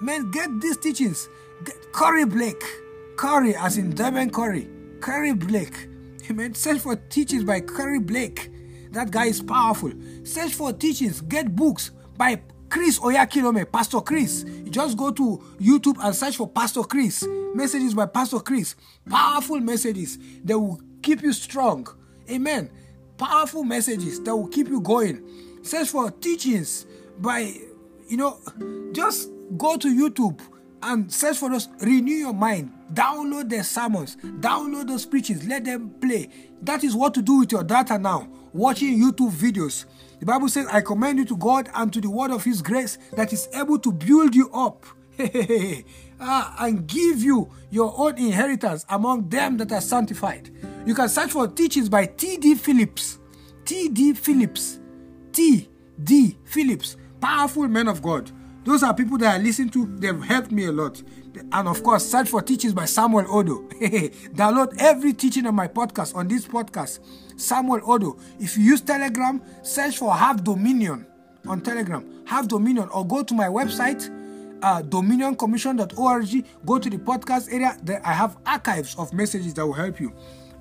Men, 0.00 0.32
get 0.32 0.50
these 0.60 0.78
teachings. 0.78 1.28
Get 1.62 1.92
Curry 1.92 2.24
Blake. 2.24 2.64
Curry, 3.16 3.54
as 3.56 3.78
in 3.78 3.90
Devin 3.90 4.30
Curry. 4.30 4.68
Curry 5.00 5.34
Blake. 5.34 5.88
He 6.22 6.30
Amen. 6.30 6.54
Search 6.54 6.80
for 6.80 6.96
teachings 6.96 7.44
by 7.44 7.60
Curry 7.60 8.00
Blake. 8.00 8.50
That 8.92 9.10
guy 9.10 9.26
is 9.26 9.42
powerful. 9.42 9.92
Search 10.24 10.54
for 10.54 10.72
teachings. 10.72 11.20
Get 11.20 11.54
books 11.54 11.90
by 12.16 12.40
Chris 12.70 12.98
Oyakhilome, 12.98 13.70
Pastor 13.70 14.00
Chris. 14.00 14.44
You 14.46 14.70
just 14.70 14.96
go 14.96 15.10
to 15.12 15.42
YouTube 15.60 15.96
and 16.02 16.14
search 16.14 16.36
for 16.36 16.48
Pastor 16.48 16.82
Chris. 16.82 17.26
Messages 17.54 17.94
by 17.94 18.06
Pastor 18.06 18.40
Chris. 18.40 18.74
Powerful 19.08 19.60
messages 19.60 20.18
that 20.44 20.58
will 20.58 20.80
keep 21.02 21.22
you 21.22 21.32
strong. 21.32 21.86
Amen. 22.30 22.70
Powerful 23.16 23.62
messages 23.64 24.20
that 24.22 24.34
will 24.34 24.48
keep 24.48 24.68
you 24.68 24.80
going. 24.80 25.22
Search 25.62 25.90
for 25.90 26.10
teachings 26.10 26.86
by, 27.18 27.54
you 28.08 28.16
know, 28.16 28.40
just 28.92 29.30
go 29.56 29.76
to 29.76 29.88
YouTube 29.88 30.40
and 30.82 31.12
search 31.12 31.36
for 31.36 31.50
those. 31.50 31.68
Renew 31.80 32.14
your 32.14 32.34
mind. 32.34 32.72
Download 32.94 33.50
the 33.50 33.62
sermons. 33.62 34.16
Download 34.16 34.86
those 34.86 35.04
preachings. 35.04 35.46
Let 35.46 35.64
them 35.64 35.90
play. 36.00 36.30
That 36.62 36.84
is 36.84 36.94
what 36.94 37.14
to 37.14 37.22
do 37.22 37.40
with 37.40 37.52
your 37.52 37.64
data 37.64 37.98
now. 37.98 38.28
Watching 38.52 38.98
YouTube 38.98 39.32
videos 39.32 39.84
the 40.24 40.32
Bible 40.32 40.48
says, 40.48 40.66
I 40.72 40.80
commend 40.80 41.18
you 41.18 41.26
to 41.26 41.36
God 41.36 41.68
and 41.74 41.92
to 41.92 42.00
the 42.00 42.08
word 42.08 42.30
of 42.30 42.44
his 42.44 42.62
grace 42.62 42.96
that 43.12 43.30
is 43.34 43.46
able 43.52 43.78
to 43.80 43.92
build 43.92 44.34
you 44.34 44.50
up 44.52 44.86
ah, 46.20 46.56
and 46.60 46.86
give 46.86 47.22
you 47.22 47.50
your 47.70 47.92
own 47.94 48.16
inheritance 48.16 48.86
among 48.88 49.28
them 49.28 49.58
that 49.58 49.70
are 49.70 49.82
sanctified. 49.82 50.50
You 50.86 50.94
can 50.94 51.10
search 51.10 51.32
for 51.32 51.46
teachings 51.46 51.90
by 51.90 52.06
T.D. 52.06 52.54
Phillips. 52.54 53.18
T.D. 53.66 54.14
Phillips. 54.14 54.78
T.D. 55.32 56.38
Phillips. 56.44 56.96
Powerful 57.20 57.68
men 57.68 57.88
of 57.88 58.00
God. 58.00 58.30
Those 58.64 58.82
are 58.82 58.94
people 58.94 59.18
that 59.18 59.34
I 59.34 59.42
listen 59.42 59.68
to. 59.70 59.94
They've 59.98 60.22
helped 60.22 60.50
me 60.50 60.64
a 60.64 60.72
lot. 60.72 61.02
And 61.52 61.68
of 61.68 61.82
course, 61.82 62.04
search 62.04 62.28
for 62.28 62.42
teachings 62.42 62.74
by 62.74 62.84
Samuel 62.84 63.24
Odoh. 63.24 63.68
Download 64.34 64.74
every 64.78 65.12
teaching 65.12 65.46
on 65.46 65.54
my 65.54 65.68
podcast, 65.68 66.14
on 66.14 66.28
this 66.28 66.46
podcast. 66.46 67.00
Samuel 67.36 67.80
Odoh. 67.80 68.20
If 68.40 68.56
you 68.56 68.64
use 68.64 68.80
Telegram, 68.80 69.40
search 69.62 69.98
for 69.98 70.14
Have 70.14 70.44
Dominion 70.44 71.06
on 71.46 71.60
Telegram. 71.60 72.22
Have 72.26 72.48
Dominion. 72.48 72.88
Or 72.88 73.06
go 73.06 73.22
to 73.22 73.34
my 73.34 73.46
website, 73.46 74.08
uh, 74.62 74.82
dominioncommission.org. 74.82 76.46
Go 76.66 76.78
to 76.78 76.90
the 76.90 76.98
podcast 76.98 77.52
area. 77.52 77.76
There 77.82 78.00
I 78.04 78.12
have 78.12 78.36
archives 78.46 78.94
of 78.96 79.12
messages 79.12 79.54
that 79.54 79.66
will 79.66 79.72
help 79.74 80.00
you. 80.00 80.12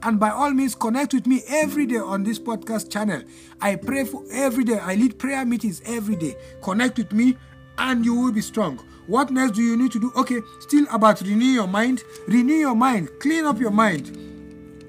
And 0.04 0.20
by 0.20 0.32
all 0.32 0.52
means, 0.52 0.76
connect 0.76 1.14
with 1.14 1.26
me 1.26 1.44
every 1.48 1.86
day 1.86 1.98
on 1.98 2.24
this 2.24 2.38
podcast 2.38 2.92
channel. 2.92 3.22
I 3.62 3.78
pray 3.78 4.04
for 4.04 4.24
every 4.32 4.66
day. 4.66 4.78
I 4.78 4.96
lead 4.96 5.18
prayer 5.18 5.46
meetings 5.46 5.82
every 5.86 6.18
day. 6.18 6.36
Connect 6.62 6.98
with 6.98 7.14
me 7.14 7.38
and 7.78 8.04
you 8.04 8.14
will 8.16 8.34
be 8.34 8.42
strong. 8.42 8.84
What 9.08 9.32
next 9.32 9.54
do 9.54 9.62
you 9.62 9.76
need 9.76 9.92
to 9.92 10.00
do? 10.00 10.12
Okay, 10.16 10.42
still 10.60 10.86
about 10.92 11.22
renew 11.22 11.46
your 11.46 11.68
mind. 11.68 12.04
Renew 12.28 12.54
your 12.54 12.76
mind. 12.76 13.10
Clean 13.20 13.46
up 13.46 13.60
your 13.60 13.72
mind. 13.72 14.18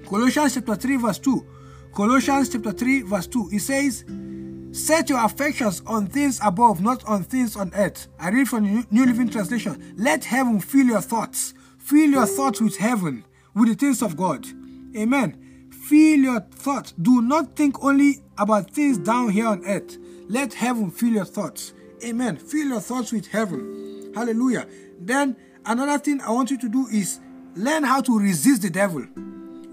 Colossians 0.09 0.55
chapter 0.55 0.77
3, 0.77 0.97
verse 0.97 1.19
2. 1.19 1.47
Colossians 1.95 2.49
chapter 2.49 2.73
3, 2.73 3.03
verse 3.03 3.27
2. 3.27 3.51
It 3.53 3.61
says, 3.61 4.05
Set 4.73 5.09
your 5.09 5.25
affections 5.25 5.83
on 5.87 6.07
things 6.09 6.41
above, 6.43 6.81
not 6.81 7.05
on 7.05 7.23
things 7.23 7.57
on 7.57 7.73
earth. 7.75 8.09
I 8.19 8.31
read 8.31 8.49
from 8.49 8.65
the 8.65 8.87
New 8.91 9.07
Living 9.07 9.29
Translation. 9.29 9.95
Let 9.97 10.25
heaven 10.25 10.61
fill 10.61 10.87
your 10.87 11.01
thoughts. 11.01 11.55
Fill 11.79 12.11
your 12.11 12.27
thoughts 12.27 12.61
with 12.61 12.77
heaven, 12.77 13.25
with 13.55 13.69
the 13.69 13.75
things 13.75 14.03
of 14.03 14.17
God. 14.17 14.47
Amen. 14.97 15.71
Fill 15.71 16.19
your 16.19 16.41
thoughts. 16.41 16.93
Do 16.93 17.23
not 17.23 17.55
think 17.55 17.85
only 17.85 18.23
about 18.37 18.71
things 18.71 18.99
down 18.99 19.29
here 19.31 19.47
on 19.47 19.65
earth. 19.65 19.97
Let 20.29 20.55
heaven 20.55 20.91
fill 20.91 21.11
your 21.11 21.25
thoughts. 21.25 21.73
Amen. 22.05 22.37
Fill 22.37 22.69
your 22.69 22.81
thoughts 22.81 23.13
with 23.13 23.29
heaven. 23.29 24.04
Hallelujah. 24.15 24.67
Then 25.01 25.37
another 25.67 25.99
thing 25.99 26.21
I 26.21 26.31
want 26.31 26.51
you 26.51 26.59
to 26.59 26.69
do 26.69 26.87
is 26.93 27.21
learn 27.57 27.85
how 27.85 28.01
to 28.03 28.19
resist 28.19 28.63
the 28.63 28.71
devil. 28.71 29.05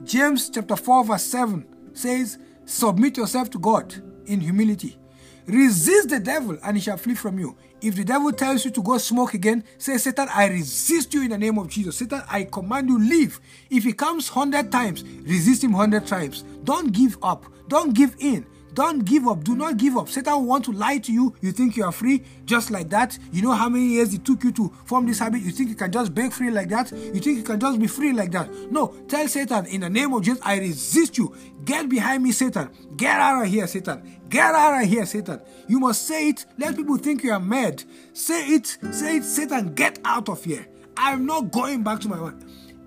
James 0.04 0.50
chapter 0.50 0.76
4 0.76 1.06
verse 1.06 1.24
7 1.24 1.66
says, 1.94 2.38
Submit 2.66 3.18
yourself 3.18 3.50
to 3.52 3.60
God 3.60 3.94
in 4.26 4.40
humility. 4.40 4.98
Resist 5.46 6.10
the 6.10 6.20
devil 6.20 6.58
and 6.64 6.78
he 6.78 6.82
shall 6.82 6.98
flee 6.98 7.16
from 7.16 7.40
you. 7.40 7.58
If 7.82 7.96
the 7.96 8.04
devil 8.04 8.32
tells 8.32 8.64
you 8.64 8.72
to 8.72 8.82
go 8.82 8.98
smoke 9.00 9.34
again, 9.34 9.64
say, 9.78 9.98
Satan, 9.98 10.28
I 10.34 10.48
resist 10.48 11.14
you 11.14 11.24
in 11.24 11.32
the 11.32 11.38
name 11.38 11.58
of 11.58 11.68
Jesus. 11.68 11.98
Satan, 11.98 12.22
I 12.30 12.44
command 12.44 12.90
you, 12.90 13.00
leave. 13.00 13.40
If 13.70 13.84
he 13.84 13.94
comes 13.94 14.34
100 14.34 14.72
times, 14.72 15.04
resist 15.24 15.64
him 15.64 15.72
100 15.74 16.06
times. 16.06 16.44
Don't 16.64 16.92
give 16.92 17.18
up. 17.24 17.46
Don't 17.68 17.94
give 17.94 18.16
in. 18.20 18.46
Don't 18.74 19.04
give 19.04 19.28
up. 19.28 19.44
Do 19.44 19.56
not 19.56 19.78
give 19.78 19.98
up. 19.98 20.10
Satan 20.10 20.34
will 20.34 20.46
want 20.46 20.66
to 20.66 20.72
lie 20.72 20.98
to 21.00 21.12
you. 21.12 21.36
You 21.42 21.52
think 21.52 21.76
you 21.76 21.84
are 21.84 21.92
free 21.92 22.24
just 22.46 22.72
like 22.72 22.90
that. 22.90 23.18
You 23.32 23.42
know 23.42 23.52
how 23.52 23.70
many 23.70 23.86
years 23.86 24.14
it 24.14 24.26
took 24.26 24.44
you 24.44 24.52
to 24.54 24.72
form 24.86 25.06
this 25.06 25.20
habit. 25.20 25.42
You 25.42 25.52
think 25.52 25.70
you 25.70 25.76
can 25.76 25.92
just 25.92 26.14
break 26.14 26.32
free 26.32 26.52
like 26.52 26.70
that. 26.70 26.92
You 26.92 27.20
think 27.20 27.38
you 27.38 27.44
can 27.44 27.60
just 27.60 27.80
be 27.80 27.88
free 27.88 28.14
like 28.14 28.32
that. 28.32 28.50
No. 28.72 28.88
Tell 29.08 29.28
Satan, 29.28 29.66
in 29.66 29.82
the 29.82 29.90
name 29.90 30.14
of 30.14 30.24
Jesus, 30.24 30.42
I 30.44 30.60
resist 30.60 31.18
you. 31.18 31.36
Get 31.66 31.90
behind 31.90 32.24
me, 32.24 32.32
Satan. 32.32 32.70
Get 32.96 33.20
out 33.20 33.44
of 33.44 33.50
here, 33.50 33.68
Satan. 33.68 34.20
Get 34.30 34.56
out 34.56 34.82
of 34.82 34.90
here, 34.90 35.06
Satan. 35.06 35.42
You 35.68 35.80
must 35.80 36.08
say 36.08 36.30
it. 36.30 36.46
Let 36.58 36.76
people 36.76 36.98
think 36.98 37.24
you 37.24 37.32
are 37.32 37.40
mad. 37.40 37.84
Say 38.14 38.48
it. 38.56 38.78
Say 38.92 39.18
it, 39.18 39.24
Satan. 39.24 39.74
Get 39.74 40.00
out 40.06 40.30
of 40.30 40.44
here. 40.44 40.68
I'm 40.98 41.26
not 41.26 41.52
going 41.52 41.84
back 41.84 42.00
to 42.02 42.10
my 42.10 42.20
wife. 42.20 42.34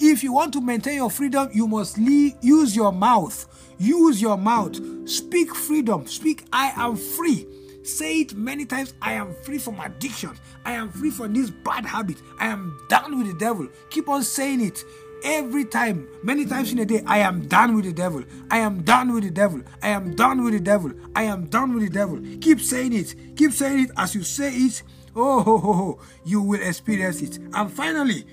If 0.01 0.23
you 0.23 0.33
want 0.33 0.53
to 0.55 0.61
maintain 0.61 0.97
your 0.97 1.11
freedom, 1.11 1.49
you 1.53 1.67
must 1.67 1.99
use 1.99 2.75
your 2.75 2.93
mouth. 2.93 3.47
Use 3.79 4.21
your 4.21 4.37
mouth. 4.37 5.09
Speak 5.09 5.55
freedom. 5.55 6.07
Speak, 6.07 6.45
I 6.53 6.73
am 6.77 6.97
free. 6.97 7.47
Say 7.85 8.21
it 8.21 8.35
many 8.35 8.65
times 8.65 8.95
I 9.03 9.13
am 9.13 9.35
free 9.43 9.59
from 9.59 9.79
addiction. 9.79 10.31
I 10.65 10.73
am 10.73 10.91
free 10.91 11.11
from 11.11 11.35
this 11.35 11.51
bad 11.51 11.85
habit. 11.85 12.17
I 12.41 12.47
am 12.47 12.79
done 12.89 13.19
with 13.19 13.29
the 13.29 13.39
devil. 13.39 13.69
Keep 13.91 14.09
on 14.09 14.23
saying 14.23 14.63
it 14.63 14.83
every 15.23 15.65
time, 15.65 16.09
many 16.23 16.47
times 16.47 16.73
in 16.73 16.79
a 16.79 16.87
day. 16.87 17.03
I 17.07 17.19
am 17.19 17.47
done 17.47 17.77
with 17.77 17.85
the 17.85 17.93
devil. 17.93 18.25
I 18.51 18.59
am 18.59 18.83
done 18.83 19.13
with 19.13 19.25
the 19.25 19.31
devil. 19.31 19.63
I 19.83 19.89
am 19.89 20.15
done 20.17 20.43
with 20.43 20.55
the 20.55 20.61
devil. 20.61 20.93
I 21.15 21.25
am 21.25 21.47
done 21.47 21.75
with 21.75 21.83
the 21.85 21.91
devil. 21.91 22.21
Keep 22.41 22.61
saying 22.61 22.93
it. 22.95 23.37
Keep 23.37 23.53
saying 23.53 23.85
it 23.85 23.91
as 23.97 24.15
you 24.15 24.23
say 24.23 24.51
it. 24.53 24.83
Oh, 25.15 25.43
ho, 25.43 25.59
ho, 25.59 25.73
ho, 25.73 26.01
you 26.25 26.41
will 26.41 26.61
experience 26.61 27.23
it. 27.23 27.39
And 27.53 27.73
finally, 27.73 28.27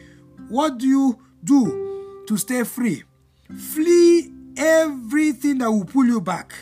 what 0.47 0.77
do 0.77 0.87
you 0.87 1.19
do 1.43 2.23
to 2.27 2.37
stay 2.37 2.63
free? 2.63 3.03
Flee 3.73 4.31
everything 4.57 5.59
that 5.59 5.71
will 5.71 5.85
pull 5.85 6.05
you 6.05 6.21
back. 6.21 6.53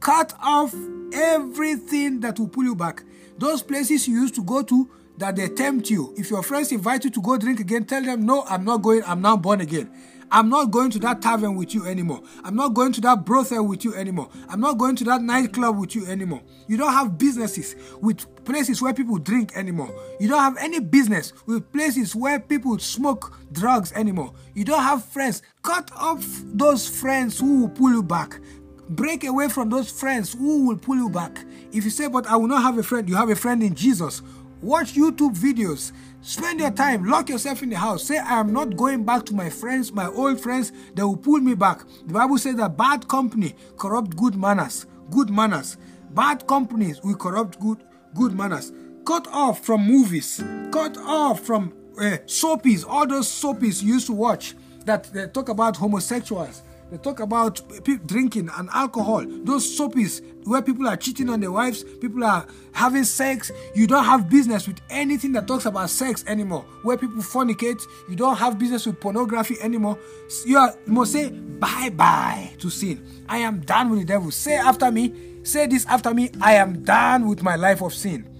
Cut 0.00 0.34
off 0.42 0.74
everything 1.12 2.20
that 2.20 2.38
will 2.38 2.48
pull 2.48 2.64
you 2.64 2.74
back. 2.74 3.02
Those 3.38 3.62
places 3.62 4.06
you 4.06 4.20
used 4.20 4.34
to 4.36 4.42
go 4.42 4.62
to 4.62 4.90
that 5.18 5.36
they 5.36 5.48
tempt 5.48 5.90
you. 5.90 6.12
If 6.16 6.30
your 6.30 6.42
friends 6.42 6.72
invite 6.72 7.04
you 7.04 7.10
to 7.10 7.22
go 7.22 7.36
drink 7.38 7.60
again, 7.60 7.84
tell 7.84 8.02
them, 8.02 8.26
No, 8.26 8.44
I'm 8.48 8.64
not 8.64 8.82
going, 8.82 9.02
I'm 9.06 9.20
now 9.20 9.36
born 9.36 9.60
again. 9.60 9.90
I'm 10.34 10.48
not 10.48 10.72
going 10.72 10.90
to 10.90 10.98
that 10.98 11.22
tavern 11.22 11.54
with 11.54 11.76
you 11.76 11.86
anymore. 11.86 12.20
I'm 12.42 12.56
not 12.56 12.74
going 12.74 12.92
to 12.94 13.00
that 13.02 13.24
brothel 13.24 13.68
with 13.68 13.84
you 13.84 13.94
anymore. 13.94 14.28
I'm 14.48 14.60
not 14.60 14.78
going 14.78 14.96
to 14.96 15.04
that 15.04 15.22
nightclub 15.22 15.78
with 15.78 15.94
you 15.94 16.06
anymore. 16.06 16.42
You 16.66 16.76
don't 16.76 16.92
have 16.92 17.16
businesses 17.16 17.76
with 18.00 18.44
places 18.44 18.82
where 18.82 18.92
people 18.92 19.18
drink 19.18 19.56
anymore. 19.56 19.94
You 20.18 20.26
don't 20.26 20.40
have 20.40 20.56
any 20.56 20.80
business 20.80 21.32
with 21.46 21.70
places 21.70 22.16
where 22.16 22.40
people 22.40 22.76
smoke 22.80 23.38
drugs 23.52 23.92
anymore. 23.92 24.34
You 24.54 24.64
don't 24.64 24.82
have 24.82 25.04
friends. 25.04 25.40
Cut 25.62 25.88
off 25.94 26.26
those 26.46 26.88
friends 26.88 27.38
who 27.38 27.60
will 27.60 27.68
pull 27.68 27.92
you 27.92 28.02
back. 28.02 28.40
Break 28.88 29.22
away 29.22 29.48
from 29.48 29.70
those 29.70 29.88
friends 29.88 30.32
who 30.32 30.66
will 30.66 30.78
pull 30.78 30.96
you 30.96 31.10
back. 31.10 31.44
If 31.70 31.84
you 31.84 31.90
say, 31.90 32.08
But 32.08 32.26
I 32.26 32.34
will 32.34 32.48
not 32.48 32.62
have 32.62 32.76
a 32.76 32.82
friend, 32.82 33.08
you 33.08 33.14
have 33.14 33.30
a 33.30 33.36
friend 33.36 33.62
in 33.62 33.76
Jesus. 33.76 34.20
Watch 34.64 34.94
YouTube 34.94 35.36
videos. 35.36 35.92
Spend 36.22 36.58
your 36.58 36.70
time. 36.70 37.04
Lock 37.04 37.28
yourself 37.28 37.62
in 37.62 37.68
the 37.68 37.76
house. 37.76 38.04
Say, 38.04 38.16
I 38.16 38.40
am 38.40 38.50
not 38.50 38.78
going 38.78 39.04
back 39.04 39.26
to 39.26 39.34
my 39.34 39.50
friends, 39.50 39.92
my 39.92 40.06
old 40.06 40.40
friends. 40.40 40.72
They 40.94 41.02
will 41.02 41.18
pull 41.18 41.40
me 41.40 41.54
back. 41.54 41.82
The 42.06 42.14
Bible 42.14 42.38
says 42.38 42.56
that 42.56 42.74
bad 42.74 43.06
company 43.06 43.54
corrupt 43.76 44.16
good 44.16 44.34
manners. 44.34 44.86
Good 45.10 45.28
manners. 45.28 45.76
Bad 46.14 46.46
companies 46.46 47.02
will 47.02 47.14
corrupt 47.14 47.60
good 47.60 47.84
good 48.14 48.32
manners. 48.32 48.72
Cut 49.04 49.28
off 49.28 49.62
from 49.62 49.86
movies. 49.86 50.42
Cut 50.72 50.96
off 50.96 51.40
from 51.40 51.74
uh, 51.98 52.16
soapies. 52.24 52.86
All 52.88 53.06
those 53.06 53.28
soapies 53.28 53.82
you 53.82 53.92
used 53.92 54.06
to 54.06 54.14
watch 54.14 54.54
that 54.86 55.12
they 55.12 55.26
talk 55.26 55.50
about 55.50 55.76
homosexuals 55.76 56.62
they 56.90 56.98
talk 56.98 57.20
about 57.20 57.60
drinking 58.06 58.50
and 58.56 58.68
alcohol. 58.72 59.24
Those 59.26 59.66
soapies 59.78 60.22
where 60.44 60.62
people 60.62 60.86
are 60.86 60.96
cheating 60.96 61.28
on 61.30 61.40
their 61.40 61.52
wives, 61.52 61.84
people 61.84 62.22
are 62.24 62.46
having 62.72 63.04
sex. 63.04 63.50
You 63.74 63.86
don't 63.86 64.04
have 64.04 64.28
business 64.28 64.66
with 64.66 64.80
anything 64.90 65.32
that 65.32 65.46
talks 65.46 65.66
about 65.66 65.90
sex 65.90 66.24
anymore. 66.26 66.64
Where 66.82 66.96
people 66.96 67.22
fornicate, 67.22 67.82
you 68.08 68.16
don't 68.16 68.36
have 68.36 68.58
business 68.58 68.86
with 68.86 69.00
pornography 69.00 69.56
anymore. 69.60 69.98
You, 70.46 70.58
are, 70.58 70.74
you 70.86 70.92
must 70.92 71.12
say 71.12 71.30
bye 71.30 71.90
bye 71.94 72.52
to 72.58 72.70
sin. 72.70 73.24
I 73.28 73.38
am 73.38 73.60
done 73.60 73.90
with 73.90 74.00
the 74.00 74.06
devil. 74.06 74.30
Say 74.30 74.56
after 74.56 74.90
me, 74.90 75.14
say 75.44 75.66
this 75.66 75.86
after 75.86 76.12
me. 76.12 76.30
I 76.40 76.54
am 76.54 76.82
done 76.84 77.26
with 77.28 77.42
my 77.42 77.56
life 77.56 77.80
of 77.80 77.94
sin. 77.94 78.30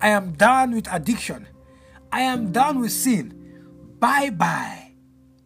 I 0.00 0.08
am 0.08 0.32
done 0.32 0.74
with 0.74 0.92
addiction. 0.92 1.48
I 2.12 2.20
am 2.20 2.52
done 2.52 2.80
with 2.80 2.92
sin. 2.92 3.34
Bye 3.98 4.30
bye 4.30 4.92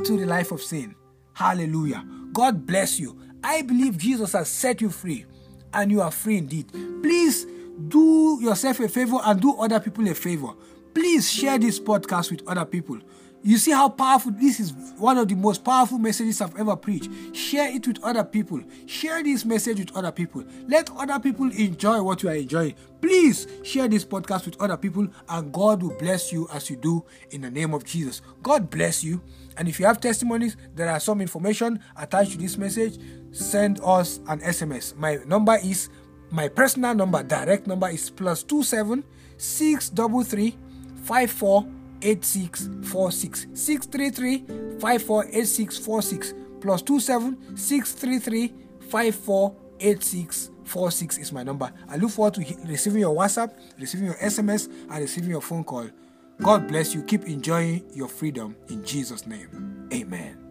to 0.05 0.17
the 0.17 0.27
life 0.27 0.53
of 0.53 0.61
sin. 0.63 0.95
Hallelujah. 1.35 2.05
God 2.33 2.67
bless 2.67 2.99
you. 2.99 3.19
I 3.45 3.63
believe 3.63 3.99
Jesus 3.99 4.33
has 4.33 4.49
set 4.49 4.81
you 4.81 4.91
free 4.91 5.27
and 5.75 5.91
you 5.91 6.01
are 6.01 6.11
free 6.11 6.39
indeed. 6.39 6.71
Please 7.03 7.47
do 7.89 8.39
yourself 8.41 8.81
a 8.81 8.89
favor 8.89 9.19
and 9.25 9.41
do 9.41 9.55
other 9.57 9.81
people 9.81 10.07
a 10.09 10.15
favor. 10.15 10.53
Please 10.95 11.31
share 11.31 11.59
this 11.59 11.81
podcast 11.81 12.31
with 12.31 12.47
other 12.47 12.65
people. 12.65 12.99
You 13.45 13.59
see 13.59 13.73
how 13.73 13.89
powerful 13.89 14.31
this 14.31 14.61
is 14.61 14.73
one 14.99 15.19
of 15.19 15.27
the 15.27 15.35
most 15.35 15.65
powerful 15.65 15.99
messages 15.99 16.41
I've 16.41 16.57
ever 16.57 16.77
preached. 16.77 17.11
Share 17.35 17.75
it 17.75 17.85
with 17.89 18.03
other 18.05 18.23
people. 18.23 18.63
Share 18.87 19.21
this 19.25 19.45
message 19.45 19.81
with 19.81 19.97
other 19.97 20.13
people. 20.13 20.45
Let 20.69 20.91
other 20.97 21.19
people 21.19 21.51
enjoy 21.51 22.01
what 22.03 22.23
you 22.23 22.29
are 22.29 22.37
enjoying. 22.37 22.77
Please 23.01 23.49
share 23.65 23.89
this 23.89 24.05
podcast 24.05 24.45
with 24.47 24.61
other 24.63 24.77
people, 24.77 25.09
and 25.29 25.53
God 25.53 25.83
will 25.83 25.97
bless 25.99 26.33
you 26.33 26.47
as 26.53 26.71
you 26.71 26.77
do 26.77 27.05
in 27.33 27.41
the 27.41 27.51
name 27.51 27.75
of 27.75 27.85
Jesus. 27.85 28.23
God 28.45 28.71
bless 28.71 29.03
you. 29.03 29.21
And 29.57 29.67
if 29.67 29.81
you 29.81 29.87
have 29.87 30.01
testimonies, 30.01 30.57
there 30.77 30.89
are 30.89 31.01
some 31.01 31.21
information 31.21 31.81
attached 31.97 32.33
to 32.33 32.39
this 32.39 32.57
message. 32.57 32.99
Send 33.33 33.81
us 33.83 34.21
an 34.29 34.41
SMS. 34.41 34.97
My 34.97 35.19
number 35.27 35.59
is 35.63 35.89
my 36.31 36.49
personal 36.49 36.95
number, 36.95 37.23
direct 37.23 37.67
number 37.67 37.89
is 37.89 38.09
plus 38.11 38.43
two 38.43 38.63
seven 38.63 39.05
six 39.37 39.91
double 39.91 40.23
three 40.23 40.57
five 41.05 41.31
four 41.31 41.67
eight 42.03 42.25
six 42.25 42.69
four 42.85 43.11
six 43.11 43.47
six 43.55 43.87
three 43.87 44.11
three 44.11 44.45
five 44.79 45.03
four 45.03 45.27
eight 45.31 45.47
six 45.47 45.79
four 45.79 46.01
six 46.03 46.35
plus 46.61 46.83
two 46.83 47.01
seven 47.01 47.57
six 47.57 47.93
three 47.93 48.19
three 48.19 48.55
five 48.89 49.15
four 49.15 49.55
eight 49.81 50.03
six 50.03 50.51
four 50.65 50.91
six 50.91 51.19
is 51.19 51.33
my 51.33 51.43
number. 51.43 51.71
I 51.89 51.97
look 51.97 52.11
forward 52.11 52.35
to 52.35 52.41
receiving 52.67 53.01
your 53.01 53.15
WhatsApp, 53.15 53.53
receiving 53.79 54.07
your 54.07 54.17
SMS, 54.17 54.69
and 54.91 55.01
receiving 55.01 55.31
your 55.31 55.43
phone 55.43 55.65
call. 55.65 55.89
God 56.41 56.67
bless 56.67 56.95
you. 56.95 57.03
Keep 57.03 57.25
enjoying 57.25 57.85
your 57.95 58.09
freedom 58.09 58.57
in 58.69 58.85
Jesus' 58.85 59.27
name. 59.27 59.89
Amen. 59.93 60.42